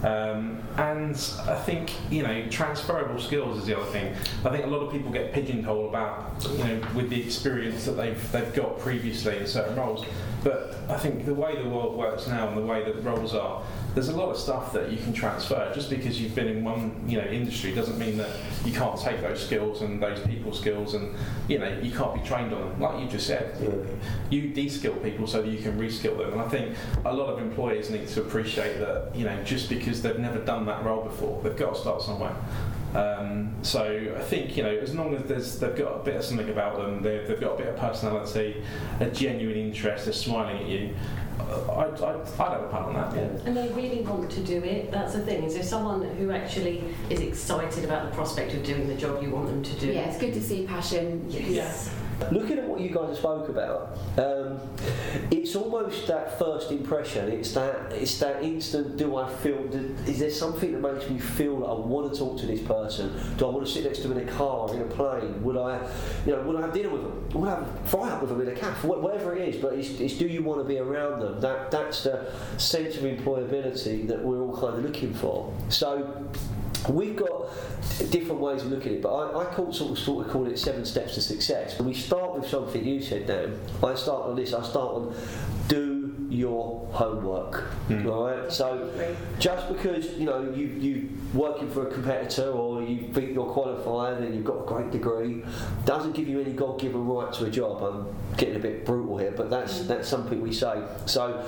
Um, 0.05 0.63
and 0.79 1.17
I 1.47 1.57
think 1.57 1.93
you 2.11 2.23
know 2.23 2.49
transferable 2.49 3.21
skills 3.21 3.59
is 3.59 3.67
the 3.67 3.79
other 3.79 3.91
thing. 3.91 4.15
I 4.45 4.51
think 4.51 4.65
a 4.65 4.69
lot 4.69 4.81
of 4.81 4.93
people 4.93 5.11
get 5.11 5.33
pigeonholed 5.33 5.91
about 5.91 6.47
you 6.51 6.65
know 6.65 6.81
with 6.95 7.11
the 7.11 7.23
experience 7.23 7.85
that 7.85 7.93
they've 7.93 8.33
they've 8.33 8.55
got 8.55 8.79
previously 8.79 9.37
in 9.37 9.47
certain 9.47 9.77
roles. 9.77 10.05
But 10.43 10.77
I 10.89 10.97
think 10.97 11.27
the 11.27 11.35
way 11.35 11.61
the 11.63 11.69
world 11.69 11.97
works 11.97 12.27
now 12.27 12.49
and 12.49 12.57
the 12.57 12.63
way 12.63 12.83
that 12.85 12.95
roles 13.05 13.35
are, 13.35 13.63
there's 13.95 14.09
a 14.09 14.17
lot 14.17 14.31
of 14.31 14.37
stuff 14.37 14.73
that 14.73 14.91
you 14.91 14.99
can 14.99 15.13
transfer. 15.13 15.71
Just 15.75 15.91
because 15.91 16.21
you've 16.21 16.35
been 16.35 16.49
in 16.49 16.65
one 16.65 17.05
you 17.07 17.19
know 17.19 17.27
industry 17.27 17.75
doesn't 17.75 17.99
mean 17.99 18.17
that 18.19 18.31
you 18.65 18.73
can't 18.73 18.99
take 18.99 19.21
those 19.21 19.45
skills 19.45 19.83
and 19.83 20.03
those 20.03 20.21
people 20.27 20.53
skills 20.53 20.95
and 20.95 21.15
you 21.49 21.59
know 21.59 21.69
you 21.83 21.91
can't 21.91 22.15
be 22.15 22.27
trained 22.27 22.53
on 22.53 22.61
them. 22.61 22.81
Like 22.81 23.01
you 23.01 23.09
just 23.09 23.27
said, 23.27 23.57
you 24.31 24.49
de-skill 24.49 24.95
people 24.97 25.27
so 25.27 25.43
that 25.43 25.49
you 25.49 25.59
can 25.59 25.79
reskill 25.79 26.19
them. 26.19 26.33
And 26.33 26.41
I 26.41 26.49
think 26.49 26.77
a 27.05 27.13
lot 27.13 27.31
of 27.31 27.39
employers 27.41 27.91
need 27.91 28.09
to 28.09 28.21
appreciate 28.21 28.79
that 28.79 29.15
you 29.15 29.25
know 29.25 29.43
just 29.43 29.69
because 29.69 30.03
they've 30.03 30.19
never 30.19 30.39
done 30.39 30.67
that 30.67 30.85
role 30.85 31.03
before, 31.03 31.41
they've 31.43 31.57
got 31.57 31.75
to 31.75 31.81
start 31.81 32.03
somewhere. 32.03 32.35
Um, 32.95 33.55
so 33.63 34.15
I 34.17 34.21
think 34.21 34.57
you 34.57 34.63
know 34.65 34.71
as 34.77 34.95
long 34.95 35.15
as 35.15 35.23
there's, 35.25 35.59
they've 35.59 35.77
got 35.77 36.01
a 36.01 36.03
bit 36.03 36.17
of 36.17 36.25
something 36.25 36.49
about 36.49 36.77
them, 36.77 37.03
they've, 37.03 37.27
they've 37.27 37.41
got 37.41 37.55
a 37.55 37.59
bit 37.59 37.69
of 37.69 37.77
personality, 37.77 38.63
a 38.99 39.07
genuine 39.07 39.57
interest, 39.57 40.07
they're 40.07 40.13
smiling 40.13 40.59
at 40.59 40.67
you. 40.69 40.95
uh, 41.39 41.73
I, 41.73 41.85
I, 41.85 42.15
I'd 42.15 42.53
have 42.53 42.63
a 42.63 42.69
punt 42.69 42.87
on 42.87 42.95
that. 42.95 43.15
Yeah. 43.15 43.47
And 43.47 43.57
they 43.57 43.69
really 43.73 44.03
want 44.03 44.31
to 44.33 44.41
do 44.41 44.63
it. 44.65 44.91
That's 44.91 45.13
the 45.13 45.21
thing. 45.21 45.45
Is 45.45 45.55
there 45.55 45.63
someone 45.63 46.03
who 46.17 46.33
actually 46.33 46.83
is 47.09 47.21
excited 47.21 47.85
about 47.85 48.11
the 48.11 48.15
prospect 48.15 48.55
of 48.55 48.65
doing 48.65 48.89
the 48.89 48.95
job 48.95 49.23
you 49.23 49.31
want 49.31 49.47
them 49.47 49.63
to 49.63 49.75
do? 49.81 49.87
Yeah, 49.87 50.09
it's 50.09 50.19
good 50.19 50.35
to 50.35 50.43
see 50.43 50.67
passion. 50.67 51.25
Yes. 51.29 51.95
Looking 52.31 52.59
at 52.59 52.69
what 52.69 52.81
you 52.81 52.91
guys 52.91 53.19
spoke 53.19 53.49
about, 53.49 53.99
um, 54.17 54.61
it's 55.31 55.57
almost 55.57 56.07
that 56.07 56.39
first 56.39 56.71
impression. 56.71 57.29
It's 57.31 57.53
that 57.55 57.93
it's 57.93 58.19
that 58.21 58.43
instant. 58.43 58.97
Do 58.97 59.17
I 59.17 59.29
feel? 59.29 59.59
Is 60.07 60.21
there 60.21 60.31
something 60.31 60.73
that 60.73 60.81
makes 60.81 61.11
me 61.11 61.19
feel 61.19 61.61
that 61.61 61.67
I 61.67 61.75
want 61.75 62.13
to 62.13 62.19
talk 62.19 62.39
to 62.41 62.47
this 62.47 62.61
person? 62.61 63.13
Do 63.37 63.47
I 63.47 63.51
want 63.51 63.67
to 63.67 63.73
sit 63.73 63.85
next 63.85 64.01
to 64.01 64.09
them 64.09 64.19
in 64.19 64.29
a 64.29 64.33
car, 64.33 64.73
in 64.73 64.81
a 64.81 64.85
plane? 64.85 65.43
Would 65.43 65.57
I, 65.57 65.81
you 66.25 66.33
know, 66.33 66.43
would 66.43 66.57
I 66.57 66.61
have 66.63 66.73
dinner 66.73 66.91
with 66.91 67.03
them? 67.03 67.41
Would 67.41 67.49
I 67.49 67.57
have 67.57 67.89
fry 67.89 68.11
up 68.11 68.21
with 68.21 68.31
them 68.31 68.41
in 68.43 68.49
a 68.49 68.55
cafe? 68.55 68.87
Whatever 68.87 69.35
it 69.35 69.49
is, 69.55 69.61
but 69.61 69.75
it's, 69.75 69.89
it's 70.01 70.15
do 70.15 70.29
you 70.29 70.43
want 70.43 70.61
to 70.61 70.65
be 70.65 70.79
around 70.79 71.21
them? 71.21 71.41
That 71.41 71.71
that's 71.71 72.05
the 72.05 72.33
sense 72.59 72.97
of 72.97 73.03
employability 73.03 74.07
that 74.07 74.23
we're 74.23 74.41
all 74.41 74.57
kind 74.57 74.79
of 74.79 74.85
looking 74.85 75.15
for. 75.15 75.53
So. 75.69 76.29
We've 76.89 77.17
got 77.17 77.49
different 78.11 78.41
ways 78.41 78.63
of 78.63 78.71
looking 78.71 78.93
at 78.93 78.99
it, 78.99 79.03
but 79.03 79.15
I, 79.15 79.43
I 79.43 79.55
call, 79.55 79.73
sort, 79.73 79.93
of, 79.93 79.99
sort 79.99 80.27
of 80.27 80.33
call 80.33 80.47
it 80.47 80.59
seven 80.59 80.85
steps 80.85 81.15
to 81.15 81.21
success. 81.21 81.79
And 81.79 81.87
we 81.87 81.95
start 81.95 82.35
with 82.35 82.49
something 82.49 82.85
you 82.85 83.01
said, 83.01 83.27
Dan. 83.27 83.61
I 83.83 83.95
start 83.95 84.27
on 84.27 84.37
this. 84.37 84.55
I 84.55 84.63
start 84.63 84.95
on 84.95 85.15
do 85.69 86.27
your 86.29 86.87
homework. 86.93 87.63
Hmm. 87.89 88.07
Right. 88.07 88.53
So 88.53 88.91
just 89.39 89.69
because 89.69 90.13
you 90.15 90.27
know 90.27 90.53
you 90.53 90.67
you 90.67 91.09
working 91.33 91.71
for 91.71 91.87
a 91.87 91.91
competitor 91.93 92.51
or 92.51 92.83
you 92.83 93.13
think 93.13 93.35
you're 93.35 93.53
qualified 93.53 94.23
and 94.23 94.35
you've 94.35 94.45
got 94.45 94.63
a 94.63 94.67
great 94.67 94.91
degree 94.91 95.43
doesn't 95.85 96.13
give 96.13 96.29
you 96.29 96.41
any 96.41 96.53
God-given 96.53 97.07
right 97.07 97.33
to 97.35 97.45
a 97.45 97.51
job. 97.51 98.13
Getting 98.41 98.57
a 98.57 98.59
bit 98.59 98.87
brutal 98.87 99.19
here, 99.19 99.33
but 99.33 99.51
that's 99.51 99.81
mm. 99.81 99.87
that's 99.87 100.09
something 100.09 100.41
we 100.41 100.53
say. 100.53 100.83
So 101.07 101.45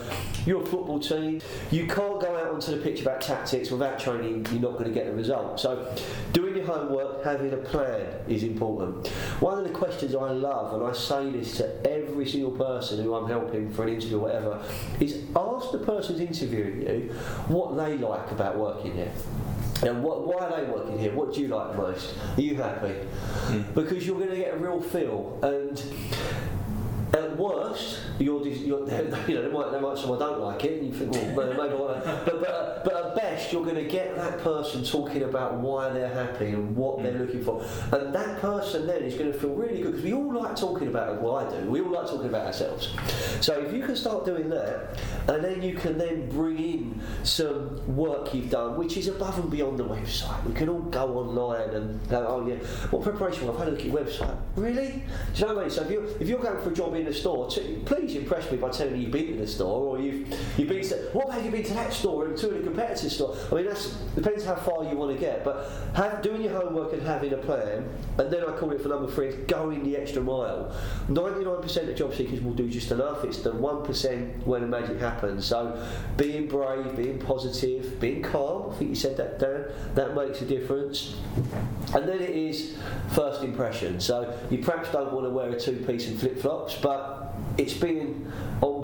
you're 0.47 0.63
a 0.63 0.67
football 0.67 1.01
team. 1.01 1.41
You 1.71 1.87
can't 1.87 2.21
go 2.21 2.37
out 2.37 2.53
onto 2.53 2.71
the 2.77 2.83
pitch 2.83 3.01
about 3.01 3.23
tactics 3.23 3.71
without 3.71 3.99
training. 3.99 4.47
You're 4.53 4.61
not 4.61 4.73
going 4.73 4.85
to 4.85 4.91
get 4.91 5.07
the 5.07 5.15
result. 5.15 5.59
So 5.59 5.93
doing 6.33 6.55
your 6.55 6.67
homework, 6.67 7.25
having 7.25 7.53
a 7.53 7.57
plan 7.57 8.07
is 8.29 8.43
important. 8.43 9.09
One 9.41 9.59
of 9.59 9.65
the 9.65 9.71
questions 9.71 10.15
I 10.15 10.31
love, 10.31 10.75
and 10.75 10.85
I 10.85 10.93
say 10.93 11.31
this 11.31 11.57
to 11.57 11.91
every 11.91 12.29
single 12.29 12.53
person 12.53 13.03
who 13.03 13.15
I'm 13.15 13.29
helping 13.29 13.73
for 13.73 13.85
an 13.85 13.95
interview 13.95 14.19
or 14.19 14.21
whatever, 14.21 14.63
is 15.01 15.23
ask 15.35 15.73
the 15.73 15.79
person 15.79 16.19
who's 16.19 16.21
interviewing 16.21 16.83
you 16.83 17.13
what 17.49 17.77
they 17.77 17.97
like 17.97 18.31
about 18.31 18.59
working 18.59 18.93
here. 18.93 19.13
And 19.83 20.03
what, 20.05 20.27
why 20.27 20.47
are 20.47 20.61
they 20.61 20.71
working 20.71 20.97
here? 20.97 21.13
What 21.13 21.35
do 21.35 21.41
you 21.41 21.49
like 21.49 21.77
most? 21.77 22.15
Are 22.37 22.41
you 22.41 22.55
happy? 22.55 22.93
Hmm. 22.93 23.63
Because 23.75 24.07
you're 24.07 24.19
going 24.19 24.31
to 24.31 24.37
get 24.37 24.55
a 24.55 24.57
real 24.57 24.81
feel. 24.81 25.41
And 25.43 25.83
at 27.15 27.37
worst, 27.37 28.01
you're, 28.19 28.47
you're 28.47 28.81
you 29.29 29.35
know, 29.35 29.43
they 29.43 29.53
might, 29.53 29.71
they 29.73 29.81
might 29.81 29.99
say, 29.99 30.07
well, 30.07 30.23
I 30.23 30.27
don't 30.27 30.41
like 30.41 30.65
it, 30.65 30.83
and 30.83 30.87
you 30.87 30.99
think, 30.99 31.37
well, 31.37 31.47
maybe 31.47 31.61
I 31.61 31.75
want 31.75 32.05
to. 32.05 32.23
But, 32.25 32.41
but, 32.41 32.85
but 32.85 32.95
at 32.95 33.15
best, 33.15 33.53
you're 33.53 33.65
going 33.65 33.77
to 33.77 33.85
get 33.85 34.17
that 34.17 34.39
person 34.39 34.85
talking 34.85 35.23
about 35.23 35.55
why 35.55 35.91
they're 35.91 36.13
happy 36.13 36.49
and 36.49 36.75
what 36.75 37.03
they're 37.03 37.13
mm. 37.13 37.21
looking 37.21 37.45
for. 37.45 37.65
And 37.93 38.15
that 38.15 38.41
person 38.41 38.87
then 38.87 39.03
is 39.03 39.15
going 39.15 39.33
to 39.33 39.39
feel 39.39 39.55
really 39.55 39.83
good 39.83 39.93
because 39.93 40.05
we 40.05 40.13
all 40.13 40.33
like 40.33 40.57
talking 40.57 40.89
about, 40.89 41.21
well, 41.21 41.37
I 41.37 41.51
do, 41.51 41.71
we 41.71 41.81
all 41.81 41.91
like 41.91 42.07
talking 42.07 42.29
about 42.29 42.47
ourselves. 42.47 42.95
So 43.41 43.61
if 43.61 43.73
you 43.73 43.85
can 43.85 43.97
start 43.97 44.25
doing 44.25 44.49
that, 44.51 44.99
and 45.29 45.45
then 45.45 45.63
you 45.63 45.75
can 45.75 45.99
then 45.99 46.29
bring 46.29 46.59
in 46.59 47.01
some 47.23 47.97
work 47.97 48.35
you've 48.35 48.51
done, 48.51 48.77
which 48.77 48.97
is 48.97 49.09
above 49.09 49.39
and 49.39 49.51
beyond 49.51 49.79
the 49.79 49.85
website. 49.85 50.45
We 50.45 50.55
can 50.55 50.69
all 50.69 50.81
go 50.81 51.19
online 51.19 51.71
and 51.71 52.09
go, 52.09 52.27
oh 52.27 52.47
yeah, 52.47 52.57
what 52.91 53.03
preparation? 53.03 53.49
I've 53.49 53.59
had 53.59 53.69
a 53.69 53.71
look 53.73 53.81
at 53.81 53.87
your 53.87 53.99
website. 53.99 54.37
Really? 54.57 55.05
Do 55.35 55.41
you 55.41 55.47
know 55.47 55.55
what 55.55 55.59
I 55.59 55.63
mean? 55.63 55.71
So 55.71 55.83
if 55.83 55.91
you're, 55.91 56.05
if 56.21 56.29
you're 56.29 56.41
going 56.41 56.63
for 56.63 56.71
a 56.71 56.75
job 56.75 56.95
in 56.95 57.02
a 57.07 57.15
store, 57.15 57.49
t- 57.49 57.81
please 57.85 58.15
impress 58.15 58.51
me 58.51 58.59
by 58.59 58.71
telling 58.71 58.95
me 58.95 59.01
you've 59.01 59.11
been 59.11 59.29
to 59.29 59.37
the 59.37 59.47
store 59.47 59.97
or 59.97 60.01
you've 60.01 60.29
you've 60.59 60.69
been 60.69 60.83
to 60.83 60.97
what 61.13 61.33
have 61.33 61.45
you 61.45 61.51
been 61.51 61.65
to 61.65 61.75
that 61.75 61.93
store 61.93 62.27
and 62.27 62.37
to 62.39 62.49
the 62.49 62.61
competitor 62.61 63.09
store. 63.11 63.37
I 63.51 63.55
mean 63.55 63.67
that's 63.67 63.91
depends 64.15 64.45
how 64.45 64.57
far 64.57 64.85
you 64.85 64.97
want 64.97 65.15
to 65.15 65.19
get, 65.19 65.45
but 65.45 65.71
have, 65.95 66.23
doing 66.23 66.43
your 66.43 66.53
homework 66.61 66.93
and 66.93 67.03
having 67.03 67.33
a 67.33 67.39
plan, 67.39 67.89
and 68.19 68.31
then 68.31 68.45
I 68.45 68.53
call 68.57 68.73
it 68.73 68.81
for 68.81 68.89
number 68.89 69.11
three, 69.11 69.33
going 69.47 69.83
the 69.85 69.97
extra 69.97 70.23
mile. 70.23 70.75
99% 71.09 71.89
of 71.89 71.97
job 71.97 72.15
seekers 72.15 72.41
will 72.41 72.55
do 72.55 72.69
just 72.69 72.91
enough. 72.91 73.25
It's 73.25 73.39
the 73.39 73.53
1% 73.53 74.47
when 74.47 74.63
the 74.63 74.67
magic 74.67 74.99
happens. 74.99 75.47
So 75.47 75.85
being 76.17 76.49
brave, 76.49 76.97
being 76.97 77.19
positive, 77.19 78.01
being 78.01 78.23
calm, 78.23 78.73
I 78.73 78.75
think 78.77 78.91
you 78.91 78.97
said 78.97 79.17
that, 79.17 79.39
Dan, 79.39 79.67
that 79.95 80.15
makes 80.15 80.41
a 80.43 80.45
difference. 80.45 81.17
And 81.95 82.09
then 82.09 82.21
it 82.21 82.31
is 82.31 82.77
first 83.15 83.43
impression. 83.43 84.01
So 84.01 84.39
you 84.51 84.59
perhaps 84.59 84.91
don't 84.91 85.13
want 85.13 85.27
to 85.27 85.31
wear 85.31 85.51
a 85.51 85.59
two-piece 85.59 86.09
and 86.09 86.19
flip-flops, 86.19 86.77
but 86.77 86.92
it's 87.59 87.75
being 87.75 88.31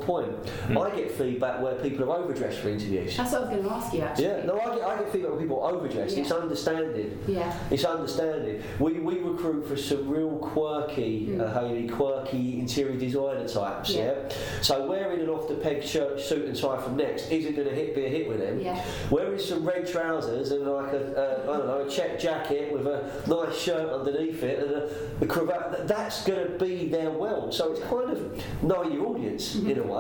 on 0.09 0.35
point. 0.35 0.79
I 0.79 0.97
get 0.97 1.11
feedback 1.13 1.61
where 1.63 1.75
people 1.77 2.11
are 2.11 2.19
overdressed 2.19 2.59
for 2.61 2.69
interviews. 2.69 3.17
That's 3.17 3.33
what 3.33 3.43
I 3.43 3.45
was 3.45 3.51
going 3.51 3.63
to 3.65 3.73
ask 3.73 3.93
you 3.95 4.01
actually. 4.03 4.25
Yeah, 4.25 4.43
no, 4.45 4.59
I 4.61 4.75
get, 4.75 4.85
I 4.85 4.99
get 4.99 5.13
feedback 5.13 5.31
when 5.33 5.41
people 5.41 5.63
are 5.63 5.73
overdressed. 5.73 6.17
It's 6.17 6.31
Yeah. 6.31 6.37
understanding. 6.37 7.19
Yeah. 7.27 7.59
It's 7.71 7.85
understanding. 7.85 8.63
We, 8.79 8.95
we 9.01 9.19
recruit 9.19 9.67
for 9.69 9.77
some 9.77 10.09
real 10.09 10.31
quirky, 10.39 11.27
Mm. 11.29 11.41
uh, 11.41 11.53
Hayley, 11.61 11.89
quirky 11.89 12.59
interior 12.61 12.97
designer 12.99 13.47
types. 13.49 13.91
Yeah. 13.91 13.99
Yeah. 14.09 14.29
So 14.63 14.87
wearing 14.89 15.21
an 15.21 15.29
off 15.29 15.49
the 15.49 15.55
peg 15.55 15.83
shirt, 15.83 16.21
suit 16.21 16.47
and 16.47 16.57
tie 16.57 16.79
from 16.81 16.97
Next 16.97 17.31
isn't 17.31 17.55
going 17.55 17.69
to 17.69 17.75
hit 17.75 17.95
be 17.95 18.07
a 18.07 18.09
hit 18.09 18.29
with 18.29 18.39
them. 18.41 18.61
Yeah. 18.61 18.83
Wearing 19.11 19.39
some 19.39 19.65
red 19.67 19.87
trousers 19.87 20.51
and 20.51 20.67
like 20.67 20.93
a 20.93 21.43
uh, 21.43 21.47
don't 21.47 21.67
know 21.67 21.87
a 21.87 21.91
check 21.91 22.19
jacket 22.19 22.73
with 22.73 22.87
a 22.87 23.11
nice 23.27 23.57
shirt 23.59 23.89
underneath 23.93 24.43
it 24.43 24.59
and 24.61 24.71
a, 24.73 24.91
a 25.23 25.27
cravat. 25.27 25.87
That's 25.89 26.25
going 26.25 26.47
to 26.53 26.65
be 26.65 26.89
their 26.89 27.11
world. 27.11 27.55
So 27.55 27.73
it's 27.73 27.81
kind 27.83 28.11
of 28.11 28.43
knowing 28.63 28.93
your 28.93 29.07
audience 29.07 29.57
Mm-hmm. 29.59 29.71
in 29.71 29.79
a 29.79 29.83
way. 29.83 29.98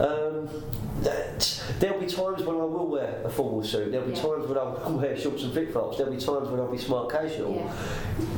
Um, 0.00 0.48
that, 1.02 1.62
there'll 1.78 1.98
be 1.98 2.06
times 2.06 2.42
when 2.42 2.56
I 2.56 2.64
will 2.64 2.86
wear 2.88 3.22
a 3.24 3.30
formal 3.30 3.62
suit. 3.64 3.90
There'll 3.90 4.06
be 4.06 4.12
Yeah. 4.12 4.20
times 4.22 4.46
when 4.46 4.58
I 4.58 4.64
will 4.64 4.98
wear 4.98 5.16
shorts 5.16 5.42
and 5.44 5.52
flip 5.52 5.72
flops. 5.72 5.96
There'll 5.96 6.12
be 6.12 6.18
times 6.18 6.48
when 6.50 6.60
I'll 6.60 6.70
be 6.70 6.76
smart 6.76 7.10
casual. 7.10 7.54
Yeah. 7.54 7.72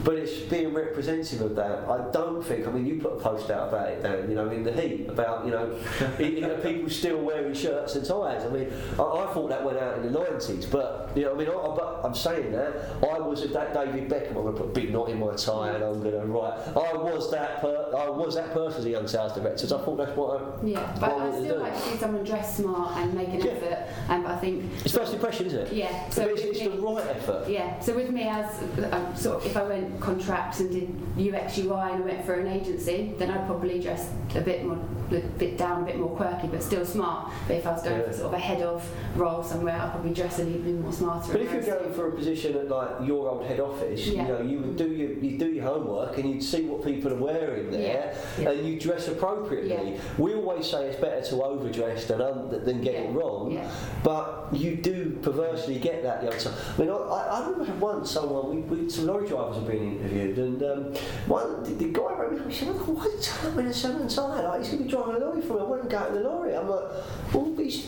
But 0.04 0.14
it's 0.16 0.32
being 0.48 0.72
representative 0.72 1.40
of 1.40 1.56
that. 1.56 1.88
I 1.88 2.10
don't 2.12 2.42
think. 2.44 2.66
I 2.68 2.70
mean, 2.70 2.86
you 2.86 3.00
put 3.00 3.14
a 3.14 3.16
post 3.16 3.50
out 3.50 3.68
about 3.68 3.88
it, 3.88 4.02
Dan. 4.02 4.28
You 4.28 4.36
know, 4.36 4.48
in 4.50 4.62
the 4.62 4.72
heat 4.72 5.08
about 5.08 5.44
you 5.44 5.50
know, 5.50 5.76
you 6.20 6.40
know 6.42 6.56
people 6.58 6.88
still 6.88 7.18
wearing 7.18 7.54
shirts 7.54 7.96
and 7.96 8.04
ties. 8.04 8.44
I 8.44 8.48
mean, 8.48 8.68
I, 8.98 9.02
I 9.02 9.32
thought 9.34 9.48
that 9.48 9.64
went 9.64 9.78
out 9.78 9.96
in 9.98 10.04
the 10.04 10.10
nineties, 10.20 10.66
but 10.66 11.10
you 11.16 11.22
know, 11.24 11.34
I 11.34 11.36
mean, 11.36 11.48
I, 11.48 11.52
I, 11.52 11.74
but 11.76 12.00
I'm 12.04 12.14
saying 12.14 12.52
that 12.52 12.74
I 13.12 13.18
was 13.18 13.42
at 13.42 13.52
that 13.54 13.74
David 13.74 14.08
Beckham. 14.08 14.28
I'm 14.36 14.42
going 14.42 14.54
to 14.54 14.60
put 14.60 14.70
a 14.70 14.72
big 14.72 14.92
knot 14.92 15.08
in 15.08 15.18
my 15.18 15.34
tie, 15.34 15.70
and 15.70 15.82
I'm 15.82 16.00
going 16.00 16.14
to 16.14 16.26
write. 16.26 16.58
I 16.76 16.92
was 16.96 17.30
that. 17.32 17.60
Per, 17.60 17.92
I 17.96 18.08
was 18.08 18.34
that 18.36 18.52
person 18.52 18.80
as 18.80 18.84
a 18.86 18.90
young 18.90 19.08
sales 19.08 19.32
director. 19.34 19.66
So 19.66 19.80
I 19.80 19.84
thought 19.84 19.96
that's 19.96 20.16
what 20.16 20.40
I. 20.40 20.66
Yeah, 20.66 20.81
but 21.00 21.12
I 21.12 21.30
still 21.40 21.58
like 21.60 21.74
to 21.74 21.80
see 21.80 21.96
someone 21.96 22.24
dress 22.24 22.56
smart 22.56 22.96
and 22.98 23.14
make 23.14 23.28
an 23.28 23.40
Yeah. 23.40 23.52
effort. 23.52 23.78
And 24.08 24.26
I 24.26 24.36
think 24.36 24.64
It's 24.84 24.94
first 24.96 25.12
impression, 25.14 25.46
isn't 25.46 25.68
it? 25.68 25.72
yeah. 25.72 26.08
So 26.10 26.22
it's, 26.28 26.42
it's 26.42 26.60
the 26.62 26.70
right 26.70 27.06
effort. 27.16 27.48
Yeah, 27.48 27.78
so 27.80 27.94
with 27.94 28.10
me 28.10 28.22
as 28.24 28.46
um, 28.92 29.14
sort 29.16 29.36
of 29.38 29.46
if 29.46 29.56
I 29.56 29.62
went 29.64 30.00
contracts 30.00 30.60
and 30.60 30.70
did 30.70 31.34
UX 31.34 31.58
UI 31.58 31.92
and 31.92 32.02
I 32.02 32.06
went 32.06 32.24
for 32.26 32.34
an 32.34 32.46
agency, 32.48 33.12
then 33.18 33.30
I'd 33.30 33.46
probably 33.46 33.80
dress 33.80 34.10
a 34.34 34.40
bit 34.40 34.64
more, 34.64 34.78
a 35.12 35.20
bit 35.38 35.56
down, 35.58 35.82
a 35.82 35.86
bit 35.86 35.98
more 35.98 36.10
quirky, 36.16 36.48
but 36.48 36.62
still 36.62 36.84
smart. 36.84 37.30
But 37.46 37.56
if 37.56 37.66
I 37.66 37.72
was 37.72 37.82
going 37.82 38.00
Yeah. 38.00 38.06
for 38.06 38.12
sort 38.12 38.26
of 38.26 38.34
a 38.34 38.38
head 38.38 38.62
of 38.62 38.88
role 39.16 39.42
somewhere, 39.42 39.74
I'd 39.80 39.90
probably 39.92 40.14
dress 40.14 40.38
a 40.38 40.44
little 40.44 40.62
bit 40.62 40.74
more 40.80 40.92
smarter. 40.92 41.32
But 41.32 41.40
if 41.42 41.52
you're 41.52 41.62
going 41.78 41.92
for 41.94 42.08
a 42.08 42.12
position 42.12 42.56
at 42.56 42.68
like 42.68 43.06
your 43.06 43.28
old 43.28 43.44
head 43.44 43.60
office, 43.60 44.06
you 44.06 44.22
know, 44.22 44.40
you 44.42 44.58
would 44.60 44.76
do 44.76 44.88
your 44.88 45.12
you 45.12 45.38
do 45.38 45.46
your 45.48 45.64
homework 45.64 46.18
and 46.18 46.28
you'd 46.28 46.42
see 46.42 46.62
what 46.64 46.84
people 46.84 47.12
are 47.12 47.16
wearing 47.16 47.70
there, 47.70 48.14
Yeah. 48.38 48.50
and 48.50 48.66
you 48.66 48.78
dress 48.80 49.08
appropriately. 49.08 49.92
Yeah. 49.94 50.00
We 50.18 50.34
always 50.34 50.66
say 50.72 50.86
it's 50.88 51.00
better 51.00 51.22
to 51.30 51.42
overdress 51.42 52.06
than 52.06 52.20
un, 52.20 52.48
than 52.64 52.80
get 52.80 52.94
it 52.94 53.10
wrong, 53.12 53.52
Yeah. 53.52 53.70
but 54.04 54.22
but 54.52 54.60
you 54.60 54.76
do 54.76 55.18
perversely 55.22 55.78
get 55.78 56.02
that 56.02 56.20
the 56.20 56.28
other 56.28 56.38
time. 56.38 56.54
I 56.76 56.80
mean, 56.80 56.90
I, 56.90 56.94
I 56.94 57.20
I 57.42 57.48
remember 57.48 57.72
once 57.86 58.10
someone, 58.10 58.44
we, 58.54 58.56
we, 58.70 58.90
some 58.90 59.06
lorry 59.06 59.26
drivers 59.28 59.56
were 59.62 59.70
being 59.70 59.96
interviewed, 59.96 60.38
and 60.38 60.62
um, 60.62 60.80
one, 61.26 61.62
the, 61.64 61.70
the 61.82 61.88
guy 61.92 62.12
wrote 62.18 62.32
me 62.32 62.38
up, 62.40 62.48
he 62.50 62.54
said, 62.54 62.68
well, 62.68 62.84
why 62.96 63.04
did 63.04 63.14
you 63.14 63.20
turn 63.22 63.52
up 63.52 63.58
in 63.58 63.66
a 63.66 63.72
seven 63.74 64.08
tie? 64.08 64.40
Like, 64.42 64.60
he's 64.60 64.68
going 64.70 64.78
to 64.78 64.84
be 64.84 64.90
driving 64.90 65.14
a 65.16 65.18
lorry 65.24 65.42
for 65.42 65.54
me, 65.54 65.60
I 65.60 65.64
won't 65.64 65.88
go 65.90 66.06
in 66.08 66.14
the 66.14 66.20
lorry. 66.20 66.54
I'm 66.56 66.68
like, 66.68 66.84
well, 67.32 67.54
he's, 67.56 67.86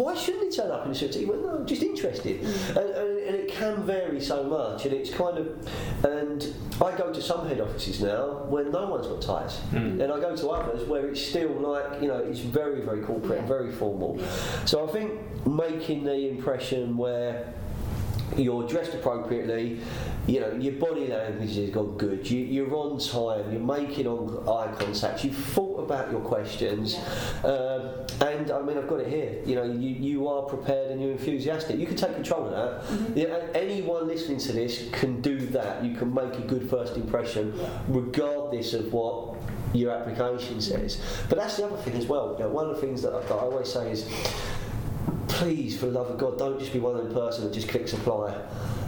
why 0.00 0.14
shouldn't 0.14 0.44
he 0.44 0.56
turn 0.56 0.70
up 0.70 0.86
in 0.86 0.92
a 0.92 0.94
suit? 0.94 1.14
He 1.14 1.24
went, 1.26 1.42
no, 1.42 1.56
I'm 1.58 1.66
just 1.66 1.82
interested. 1.82 2.40
And, 2.78 2.78
and, 2.78 3.18
and 3.28 3.34
it 3.42 3.48
can 3.48 3.82
vary 3.84 4.20
so 4.20 4.44
much, 4.44 4.84
and 4.86 4.94
it's 4.94 5.10
kind 5.12 5.36
of, 5.38 5.46
and 6.04 6.54
I 6.80 6.96
go 6.96 7.12
to 7.12 7.20
some 7.22 7.46
head 7.48 7.60
offices 7.60 8.00
now 8.02 8.44
where 8.48 8.64
no 8.64 8.86
one's 8.88 9.06
got 9.06 9.20
ties, 9.22 9.60
and 9.72 10.00
I 10.02 10.20
go 10.20 10.34
to 10.36 10.48
others 10.48 10.86
where 10.88 11.08
it's 11.08 11.20
still 11.20 11.50
like, 11.50 12.00
you 12.00 12.08
know, 12.08 12.22
it's 12.26 12.40
very, 12.40 12.80
very 12.82 13.00
corporate, 13.02 13.40
Yeah. 13.40 13.46
very 13.46 13.72
formal. 13.72 14.18
So 14.64 14.86
I 14.88 14.92
think 14.92 15.12
making 15.46 16.04
the 16.04 16.28
impression 16.28 16.96
where 16.96 17.52
you're 18.36 18.66
dressed 18.66 18.94
appropriately, 18.94 19.80
you 20.26 20.40
know, 20.40 20.50
your 20.52 20.72
body 20.74 21.06
language 21.06 21.54
has 21.56 21.70
got 21.70 21.98
good, 21.98 22.28
you, 22.28 22.40
you're 22.40 22.74
on 22.74 22.98
time, 22.98 23.52
you're 23.52 23.60
making 23.60 24.06
on 24.06 24.42
eye 24.48 24.72
contact, 24.76 25.22
you've 25.22 25.36
thought 25.36 25.78
about 25.84 26.10
your 26.10 26.22
questions, 26.22 26.96
um, 27.44 27.90
and 28.26 28.50
I 28.50 28.60
mean, 28.62 28.78
I've 28.78 28.88
got 28.88 29.00
it 29.00 29.08
here, 29.08 29.40
you 29.44 29.54
know, 29.54 29.64
you, 29.64 29.90
you 29.90 30.28
are 30.28 30.42
prepared 30.42 30.90
and 30.90 31.00
you're 31.00 31.12
enthusiastic. 31.12 31.78
You 31.78 31.86
can 31.86 31.96
take 31.96 32.14
control 32.14 32.46
of 32.46 32.52
that. 32.52 33.16
Yeah, 33.16 33.36
and 33.36 33.54
anyone 33.56 34.08
listening 34.08 34.38
to 34.38 34.52
this 34.52 34.88
can 34.92 35.20
do 35.20 35.38
that. 35.48 35.84
You 35.84 35.94
can 35.94 36.12
make 36.12 36.34
a 36.34 36.42
good 36.42 36.68
first 36.70 36.96
impression, 36.96 37.52
regardless 37.86 38.72
of 38.72 38.92
what 38.92 39.33
your 39.74 39.92
application 39.92 40.60
says. 40.60 41.00
But 41.28 41.38
that's 41.38 41.56
the 41.56 41.66
other 41.66 41.76
thing 41.76 41.94
as 41.94 42.06
well. 42.06 42.36
You 42.38 42.44
know, 42.44 42.50
one 42.50 42.68
of 42.68 42.76
the 42.76 42.80
things 42.80 43.02
that 43.02 43.12
I, 43.12 43.20
that 43.20 43.32
I 43.32 43.38
always 43.38 43.72
say 43.72 43.90
is, 43.90 44.08
please, 45.28 45.78
for 45.78 45.86
the 45.86 45.92
love 45.92 46.10
of 46.10 46.18
God, 46.18 46.38
don't 46.38 46.58
just 46.58 46.72
be 46.72 46.78
one 46.78 46.96
of 46.96 47.12
person 47.12 47.44
that 47.44 47.52
just 47.52 47.68
clicks 47.68 47.92
apply. 47.92 48.40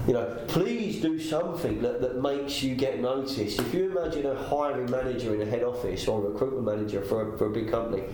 You 0.07 0.13
know, 0.13 0.39
please 0.47 1.01
do 1.03 1.19
something 1.19 1.83
that, 1.83 2.01
that 2.01 2.23
makes 2.23 2.63
you 2.63 2.77
get 2.77 3.01
noticed. 3.01 3.59
If 3.59 3.75
you 3.75 3.91
imagine 3.91 4.27
a 4.27 4.37
hiring 4.37 4.89
manager 4.89 5.35
in 5.35 5.43
a 5.43 5.51
head 5.51 5.65
office 5.65 6.07
or 6.07 6.25
a 6.25 6.31
recruitment 6.31 6.65
manager 6.65 7.03
for 7.03 7.35
a, 7.35 7.39
for 7.39 7.47
a 7.47 7.51
big 7.51 7.69
company, 7.69 8.05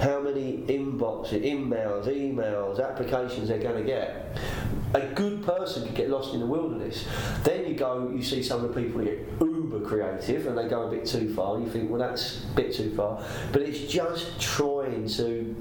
how 0.00 0.20
many 0.20 0.64
inboxes, 0.68 1.44
emails, 1.44 2.06
emails, 2.06 2.82
applications 2.82 3.48
they're 3.48 3.58
going 3.58 3.76
to 3.76 3.84
get. 3.84 4.38
A 4.94 5.00
good 5.14 5.42
person 5.42 5.86
could 5.86 5.94
get 5.94 6.10
lost 6.10 6.34
in 6.34 6.40
the 6.40 6.46
wilderness. 6.46 7.06
Then 7.44 7.66
you 7.66 7.74
go, 7.74 8.10
you 8.14 8.22
see 8.22 8.42
some 8.42 8.64
of 8.64 8.74
the 8.74 8.80
people 8.80 9.02
get 9.02 9.26
uber 9.40 9.80
creative 9.80 10.46
and 10.46 10.56
they 10.56 10.68
go 10.68 10.88
a 10.88 10.90
bit 10.90 11.06
too 11.06 11.34
far. 11.34 11.58
You 11.58 11.68
think, 11.68 11.90
well, 11.90 11.98
that's 11.98 12.44
a 12.44 12.54
bit 12.54 12.74
too 12.74 12.94
far. 12.94 13.24
But 13.52 13.62
it's 13.62 13.90
just 13.90 14.40
trying 14.40 15.08
to 15.08 15.56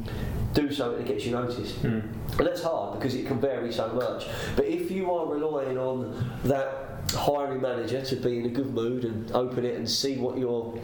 do 0.54 0.72
something 0.72 1.00
that 1.00 1.08
gets 1.08 1.26
you 1.26 1.32
noticed. 1.32 1.76
Hmm. 1.78 2.00
And 2.38 2.48
that's 2.48 2.64
hard 2.64 3.00
because 3.00 3.16
it 3.16 3.28
can 3.28 3.40
vary 3.40 3.72
so 3.72 3.90
much. 3.94 4.28
But 4.56 4.66
if 4.66 4.92
you 4.92 5.12
are 5.12 5.26
relying 5.26 5.78
on 5.78 6.32
that 6.44 6.92
hiring 7.14 7.62
manager 7.62 8.02
to 8.02 8.16
be 8.16 8.40
in 8.40 8.46
a 8.46 8.50
good 8.50 8.74
mood 8.74 9.06
and 9.06 9.32
open 9.32 9.66
it 9.66 9.76
and 9.76 9.90
see 9.90 10.18
what 10.18 10.38
your 10.38 10.78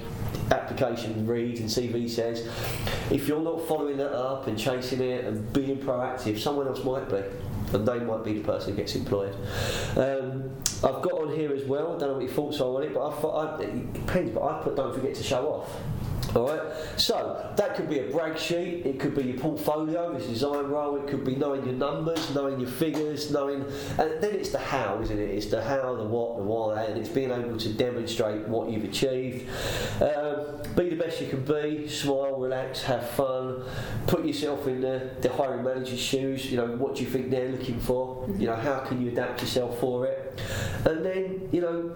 application 0.52 1.26
reads 1.26 1.60
and 1.60 1.70
CV 1.70 2.10
says, 2.10 2.48
if 3.12 3.28
you're 3.28 3.41
not 3.41 3.68
following 3.68 3.98
that 3.98 4.14
up 4.14 4.48
and 4.48 4.58
chasing 4.58 5.02
it 5.02 5.26
and 5.26 5.52
being 5.54 5.78
proactive, 5.78 6.39
someone 6.39 6.68
else 6.68 6.84
might 6.84 7.10
be. 7.10 7.22
And 7.74 7.88
they 7.88 7.99
might 7.99 8.24
be 8.24 8.34
the 8.34 8.43
person 8.43 8.72
who 8.72 8.78
gets 8.78 8.95
employed. 8.95 9.36
Um, 9.95 10.51
I've 10.84 11.01
got 11.01 11.13
on 11.13 11.36
here 11.36 11.53
as 11.53 11.65
well. 11.65 11.95
I 11.95 11.99
don't 11.99 12.09
know 12.09 12.13
what 12.13 12.24
your 12.24 12.32
thoughts 12.32 12.61
are 12.61 12.76
on 12.76 12.84
it, 12.84 12.93
but 12.93 13.01
I 13.01 13.11
I, 13.38 13.59
it 13.61 13.93
depends. 13.93 14.32
But 14.32 14.43
I 14.43 14.61
put 14.63 14.76
don't 14.76 14.93
forget 14.93 15.15
to 15.15 15.24
show 15.24 15.47
off. 15.47 15.70
All 16.36 16.47
right. 16.47 16.61
So 16.97 17.53
that 17.55 17.75
could 17.75 17.89
be 17.89 17.99
a 17.99 18.11
brag 18.11 18.38
sheet. 18.38 18.86
It 18.86 18.99
could 18.99 19.15
be 19.15 19.23
your 19.23 19.38
portfolio, 19.38 20.13
this 20.17 20.28
design 20.28 20.65
role. 20.65 20.97
It 20.97 21.07
could 21.07 21.23
be 21.23 21.36
knowing 21.36 21.65
your 21.65 21.75
numbers, 21.75 22.34
knowing 22.34 22.59
your 22.59 22.69
figures, 22.69 23.32
knowing. 23.32 23.63
And 23.97 24.21
then 24.21 24.36
it's 24.36 24.51
the 24.51 24.59
how, 24.59 24.99
isn't 25.01 25.17
it? 25.17 25.30
It's 25.30 25.47
the 25.47 25.63
how, 25.63 25.95
the 25.95 26.03
what, 26.03 26.38
the 26.38 26.43
why, 26.43 26.84
and 26.84 26.97
it's 26.99 27.09
being 27.09 27.32
able 27.32 27.57
to 27.57 27.69
demonstrate 27.73 28.47
what 28.47 28.69
you've 28.69 28.84
achieved. 28.84 29.47
Um, 30.01 30.57
be 30.75 30.89
the 30.89 30.95
best 30.95 31.21
you 31.21 31.28
can 31.28 31.43
be. 31.43 31.88
Smile, 31.88 32.39
relax, 32.39 32.84
have 32.84 33.09
fun. 33.11 33.63
Put 34.05 34.25
yourself 34.25 34.67
in 34.67 34.82
the, 34.82 35.09
the 35.21 35.32
hiring 35.32 35.63
manager's 35.63 35.99
shoes. 35.99 36.51
You 36.51 36.57
know 36.57 36.67
what 36.75 36.95
do 36.95 37.03
you 37.03 37.09
think 37.09 37.30
they're 37.30 37.49
looking 37.49 37.80
for? 37.80 38.28
You 38.38 38.47
know 38.47 38.55
how 38.55 38.80
can 38.80 39.01
you 39.01 39.09
adapt 39.09 39.41
yourself 39.41 39.80
for 39.80 40.05
it? 40.05 40.39
And 40.86 41.05
then 41.05 41.49
you 41.51 41.61
know, 41.61 41.95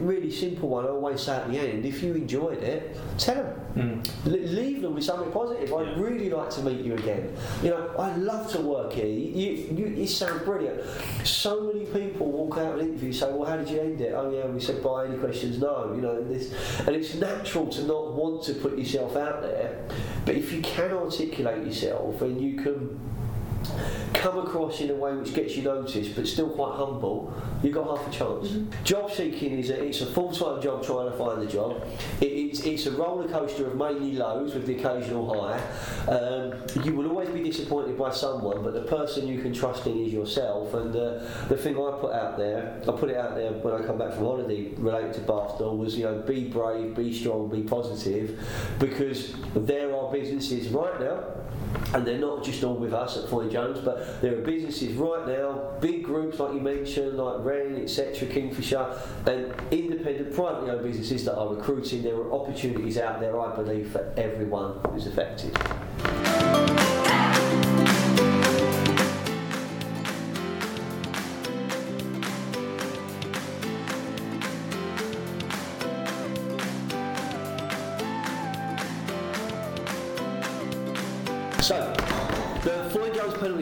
really 0.00 0.30
simple 0.30 0.68
one. 0.68 0.84
I 0.84 0.88
always 0.88 1.22
say 1.22 1.36
at 1.36 1.50
the 1.50 1.58
end, 1.58 1.84
if 1.84 2.02
you 2.02 2.14
enjoyed 2.14 2.62
it, 2.62 2.96
tell 3.18 3.36
them. 3.36 3.60
Mm. 3.78 4.26
Le- 4.26 4.60
leave 4.60 4.82
them 4.82 4.94
with 4.94 5.04
something 5.04 5.30
positive. 5.30 5.72
I'd 5.72 5.86
Yeah. 5.86 6.02
really 6.02 6.30
like 6.30 6.50
to 6.50 6.62
meet 6.62 6.80
you 6.84 6.94
again. 6.94 7.32
You 7.62 7.70
know, 7.70 7.90
I 7.98 8.16
love 8.16 8.50
to 8.52 8.60
work 8.60 8.92
here. 8.92 9.06
You, 9.06 9.50
you, 9.76 9.86
you 9.88 10.06
sound 10.06 10.44
brilliant. 10.44 10.80
So 11.24 11.62
many 11.72 11.86
people 11.86 12.26
walk 12.30 12.58
out 12.58 12.74
of 12.74 12.80
an 12.80 12.86
interview 12.88 13.08
and 13.08 13.16
say, 13.16 13.30
"Well, 13.32 13.48
how 13.48 13.56
did 13.56 13.68
you 13.70 13.80
end 13.80 14.00
it?" 14.00 14.12
Oh 14.16 14.30
yeah, 14.30 14.46
we 14.46 14.60
said 14.60 14.82
bye. 14.82 15.06
Any 15.06 15.18
questions? 15.18 15.58
No. 15.58 15.92
You 15.94 16.00
know, 16.02 16.16
and 16.16 16.30
this, 16.34 16.52
and 16.86 16.96
it's 16.96 17.14
natural 17.14 17.66
to 17.68 17.84
not 17.84 18.14
want 18.14 18.42
to 18.44 18.54
put 18.54 18.76
yourself 18.78 19.16
out 19.16 19.42
there, 19.42 19.78
but 20.26 20.34
if 20.34 20.52
you 20.52 20.60
can 20.62 20.92
articulate 20.92 21.64
yourself 21.66 22.20
and 22.22 22.40
you 22.40 22.60
can 22.62 22.98
come 24.14 24.38
across 24.38 24.80
in 24.80 24.90
a 24.90 24.94
way 24.94 25.14
which 25.14 25.34
gets 25.34 25.56
you 25.56 25.62
noticed 25.62 26.16
but 26.16 26.26
still 26.26 26.50
quite 26.50 26.76
humble, 26.76 27.32
you've 27.62 27.74
got 27.74 27.96
half 27.96 28.08
a 28.08 28.10
chance. 28.10 28.56
Job 28.84 29.10
seeking 29.10 29.58
is 29.58 29.70
a, 29.70 29.84
it's 29.84 30.00
a 30.00 30.06
full-time 30.06 30.60
job 30.60 30.84
trying 30.84 31.10
to 31.10 31.16
find 31.16 31.40
the 31.40 31.46
job. 31.46 31.82
It, 32.20 32.26
it's, 32.26 32.60
it's 32.60 32.86
a 32.86 32.92
roller 32.92 33.28
coaster 33.28 33.66
of 33.66 33.76
mainly 33.76 34.12
lows 34.12 34.54
with 34.54 34.66
the 34.66 34.78
occasional 34.78 35.28
high. 35.32 35.60
Um, 36.08 36.54
you 36.84 36.94
will 36.94 37.08
always 37.08 37.28
be 37.28 37.42
disappointed 37.42 37.98
by 37.98 38.12
someone, 38.12 38.62
but 38.62 38.74
the 38.74 38.82
person 38.82 39.28
you 39.28 39.40
can 39.40 39.52
trust 39.52 39.86
in 39.86 40.04
is 40.04 40.12
yourself. 40.12 40.74
And 40.74 40.94
uh, 40.94 41.24
the 41.48 41.56
thing 41.56 41.74
I 41.74 41.92
put 42.00 42.12
out 42.12 42.36
there, 42.36 42.80
I 42.82 42.92
put 42.92 43.10
it 43.10 43.16
out 43.16 43.34
there 43.34 43.52
when 43.52 43.74
I 43.74 43.86
come 43.86 43.98
back 43.98 44.14
from 44.14 44.24
holiday 44.24 44.72
related 44.76 45.14
to 45.14 45.20
Bathstore 45.20 45.76
was, 45.76 45.96
you 45.96 46.04
know, 46.04 46.20
be 46.22 46.44
brave, 46.44 46.94
be 46.94 47.12
strong, 47.12 47.48
be 47.48 47.62
positive, 47.62 48.38
because 48.78 49.34
there 49.54 49.94
are 49.94 50.10
businesses 50.12 50.68
right 50.68 51.00
now 51.00 51.22
and 51.94 52.06
they're 52.06 52.18
not 52.18 52.44
just 52.44 52.62
all 52.64 52.74
with 52.74 52.92
us 52.92 53.16
at 53.16 53.28
Foy 53.28 53.48
Jones, 53.48 53.78
but 53.80 54.20
there 54.20 54.36
are 54.36 54.42
businesses 54.42 54.94
right 54.94 55.26
now, 55.26 55.72
big 55.80 56.04
groups 56.04 56.38
like 56.38 56.54
you 56.54 56.60
mentioned, 56.60 57.16
like 57.16 57.36
Wren, 57.44 57.80
etc., 57.80 58.28
Kingfisher, 58.28 58.98
and 59.26 59.54
independent, 59.70 60.34
privately 60.34 60.70
owned 60.70 60.82
businesses 60.82 61.24
that 61.24 61.36
are 61.36 61.54
recruiting. 61.54 62.02
There 62.02 62.16
are 62.16 62.32
opportunities 62.32 62.98
out 62.98 63.20
there, 63.20 63.40
I 63.40 63.54
believe, 63.54 63.90
for 63.90 64.12
everyone 64.16 64.80
who's 64.90 65.06
affected. 65.06 65.56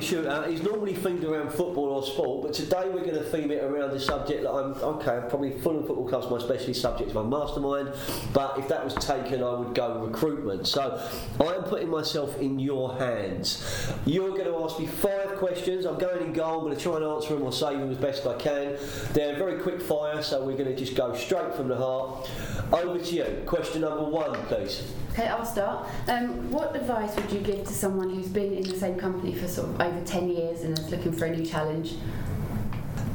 Shootout 0.06 0.48
is 0.48 0.62
normally 0.62 0.94
themed 0.94 1.24
around 1.24 1.50
football 1.50 1.86
or 1.86 2.06
sport, 2.06 2.42
but 2.42 2.52
today 2.52 2.84
we're 2.86 3.04
going 3.04 3.14
to 3.14 3.24
theme 3.24 3.50
it 3.50 3.62
around 3.64 3.90
the 3.90 3.98
subject 3.98 4.42
that 4.42 4.52
I'm 4.52 4.72
okay. 4.74 5.16
I'm 5.16 5.28
probably 5.28 5.58
Fulham 5.58 5.84
Football 5.84 6.08
Club's 6.08 6.30
my 6.30 6.38
specialist 6.38 6.80
subject, 6.80 7.12
my 7.12 7.22
mastermind. 7.22 7.92
But 8.32 8.58
if 8.58 8.68
that 8.68 8.84
was 8.84 8.94
taken, 8.94 9.42
I 9.42 9.54
would 9.54 9.74
go 9.74 9.98
recruitment. 9.98 10.66
So, 10.66 11.00
I 11.40 11.54
am 11.54 11.64
putting 11.64 11.88
myself 11.88 12.38
in 12.40 12.58
your 12.58 12.96
hands. 12.96 13.92
You're 14.04 14.30
going 14.30 14.44
to 14.44 14.56
ask 14.64 14.78
me 14.78 14.86
five 14.86 15.36
questions. 15.36 15.84
I'm 15.84 15.98
going 15.98 16.24
in 16.24 16.32
goal. 16.32 16.60
I'm 16.60 16.64
going 16.66 16.76
to 16.76 16.82
try 16.82 16.96
and 16.96 17.04
answer 17.04 17.34
them 17.34 17.42
or 17.42 17.52
save 17.52 17.78
them 17.78 17.90
as 17.90 17.98
best 17.98 18.26
I 18.26 18.36
can. 18.36 18.76
They're 19.12 19.36
very 19.36 19.60
quick 19.60 19.82
fire, 19.82 20.22
so 20.22 20.44
we're 20.44 20.56
going 20.56 20.70
to 20.70 20.76
just 20.76 20.94
go 20.94 21.14
straight 21.16 21.54
from 21.54 21.68
the 21.68 21.76
heart. 21.76 22.30
Over 22.72 22.98
to 22.98 23.14
you. 23.14 23.42
Question 23.46 23.82
number 23.82 24.04
one, 24.04 24.34
please. 24.46 24.92
Okay, 25.16 25.28
I'll 25.28 25.46
start. 25.46 25.86
Um, 26.08 26.50
what 26.50 26.76
advice 26.76 27.16
would 27.16 27.32
you 27.32 27.40
give 27.40 27.64
to 27.64 27.72
someone 27.72 28.10
who's 28.10 28.28
been 28.28 28.52
in 28.52 28.64
the 28.64 28.76
same 28.76 28.98
company 28.98 29.34
for 29.34 29.48
sort 29.48 29.70
of 29.70 29.80
over 29.80 29.95
10 30.04 30.28
years 30.28 30.62
and 30.62 30.78
is 30.78 30.90
looking 30.90 31.12
for 31.12 31.26
a 31.26 31.36
new 31.36 31.44
challenge? 31.44 31.94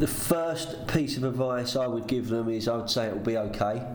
The 0.01 0.07
first 0.07 0.87
piece 0.87 1.15
of 1.15 1.23
advice 1.23 1.75
I 1.75 1.85
would 1.85 2.07
give 2.07 2.27
them 2.27 2.49
is 2.49 2.67
I 2.67 2.75
would 2.75 2.89
say 2.89 3.05
it 3.05 3.13
will 3.13 3.21
be 3.21 3.37
okay. 3.37 3.85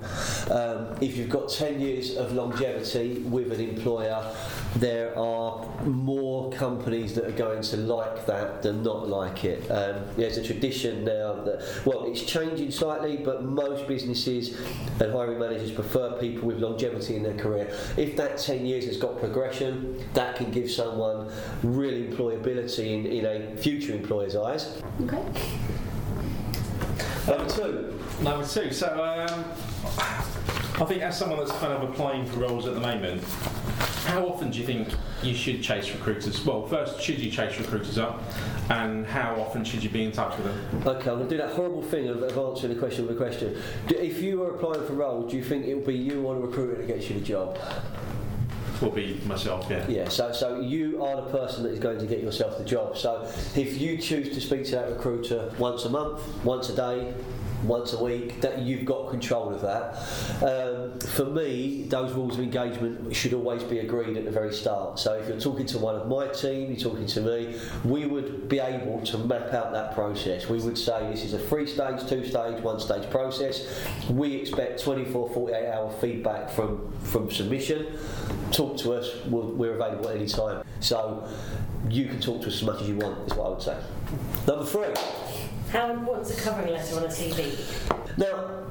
Um, 0.53 0.97
if 1.01 1.17
you've 1.17 1.29
got 1.29 1.49
10 1.49 1.81
years 1.81 2.17
of 2.17 2.31
longevity 2.31 3.15
with 3.23 3.51
an 3.51 3.61
employer, 3.61 4.33
there 4.77 5.19
are 5.19 5.67
more 5.83 6.53
companies 6.53 7.17
that 7.17 7.25
are 7.25 7.33
going 7.33 7.61
to 7.61 7.77
like 7.79 8.25
that 8.27 8.63
than 8.63 8.85
not 8.85 9.09
like 9.09 9.45
it. 9.45 9.69
Um, 9.69 10.05
there's 10.17 10.37
a 10.37 10.45
tradition 10.45 11.05
now 11.05 11.43
that, 11.43 11.83
well, 11.85 12.05
it's 12.07 12.23
changing 12.23 12.71
slightly, 12.71 13.17
but 13.17 13.43
most 13.43 13.89
businesses 13.89 14.57
and 15.01 15.11
hiring 15.11 15.41
managers 15.41 15.73
prefer 15.73 16.13
people 16.21 16.47
with 16.47 16.59
longevity 16.59 17.17
in 17.17 17.25
their 17.25 17.37
career. 17.37 17.77
If 17.97 18.15
that 18.15 18.39
10 18.39 18.65
years 18.65 18.85
has 18.85 18.97
got 18.97 19.19
progression, 19.19 20.07
that 20.15 20.37
can 20.37 20.53
give 20.53 20.71
someone 20.71 21.33
real 21.65 21.95
employability 22.09 22.95
in, 22.95 23.07
in 23.07 23.27
a 23.27 23.57
future 23.57 23.93
employer's 23.93 24.37
eyes. 24.37 24.81
Okay. 25.01 25.25
Number 27.27 27.49
two. 27.49 28.01
Number 28.23 28.47
two. 28.47 28.73
So 28.73 28.87
um, 28.89 29.45
I 30.81 30.85
think 30.85 31.03
as 31.03 31.19
someone 31.19 31.39
that's 31.39 31.53
kind 31.53 31.73
of 31.73 31.89
applying 31.91 32.25
for 32.27 32.41
roles 32.41 32.67
at 32.67 32.75
the 32.75 32.81
moment, 32.81 33.23
How 34.07 34.25
often 34.25 34.51
do 34.53 34.61
you 34.61 34.65
think 34.65 34.89
you 35.21 35.35
should 35.35 35.63
chase 35.65 35.91
recruiters? 35.91 36.45
Well, 36.45 36.65
first, 36.69 37.03
should 37.03 37.19
you 37.19 37.29
chase 37.29 37.59
recruiters 37.59 37.99
up, 37.99 38.23
and 38.71 39.05
how 39.05 39.35
often 39.41 39.65
should 39.65 39.83
you 39.83 39.91
be 39.91 40.05
in 40.05 40.13
touch 40.13 40.37
with 40.39 40.47
them? 40.47 40.83
Okay, 40.87 41.11
I'm 41.11 41.17
going 41.17 41.29
to 41.29 41.37
do 41.37 41.37
that 41.39 41.51
horrible 41.57 41.83
thing 41.83 42.07
of, 42.09 42.23
of 42.23 42.39
answering 42.39 42.73
the 42.75 42.79
question 42.79 43.05
with 43.09 43.17
a 43.17 43.19
question. 43.19 43.61
Do, 43.89 43.97
if 43.97 44.23
you 44.23 44.39
were 44.39 44.55
applying 44.55 44.87
for 44.87 44.93
roles, 44.93 45.33
do 45.33 45.37
you 45.37 45.43
think 45.43 45.67
it 45.67 45.75
will 45.75 45.87
be 45.87 45.97
you 45.97 46.25
or 46.25 46.37
the 46.37 46.43
recruiter 46.43 46.77
that 46.77 46.87
gets 46.87 47.11
you 47.11 47.19
the 47.19 47.25
job? 47.25 47.59
Will 48.81 48.91
be 48.91 49.21
myself, 49.25 49.67
yeah. 49.71 49.87
Yeah, 49.89 50.09
so, 50.09 50.33
so 50.33 50.61
you 50.61 51.03
are 51.03 51.17
the 51.17 51.31
person 51.31 51.63
that 51.63 51.71
is 51.71 51.79
going 51.79 51.99
to 51.99 52.07
get 52.07 52.21
yourself 52.21 52.59
the 52.59 52.65
job. 52.65 52.97
So 52.97 53.23
if 53.55 53.81
you 53.81 53.97
choose 53.97 54.35
to 54.35 54.41
speak 54.41 54.65
to 54.67 54.73
that 54.73 54.91
recruiter 54.91 55.53
once 55.59 55.85
a 55.85 55.91
month, 55.91 56.21
once 56.45 56.69
a 56.69 56.77
day, 56.77 57.15
once 57.69 57.93
a 57.93 58.03
week, 58.03 58.41
that 58.41 58.59
you've 58.59 58.85
got 58.85 59.11
control 59.11 59.53
of 59.53 59.61
that. 59.63 59.97
Um, 60.43 60.99
for 61.01 61.25
me, 61.25 61.85
those 61.89 62.13
rules 62.13 62.35
of 62.35 62.41
engagement 62.41 63.15
should 63.15 63.33
always 63.33 63.63
be 63.63 63.79
agreed 63.81 64.17
at 64.17 64.25
the 64.25 64.31
very 64.31 64.53
start. 64.53 64.99
So 64.99 65.15
if 65.15 65.29
you're 65.29 65.41
talking 65.41 65.67
to 65.67 65.79
one 65.79 65.95
of 65.95 66.09
my 66.09 66.29
team, 66.29 66.71
you're 66.71 66.81
talking 66.81 67.07
to 67.07 67.21
me, 67.21 67.61
we 67.85 68.07
would 68.07 68.49
be 68.49 68.59
able 68.59 69.01
to 69.07 69.19
map 69.19 69.53
out 69.53 69.73
that 69.73 69.95
process. 69.95 70.49
We 70.49 70.61
would 70.61 70.79
say 70.79 71.09
this 71.11 71.25
is 71.25 71.33
a 71.33 71.39
three 71.39 71.67
stage, 71.67 72.09
two 72.09 72.25
stage, 72.27 72.63
one 72.63 72.81
stage 72.81 73.09
process. 73.11 73.85
We 74.09 74.35
expect 74.35 74.83
24, 74.83 75.31
48 75.31 75.67
hour 75.69 75.93
feedback 76.01 76.51
from, 76.51 76.93
from 77.01 77.31
submission. 77.31 77.99
Talk 78.53 78.77
to 78.79 78.95
us, 78.95 79.11
we're, 79.27 79.43
we're 79.43 79.75
available 79.75 80.09
at 80.09 80.17
any 80.17 80.29
time. 80.29 80.65
So 80.81 81.29
you 81.89 82.07
can 82.07 82.21
talk 82.21 82.43
to 82.43 82.49
us 82.49 82.55
as 82.55 82.63
much 82.63 82.81
as 82.83 82.89
you 82.89 82.97
want, 82.97 83.31
is 83.31 83.37
what 83.37 83.47
I 83.47 83.51
would 83.51 83.63
say. 83.63 83.79
Number 84.47 84.65
three. 84.65 85.26
How 85.71 85.91
important 85.93 86.29
is 86.29 86.39
a 86.39 86.41
covering 86.41 86.73
letter 86.73 86.97
on 86.97 87.05
a 87.05 87.09
CV? 87.09 87.59
Now, 88.17 88.67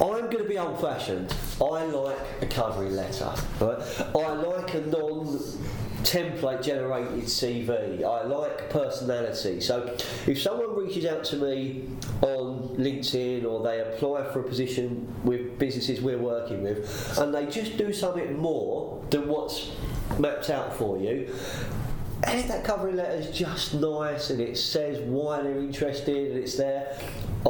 I'm 0.00 0.30
going 0.30 0.38
to 0.38 0.48
be 0.48 0.58
old 0.58 0.80
fashioned. 0.80 1.34
I 1.60 1.84
like 1.84 2.18
a 2.40 2.46
covering 2.46 2.94
letter. 2.96 3.30
Right? 3.60 3.78
I 4.14 4.32
like 4.32 4.74
a 4.74 4.80
non 4.80 5.38
template 6.02 6.62
generated 6.62 7.24
CV. 7.24 8.02
I 8.02 8.24
like 8.24 8.70
personality. 8.70 9.60
So 9.60 9.94
if 10.26 10.40
someone 10.40 10.74
reaches 10.76 11.04
out 11.04 11.24
to 11.24 11.36
me 11.36 11.88
on 12.22 12.76
LinkedIn 12.78 13.44
or 13.44 13.62
they 13.62 13.80
apply 13.80 14.32
for 14.32 14.40
a 14.40 14.44
position 14.44 15.12
with 15.24 15.58
businesses 15.58 16.00
we're 16.00 16.18
working 16.18 16.62
with 16.62 17.18
and 17.18 17.34
they 17.34 17.46
just 17.46 17.76
do 17.76 17.92
something 17.92 18.38
more 18.38 19.04
than 19.10 19.28
what's 19.28 19.70
mapped 20.18 20.48
out 20.48 20.74
for 20.76 20.98
you, 20.98 21.34
and 22.24 22.38
if 22.38 22.48
that 22.48 22.64
covering 22.64 22.96
letter 22.96 23.16
is 23.16 23.36
just 23.36 23.74
nice 23.74 24.30
and 24.30 24.40
it 24.40 24.56
says 24.58 24.98
why 25.00 25.40
they're 25.42 25.58
interested 25.58 26.32
and 26.32 26.38
it's 26.40 26.56
there, 26.56 26.98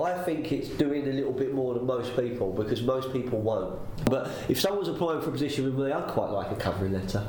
I 0.00 0.12
think 0.22 0.52
it's 0.52 0.68
doing 0.68 1.08
a 1.08 1.12
little 1.12 1.32
bit 1.32 1.54
more 1.54 1.74
than 1.74 1.86
most 1.86 2.14
people 2.16 2.52
because 2.52 2.82
most 2.82 3.12
people 3.12 3.40
won't. 3.40 3.78
But 4.04 4.30
if 4.48 4.60
someone's 4.60 4.88
applying 4.88 5.22
for 5.22 5.30
a 5.30 5.32
position 5.32 5.64
with 5.64 5.74
me, 5.74 5.90
I'd 5.90 6.08
quite 6.08 6.30
like 6.30 6.50
a 6.50 6.56
covering 6.56 6.92
letter. 6.92 7.26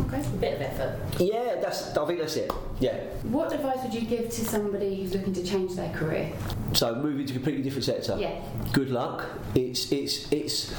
Okay. 0.00 0.20
A 0.20 0.36
bit 0.36 0.54
of 0.54 0.62
effort. 0.62 0.98
Yeah, 1.18 1.56
that's. 1.60 1.96
I 1.96 2.06
think 2.06 2.20
that's 2.20 2.36
it. 2.36 2.50
Yeah. 2.80 2.96
What 3.24 3.52
advice 3.52 3.78
would 3.82 3.92
you 3.92 4.02
give 4.02 4.30
to 4.30 4.44
somebody 4.44 4.94
who's 5.02 5.12
looking 5.12 5.32
to 5.34 5.44
change 5.44 5.74
their 5.74 5.92
career? 5.92 6.32
So 6.72 6.94
moving 6.94 7.26
to 7.26 7.32
a 7.32 7.34
completely 7.34 7.62
different 7.62 7.84
sector. 7.84 8.16
Yeah. 8.18 8.40
Good 8.72 8.90
luck. 8.90 9.26
It's 9.54 9.90
it's 9.92 10.30
it's 10.32 10.74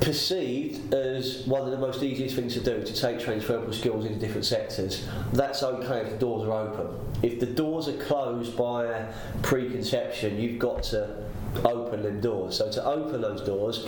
perceived 0.00 0.92
as 0.94 1.46
one 1.46 1.62
of 1.62 1.70
the 1.70 1.78
most 1.78 2.02
easiest 2.02 2.36
things 2.36 2.54
to 2.54 2.60
do 2.60 2.82
to 2.82 2.94
take 2.94 3.20
transferable 3.20 3.72
skills 3.72 4.04
into 4.04 4.18
different 4.18 4.44
sectors. 4.44 5.08
That's 5.32 5.62
okay 5.62 6.00
if 6.00 6.10
the 6.10 6.18
doors 6.18 6.48
are 6.48 6.68
open. 6.68 6.98
If 7.22 7.40
the 7.40 7.46
doors 7.46 7.88
are 7.88 7.96
closed 7.98 8.56
by 8.56 9.12
preconception, 9.42 10.38
you've 10.38 10.58
got 10.58 10.82
to 10.84 11.21
open 11.64 12.02
them 12.02 12.20
doors. 12.20 12.56
So 12.56 12.70
to 12.70 12.84
open 12.84 13.20
those 13.20 13.42
doors, 13.42 13.86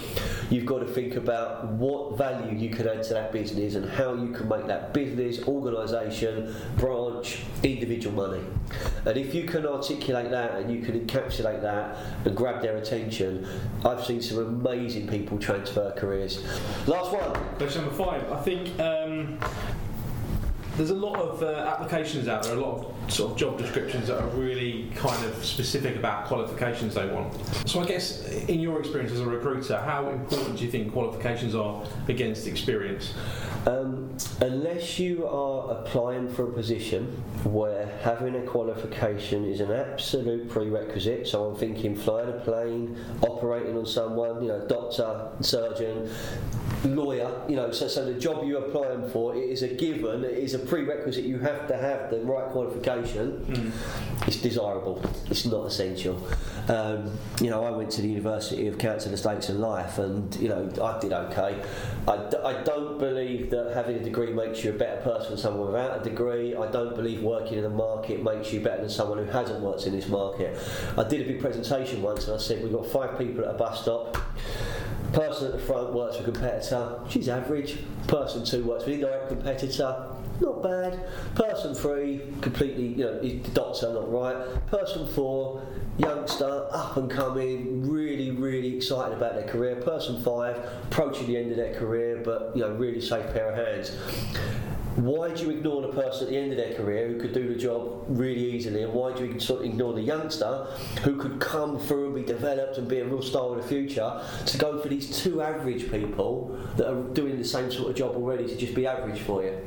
you've 0.50 0.66
got 0.66 0.80
to 0.80 0.86
think 0.86 1.16
about 1.16 1.66
what 1.66 2.16
value 2.16 2.56
you 2.56 2.70
can 2.70 2.88
add 2.88 3.02
to 3.04 3.14
that 3.14 3.32
business 3.32 3.74
and 3.74 3.88
how 3.88 4.14
you 4.14 4.32
can 4.32 4.48
make 4.48 4.66
that 4.66 4.92
business, 4.94 5.46
organisation, 5.46 6.54
branch, 6.76 7.40
individual 7.62 8.14
money. 8.14 8.44
And 9.04 9.16
if 9.16 9.34
you 9.34 9.44
can 9.44 9.66
articulate 9.66 10.30
that 10.30 10.56
and 10.56 10.70
you 10.72 10.82
can 10.82 10.98
encapsulate 10.98 11.62
that 11.62 11.96
and 12.24 12.36
grab 12.36 12.62
their 12.62 12.76
attention, 12.76 13.46
I've 13.84 14.04
seen 14.04 14.22
some 14.22 14.38
amazing 14.38 15.08
people 15.08 15.38
transfer 15.38 15.92
careers. 15.96 16.44
Last 16.86 17.12
one. 17.12 17.32
Question 17.56 17.82
number 17.82 17.96
five. 17.96 18.30
I 18.32 18.40
think 18.42 18.78
um, 18.80 19.38
there's 20.76 20.90
a 20.90 20.94
lot 20.94 21.16
of 21.16 21.42
uh, 21.42 21.46
applications 21.68 22.26
out 22.26 22.42
there, 22.42 22.54
a 22.54 22.60
lot 22.60 22.86
of 22.86 23.12
sort 23.12 23.32
of 23.32 23.38
job 23.38 23.58
descriptions 23.58 24.08
that 24.08 24.20
are 24.20 24.28
really 24.28 24.90
kind 24.96 25.24
of 25.24 25.44
specific 25.44 25.96
about 25.96 26.26
qualifications 26.26 26.94
they 26.94 27.06
want. 27.06 27.32
So 27.66 27.80
I 27.80 27.86
guess, 27.86 28.26
in 28.48 28.60
your 28.60 28.80
experience 28.80 29.12
as 29.12 29.20
a 29.20 29.26
recruiter, 29.26 29.78
how 29.78 30.08
important 30.10 30.58
do 30.58 30.64
you 30.64 30.70
think 30.70 30.92
qualifications 30.92 31.54
are 31.54 31.84
against 32.08 32.46
experience? 32.46 33.14
Um, 33.66 34.16
unless 34.40 34.98
you 34.98 35.26
are 35.26 35.70
applying 35.70 36.28
for 36.28 36.48
a 36.48 36.52
position 36.52 37.06
where 37.44 37.86
having 38.02 38.36
a 38.36 38.42
qualification 38.42 39.44
is 39.44 39.60
an 39.60 39.70
absolute 39.70 40.50
prerequisite, 40.50 41.26
so 41.28 41.46
I'm 41.46 41.56
thinking 41.56 41.96
flying 41.96 42.28
a 42.28 42.40
plane, 42.40 42.98
operating 43.22 43.78
on 43.78 43.86
someone, 43.86 44.42
you 44.42 44.48
know, 44.48 44.66
doctor, 44.66 45.28
surgeon, 45.40 46.10
lawyer, 46.84 47.42
you 47.48 47.56
know, 47.56 47.70
so, 47.70 47.88
so 47.88 48.04
the 48.04 48.14
job 48.14 48.46
you're 48.46 48.66
applying 48.66 49.08
for 49.10 49.34
it 49.34 49.44
is 49.44 49.62
a 49.62 49.68
given, 49.68 50.24
it 50.24 50.36
is 50.36 50.54
a 50.54 50.58
prerequisite, 50.64 51.24
you 51.24 51.38
have 51.38 51.66
to 51.68 51.76
have 51.76 52.10
the 52.10 52.20
right 52.20 52.46
qualification. 52.50 53.72
It's 54.26 54.36
desirable, 54.36 55.02
it's 55.30 55.44
not 55.44 55.66
essential. 55.66 56.20
Um, 56.68 57.16
you 57.40 57.50
know, 57.50 57.62
I 57.64 57.70
went 57.70 57.90
to 57.92 58.02
the 58.02 58.08
University 58.08 58.68
of 58.68 58.78
Cancer, 58.78 59.12
Estates 59.12 59.48
and 59.50 59.60
Life, 59.60 59.98
and 59.98 60.34
you 60.36 60.48
know, 60.48 60.70
I 60.82 60.98
did 60.98 61.12
okay. 61.12 61.62
I, 62.08 62.16
d- 62.30 62.36
I 62.42 62.62
don't 62.62 62.98
believe 62.98 63.50
that 63.50 63.72
having 63.74 63.96
a 63.96 64.02
degree 64.02 64.32
makes 64.32 64.64
you 64.64 64.70
a 64.70 64.72
better 64.74 65.00
person 65.02 65.30
than 65.30 65.38
someone 65.38 65.66
without 65.66 66.00
a 66.00 66.04
degree. 66.08 66.54
I 66.56 66.70
don't 66.70 66.94
believe 66.96 67.22
working 67.22 67.58
in 67.58 67.64
a 67.64 67.70
market 67.70 68.22
makes 68.22 68.52
you 68.52 68.60
better 68.60 68.80
than 68.80 68.90
someone 68.90 69.18
who 69.18 69.24
hasn't 69.24 69.60
worked 69.60 69.86
in 69.86 69.92
this 69.92 70.08
market. 70.08 70.56
I 70.96 71.04
did 71.04 71.20
a 71.20 71.24
big 71.24 71.40
presentation 71.40 72.00
once, 72.00 72.26
and 72.26 72.34
I 72.34 72.38
said 72.38 72.62
we've 72.62 72.72
got 72.72 72.86
five 72.86 73.18
people 73.18 73.44
at 73.44 73.50
a 73.50 73.58
bus 73.58 73.82
stop. 73.82 74.16
Person 75.12 75.46
at 75.46 75.52
the 75.52 75.58
front 75.60 75.92
works 75.92 76.16
for 76.16 76.22
a 76.22 76.24
competitor, 76.24 76.98
she's 77.08 77.28
average. 77.28 77.78
Person 78.08 78.44
two 78.44 78.64
works 78.64 78.82
for 78.84 78.90
an 78.90 78.96
indirect 78.96 79.28
competitor, 79.28 80.06
not 80.44 80.62
bad. 80.62 81.06
Person 81.34 81.74
three, 81.74 82.22
completely, 82.40 82.88
you 82.88 83.04
know, 83.04 83.20
the 83.20 83.62
are 83.64 83.94
not 83.94 84.12
right. 84.12 84.66
Person 84.66 85.06
four, 85.08 85.66
youngster, 85.98 86.68
up 86.72 86.96
and 86.96 87.10
coming, 87.10 87.88
really, 87.88 88.30
really 88.30 88.76
excited 88.76 89.16
about 89.16 89.34
their 89.34 89.48
career. 89.48 89.76
Person 89.76 90.22
five, 90.22 90.56
approaching 90.84 91.26
the 91.26 91.36
end 91.36 91.50
of 91.50 91.56
their 91.56 91.74
career, 91.74 92.22
but 92.24 92.52
you 92.54 92.62
know, 92.62 92.72
really 92.72 93.00
safe 93.00 93.32
pair 93.32 93.50
of 93.50 93.56
hands. 93.56 93.96
Why 94.96 95.34
do 95.34 95.42
you 95.42 95.50
ignore 95.50 95.82
the 95.82 95.88
person 95.88 96.28
at 96.28 96.30
the 96.30 96.38
end 96.38 96.52
of 96.52 96.56
their 96.56 96.72
career 96.74 97.08
who 97.08 97.18
could 97.18 97.34
do 97.34 97.48
the 97.48 97.58
job 97.58 98.04
really 98.06 98.52
easily, 98.54 98.84
and 98.84 98.92
why 98.92 99.12
do 99.12 99.26
you 99.26 99.40
sort 99.40 99.60
of 99.60 99.66
ignore 99.66 99.92
the 99.92 100.00
youngster 100.00 100.68
who 101.02 101.16
could 101.16 101.40
come 101.40 101.80
through 101.80 102.06
and 102.06 102.14
be 102.14 102.22
developed 102.22 102.78
and 102.78 102.86
be 102.86 103.00
a 103.00 103.04
real 103.04 103.20
star 103.20 103.54
in 103.54 103.60
the 103.60 103.66
future 103.66 104.22
to 104.46 104.58
go 104.58 104.80
for 104.80 104.88
these 104.88 105.20
two 105.20 105.42
average 105.42 105.90
people 105.90 106.56
that 106.76 106.88
are 106.88 107.02
doing 107.12 107.36
the 107.38 107.44
same 107.44 107.72
sort 107.72 107.90
of 107.90 107.96
job 107.96 108.14
already 108.14 108.46
to 108.46 108.56
just 108.56 108.72
be 108.72 108.86
average 108.86 109.20
for 109.22 109.42
you? 109.42 109.58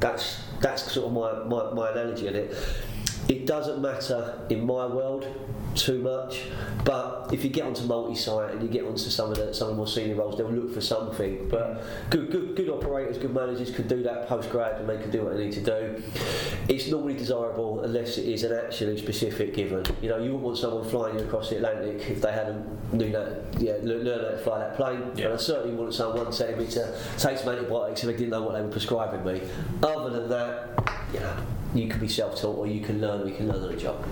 That's 0.00 0.42
that's 0.60 0.90
sort 0.92 1.06
of 1.06 1.12
my, 1.12 1.44
my, 1.44 1.72
my 1.72 1.90
analogy 1.90 2.26
of 2.28 2.34
it. 2.34 2.54
It 3.28 3.46
doesn't 3.46 3.82
matter 3.82 4.40
in 4.48 4.64
my 4.64 4.86
world 4.86 5.26
too 5.74 6.00
much, 6.00 6.44
but 6.84 7.28
if 7.32 7.44
you 7.44 7.50
get 7.50 7.64
onto 7.64 7.84
multi-site 7.84 8.52
and 8.52 8.62
you 8.62 8.68
get 8.68 8.84
onto 8.84 9.10
some 9.10 9.30
of 9.30 9.36
the 9.36 9.52
some 9.52 9.68
of 9.68 9.74
the 9.74 9.76
more 9.76 9.86
senior 9.86 10.16
roles, 10.16 10.38
they'll 10.38 10.50
look 10.50 10.72
for 10.72 10.80
something. 10.80 11.46
But 11.48 11.84
good 12.08 12.30
good 12.30 12.56
good 12.56 12.70
operators, 12.70 13.18
good 13.18 13.34
managers 13.34 13.70
can 13.70 13.86
do 13.86 14.02
that 14.02 14.28
post 14.28 14.48
grad 14.50 14.80
and 14.80 14.88
they 14.88 14.96
can 14.96 15.10
do 15.10 15.24
what 15.24 15.36
they 15.36 15.44
need 15.44 15.52
to 15.52 15.60
do. 15.60 16.02
It's 16.68 16.88
normally 16.88 17.14
desirable 17.14 17.80
unless 17.80 18.16
it 18.16 18.26
is 18.26 18.44
an 18.44 18.52
actually 18.52 18.98
specific 18.98 19.54
given. 19.54 19.84
You 20.00 20.08
know, 20.08 20.16
you 20.16 20.30
wouldn't 20.32 20.42
want 20.42 20.58
someone 20.58 20.88
flying 20.88 21.18
you 21.18 21.24
across 21.24 21.50
the 21.50 21.56
Atlantic 21.56 22.08
if 22.08 22.22
they 22.22 22.32
hadn't 22.32 22.78
knew 22.94 23.12
that 23.12 23.44
yeah 23.58 23.76
learn 23.82 24.04
learn 24.04 24.24
how 24.24 24.30
to 24.30 24.38
fly 24.38 24.58
that 24.58 24.76
plane. 24.76 25.02
Yeah. 25.14 25.26
And 25.26 25.34
I 25.34 25.36
certainly 25.36 25.76
wouldn't 25.76 25.94
someone 25.94 26.32
telling 26.32 26.58
me 26.58 26.66
to 26.68 26.98
take 27.18 27.36
some 27.36 27.50
antibiotics 27.50 28.02
if 28.02 28.06
they 28.06 28.16
didn't 28.16 28.30
know 28.30 28.42
what 28.42 28.54
they 28.54 28.62
were 28.62 28.68
prescribing 28.68 29.22
me. 29.24 29.42
Other 29.82 30.10
than 30.10 30.30
that, 30.30 30.90
you 31.12 31.20
know, 31.20 31.36
you 31.74 31.88
can 31.88 32.00
be 32.00 32.08
self-taught 32.08 32.56
or 32.56 32.66
you 32.66 32.80
can 32.80 33.00
learn 33.00 33.22
or 33.22 33.28
you 33.28 33.34
can 33.34 33.48
learn 33.48 33.62
on 33.62 33.70
the 33.70 33.76
job. 33.76 34.04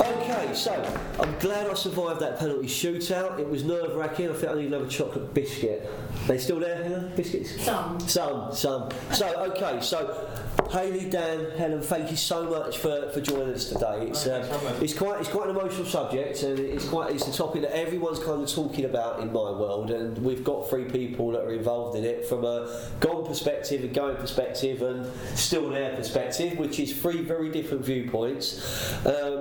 Okay, 0.00 0.54
so 0.54 1.00
I'm 1.20 1.38
glad 1.38 1.68
I 1.68 1.74
survived 1.74 2.20
that 2.20 2.38
penalty 2.38 2.66
shootout. 2.66 3.38
It 3.38 3.48
was 3.48 3.62
nerve 3.62 3.94
wracking. 3.94 4.30
I 4.30 4.32
think 4.32 4.52
I 4.52 4.54
need 4.54 4.66
another 4.68 4.88
chocolate 4.88 5.34
biscuit. 5.34 5.88
They 6.26 6.38
still 6.38 6.60
there, 6.60 6.82
Helen? 6.82 7.12
Biscuits? 7.14 7.62
Some. 7.62 8.00
Some, 8.00 8.54
some. 8.54 8.88
So, 9.12 9.26
okay, 9.50 9.80
so 9.80 10.28
Hayley, 10.68 11.08
Dan, 11.08 11.50
Helen, 11.56 11.82
thank 11.82 12.10
you 12.10 12.16
so 12.16 12.44
much 12.44 12.78
for, 12.78 13.10
for 13.10 13.20
joining 13.20 13.54
us 13.54 13.64
today. 13.66 14.06
It's, 14.08 14.26
uh, 14.26 14.40
thanks 14.40 14.48
for 14.48 14.54
having 14.54 14.68
us. 14.68 14.82
it's 14.82 14.94
quite 14.94 15.20
it's 15.20 15.28
quite 15.28 15.48
an 15.48 15.56
emotional 15.56 15.86
subject, 15.86 16.42
and 16.42 16.58
it's 16.58 16.88
quite 16.88 17.12
it's 17.12 17.26
a 17.26 17.32
topic 17.32 17.62
that 17.62 17.76
everyone's 17.76 18.18
kind 18.18 18.42
of 18.42 18.48
talking 18.48 18.84
about 18.84 19.20
in 19.20 19.32
my 19.32 19.50
world. 19.50 19.90
And 19.90 20.16
we've 20.18 20.44
got 20.44 20.68
three 20.68 20.84
people 20.84 21.32
that 21.32 21.42
are 21.42 21.52
involved 21.52 21.96
in 21.96 22.04
it 22.04 22.26
from 22.26 22.44
a 22.44 22.88
gone 23.00 23.26
perspective, 23.26 23.82
a 23.84 23.88
going 23.88 24.16
perspective, 24.16 24.82
and 24.82 25.10
still 25.36 25.70
there 25.70 25.96
perspective, 25.96 26.58
which 26.58 26.78
is 26.78 26.92
three 27.00 27.22
very 27.22 27.50
different 27.50 27.84
viewpoints. 27.84 28.92
Um, 29.06 29.39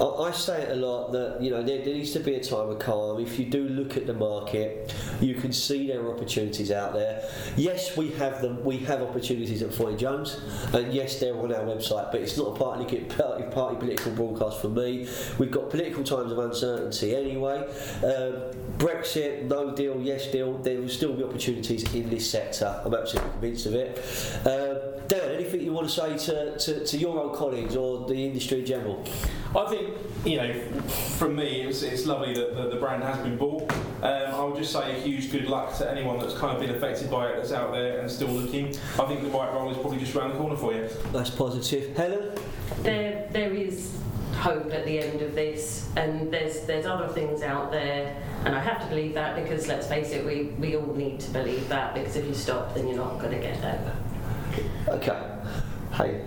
I 0.00 0.30
say 0.30 0.62
it 0.62 0.70
a 0.70 0.76
lot 0.76 1.10
that 1.12 1.40
you 1.40 1.50
know 1.50 1.62
there, 1.62 1.84
there 1.84 1.94
needs 1.94 2.12
to 2.12 2.20
be 2.20 2.34
a 2.34 2.42
time 2.42 2.68
of 2.68 2.78
calm. 2.78 3.20
If 3.20 3.38
you 3.38 3.46
do 3.46 3.68
look 3.68 3.96
at 3.96 4.06
the 4.06 4.14
market, 4.14 4.94
you 5.20 5.34
can 5.34 5.52
see 5.52 5.88
there 5.88 6.02
are 6.02 6.14
opportunities 6.14 6.70
out 6.70 6.92
there. 6.92 7.28
Yes, 7.56 7.96
we 7.96 8.10
have 8.12 8.40
them. 8.40 8.62
We 8.64 8.78
have 8.78 9.02
opportunities 9.02 9.62
at 9.62 9.74
Foy 9.74 9.96
Jones, 9.96 10.40
and 10.72 10.92
yes, 10.92 11.18
they're 11.18 11.36
on 11.36 11.52
our 11.52 11.62
website. 11.62 12.12
But 12.12 12.20
it's 12.20 12.36
not 12.36 12.48
a 12.48 12.58
party 12.58 13.00
party, 13.00 13.44
party 13.44 13.76
political 13.76 14.12
broadcast 14.12 14.60
for 14.60 14.68
me. 14.68 15.08
We've 15.38 15.50
got 15.50 15.70
political 15.70 16.04
times 16.04 16.30
of 16.30 16.38
uncertainty 16.38 17.16
anyway. 17.16 17.66
Um, 18.04 18.52
Brexit, 18.78 19.44
no 19.44 19.74
deal, 19.74 20.00
yes 20.00 20.30
deal. 20.30 20.58
There 20.58 20.80
will 20.80 20.88
still 20.88 21.14
be 21.14 21.24
opportunities 21.24 21.92
in 21.94 22.08
this 22.08 22.30
sector. 22.30 22.80
I'm 22.84 22.94
absolutely 22.94 23.32
convinced 23.32 23.66
of 23.66 23.74
it. 23.74 23.98
Um, 24.46 24.98
Dan, 25.08 25.30
anything 25.34 25.62
you 25.62 25.72
want 25.72 25.88
to 25.88 25.94
say 25.94 26.18
to, 26.18 26.58
to, 26.58 26.84
to 26.84 26.96
your 26.98 27.18
old 27.18 27.34
colleagues 27.34 27.74
or 27.74 28.06
the 28.06 28.26
industry 28.26 28.60
in 28.60 28.66
general? 28.66 29.04
I 29.56 29.66
think, 29.70 29.87
you 30.24 30.36
know, 30.36 30.52
from 31.18 31.36
me, 31.36 31.62
it's, 31.62 31.82
it's 31.82 32.06
lovely 32.06 32.34
that 32.34 32.54
the, 32.54 32.68
the 32.70 32.76
brand 32.76 33.02
has 33.02 33.18
been 33.18 33.36
bought. 33.36 33.70
Um, 34.02 34.34
I 34.34 34.44
would 34.44 34.56
just 34.56 34.72
say 34.72 34.96
a 34.96 35.00
huge 35.00 35.30
good 35.32 35.46
luck 35.48 35.76
to 35.78 35.90
anyone 35.90 36.18
that's 36.18 36.34
kind 36.34 36.54
of 36.54 36.60
been 36.60 36.74
affected 36.74 37.10
by 37.10 37.28
it, 37.28 37.36
that's 37.36 37.52
out 37.52 37.72
there 37.72 38.00
and 38.00 38.10
still 38.10 38.28
looking. 38.28 38.66
I 38.98 39.06
think 39.06 39.22
the 39.22 39.28
right 39.30 39.52
role 39.52 39.70
is 39.70 39.78
probably 39.78 39.98
just 39.98 40.14
around 40.14 40.30
the 40.30 40.36
corner 40.36 40.56
for 40.56 40.72
you. 40.74 40.88
That's 41.12 41.30
positive. 41.30 41.96
Helen? 41.96 42.32
There, 42.82 43.28
there 43.32 43.52
is 43.52 43.96
hope 44.36 44.72
at 44.72 44.84
the 44.84 45.00
end 45.00 45.20
of 45.20 45.34
this, 45.34 45.88
and 45.96 46.32
there's 46.32 46.60
there's 46.60 46.86
other 46.86 47.08
things 47.08 47.42
out 47.42 47.72
there, 47.72 48.22
and 48.44 48.54
I 48.54 48.60
have 48.60 48.80
to 48.82 48.86
believe 48.86 49.14
that 49.14 49.34
because 49.34 49.66
let's 49.66 49.88
face 49.88 50.10
it, 50.12 50.24
we, 50.24 50.44
we 50.60 50.76
all 50.76 50.94
need 50.94 51.18
to 51.20 51.30
believe 51.30 51.68
that 51.68 51.94
because 51.94 52.14
if 52.14 52.24
you 52.24 52.34
stop, 52.34 52.74
then 52.74 52.86
you're 52.86 52.96
not 52.96 53.18
going 53.18 53.32
to 53.32 53.40
get 53.40 53.60
there. 53.60 53.96
Okay. 54.88 55.20
Hey, 55.92 56.22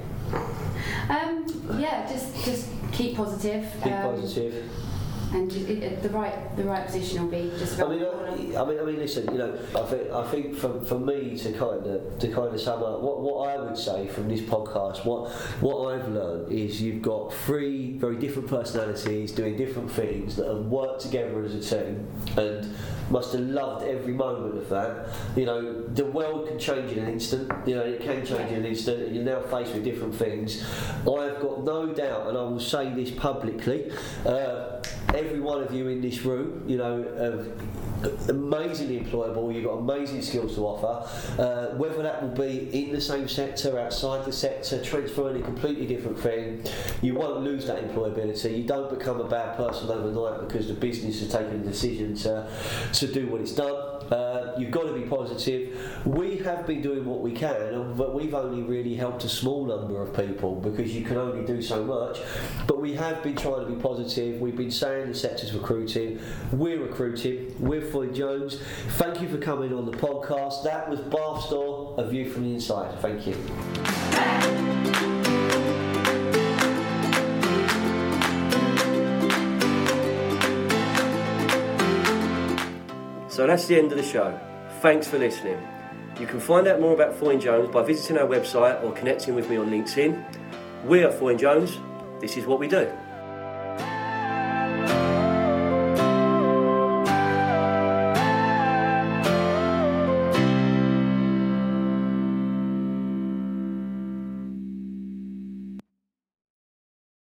Um, 1.10 1.46
yeah, 1.80 2.06
just 2.12 2.44
just 2.44 2.68
keep 2.92 3.16
positive. 3.16 3.66
keep 3.84 3.94
um, 3.94 4.16
positive. 4.16 4.91
And 5.34 5.50
the 5.50 6.10
right 6.10 6.56
the 6.58 6.64
right 6.64 6.86
position 6.86 7.24
will 7.24 7.32
be 7.32 7.52
just 7.58 7.80
I 7.80 7.88
mean. 7.88 8.04
I, 8.04 8.62
I 8.62 8.66
mean, 8.66 8.80
I 8.80 8.84
mean, 8.84 8.98
listen. 8.98 9.32
You 9.32 9.38
know, 9.38 9.60
I 9.76 9.84
think, 9.84 10.12
I 10.12 10.28
think 10.30 10.56
for, 10.56 10.80
for 10.82 11.00
me 11.00 11.38
to 11.38 11.52
kind 11.54 11.86
of 11.86 12.20
to 12.20 12.28
kind 12.28 12.54
of 12.54 12.60
sum 12.60 12.84
up 12.84 13.00
what, 13.00 13.22
what 13.22 13.50
I 13.50 13.62
would 13.62 13.78
say 13.78 14.08
from 14.08 14.28
this 14.28 14.42
podcast, 14.42 15.06
what 15.06 15.32
what 15.62 15.94
I've 15.94 16.08
learned 16.10 16.52
is 16.52 16.82
you've 16.82 17.02
got 17.02 17.34
three 17.34 17.94
very 17.94 18.18
different 18.18 18.50
personalities 18.50 19.32
doing 19.32 19.56
different 19.56 19.92
things 19.92 20.36
that 20.36 20.48
have 20.48 20.66
worked 20.66 21.02
together 21.02 21.44
as 21.44 21.56
a 21.56 21.62
team 21.62 22.08
and 22.38 22.74
must 23.10 23.34
have 23.34 23.42
loved 23.42 23.86
every 23.86 24.14
moment 24.14 24.58
of 24.58 24.70
that. 24.70 25.08
You 25.36 25.46
know, 25.46 25.84
the 25.88 26.06
world 26.06 26.48
can 26.48 26.58
change 26.58 26.92
in 26.94 27.00
an 27.00 27.10
instant. 27.10 27.52
You 27.68 27.76
know, 27.76 27.82
it 27.84 28.02
can 28.02 28.26
change 28.26 28.52
in 28.52 28.60
an 28.60 28.66
instant, 28.66 29.12
you're 29.12 29.24
now 29.24 29.42
faced 29.42 29.74
with 29.74 29.84
different 29.84 30.16
things. 30.16 30.64
I've 31.00 31.42
got 31.42 31.64
no 31.64 31.94
doubt, 31.94 32.28
and 32.28 32.38
I 32.38 32.42
will 32.44 32.60
say 32.60 32.94
this 32.94 33.12
publicly. 33.12 33.92
Uh, 34.26 34.81
every 35.16 35.40
one 35.40 35.64
of 35.64 35.74
you 35.74 35.88
in 35.88 36.02
this 36.02 36.24
room, 36.24 36.64
you 36.68 36.78
know, 36.78 37.04
have 37.18 38.30
amazingly 38.30 39.00
employable. 39.00 39.54
You've 39.54 39.66
got 39.66 39.74
amazing 39.74 40.22
skills 40.22 40.56
to 40.56 40.62
offer. 40.62 41.42
Uh, 41.42 41.76
whether 41.76 42.02
that 42.02 42.22
will 42.22 42.30
be 42.30 42.70
in 42.72 42.92
the 42.92 43.02
same 43.02 43.28
sector, 43.28 43.80
outside 43.80 44.26
the 44.26 44.32
sector, 44.32 44.84
transferring 44.84 45.42
a 45.42 45.46
completely 45.46 45.86
different 45.86 46.20
thing, 46.20 46.64
you 47.02 47.16
won't 47.16 47.42
lose 47.42 47.68
that 47.68 47.84
employability. 47.84 48.58
You 48.58 48.64
don't 48.64 48.90
become 48.90 49.20
a 49.20 49.28
bad 49.28 49.58
person 49.58 49.90
overnight 49.90 50.48
because 50.48 50.68
the 50.68 50.74
business 50.74 51.20
has 51.20 51.32
taken 51.32 51.62
a 51.62 51.64
decision 51.64 52.16
to 52.16 52.48
to 52.94 53.08
do 53.08 53.28
what 53.28 53.42
it's 53.42 53.54
done. 53.54 53.91
Uh, 54.12 54.54
you've 54.58 54.72
got 54.72 54.84
to 54.84 54.94
be 54.94 55.02
positive. 55.02 56.06
We 56.06 56.38
have 56.38 56.68
been 56.68 56.82
doing 56.82 57.06
what 57.06 57.22
we 57.22 57.32
can, 57.32 57.94
but 57.96 58.14
we've 58.14 58.34
only 58.34 58.62
really 58.62 58.96
helped 58.96 59.24
a 59.24 59.30
small 59.30 59.66
number 59.66 60.02
of 60.02 60.14
people 60.14 60.56
because 60.56 60.94
you 60.94 61.06
can 61.06 61.18
only 61.18 61.46
do 61.46 61.62
so 61.62 61.84
much. 61.84 62.20
But 62.68 62.82
we 62.82 62.94
have 62.96 63.24
been 63.24 63.36
trying 63.36 63.66
to 63.66 63.72
be 63.72 63.82
positive. 63.82 64.42
We've 64.42 64.56
been 64.56 64.72
saying 64.72 65.08
the 65.08 65.16
sector's 65.16 65.54
recruiting. 65.54 66.20
We're 66.52 66.82
recruiting. 66.82 67.56
We're 67.60 67.82
Foy 67.82 68.08
Jones. 68.08 68.60
Thank 68.98 69.22
you 69.22 69.30
for 69.30 69.38
coming 69.38 69.74
on 69.74 69.86
the 69.86 69.98
podcast. 69.98 70.64
That 70.64 70.90
was 70.90 71.00
Bathstore, 71.00 71.96
a 71.98 72.08
view 72.08 72.30
from 72.30 72.44
the 72.44 72.54
inside. 72.56 73.00
Thank 73.00 73.28
you. 73.28 74.81
So 83.42 83.48
that's 83.48 83.66
the 83.66 83.76
end 83.76 83.92
of 83.92 83.98
the 83.98 84.04
show. 84.04 84.40
Thanks 84.82 85.08
for 85.08 85.18
listening. 85.18 85.58
You 86.20 86.28
can 86.28 86.40
find 86.40 86.68
out 86.68 86.80
more 86.80 86.94
about 86.94 87.16
Foy 87.16 87.38
Jones 87.38 87.72
by 87.72 87.82
visiting 87.82 88.20
our 88.20 88.28
website 88.28 88.84
or 88.84 88.92
connecting 88.92 89.34
with 89.34 89.50
me 89.50 89.58
on 89.58 89.72
LinkedIn. 89.72 90.86
We 90.86 91.04
are 91.04 91.12
Foy 91.12 91.36
Jones. 91.36 91.80
This 92.20 92.38
is 92.38 92.46
what 92.46 92.60
we 92.60 92.68
do. 92.68 92.88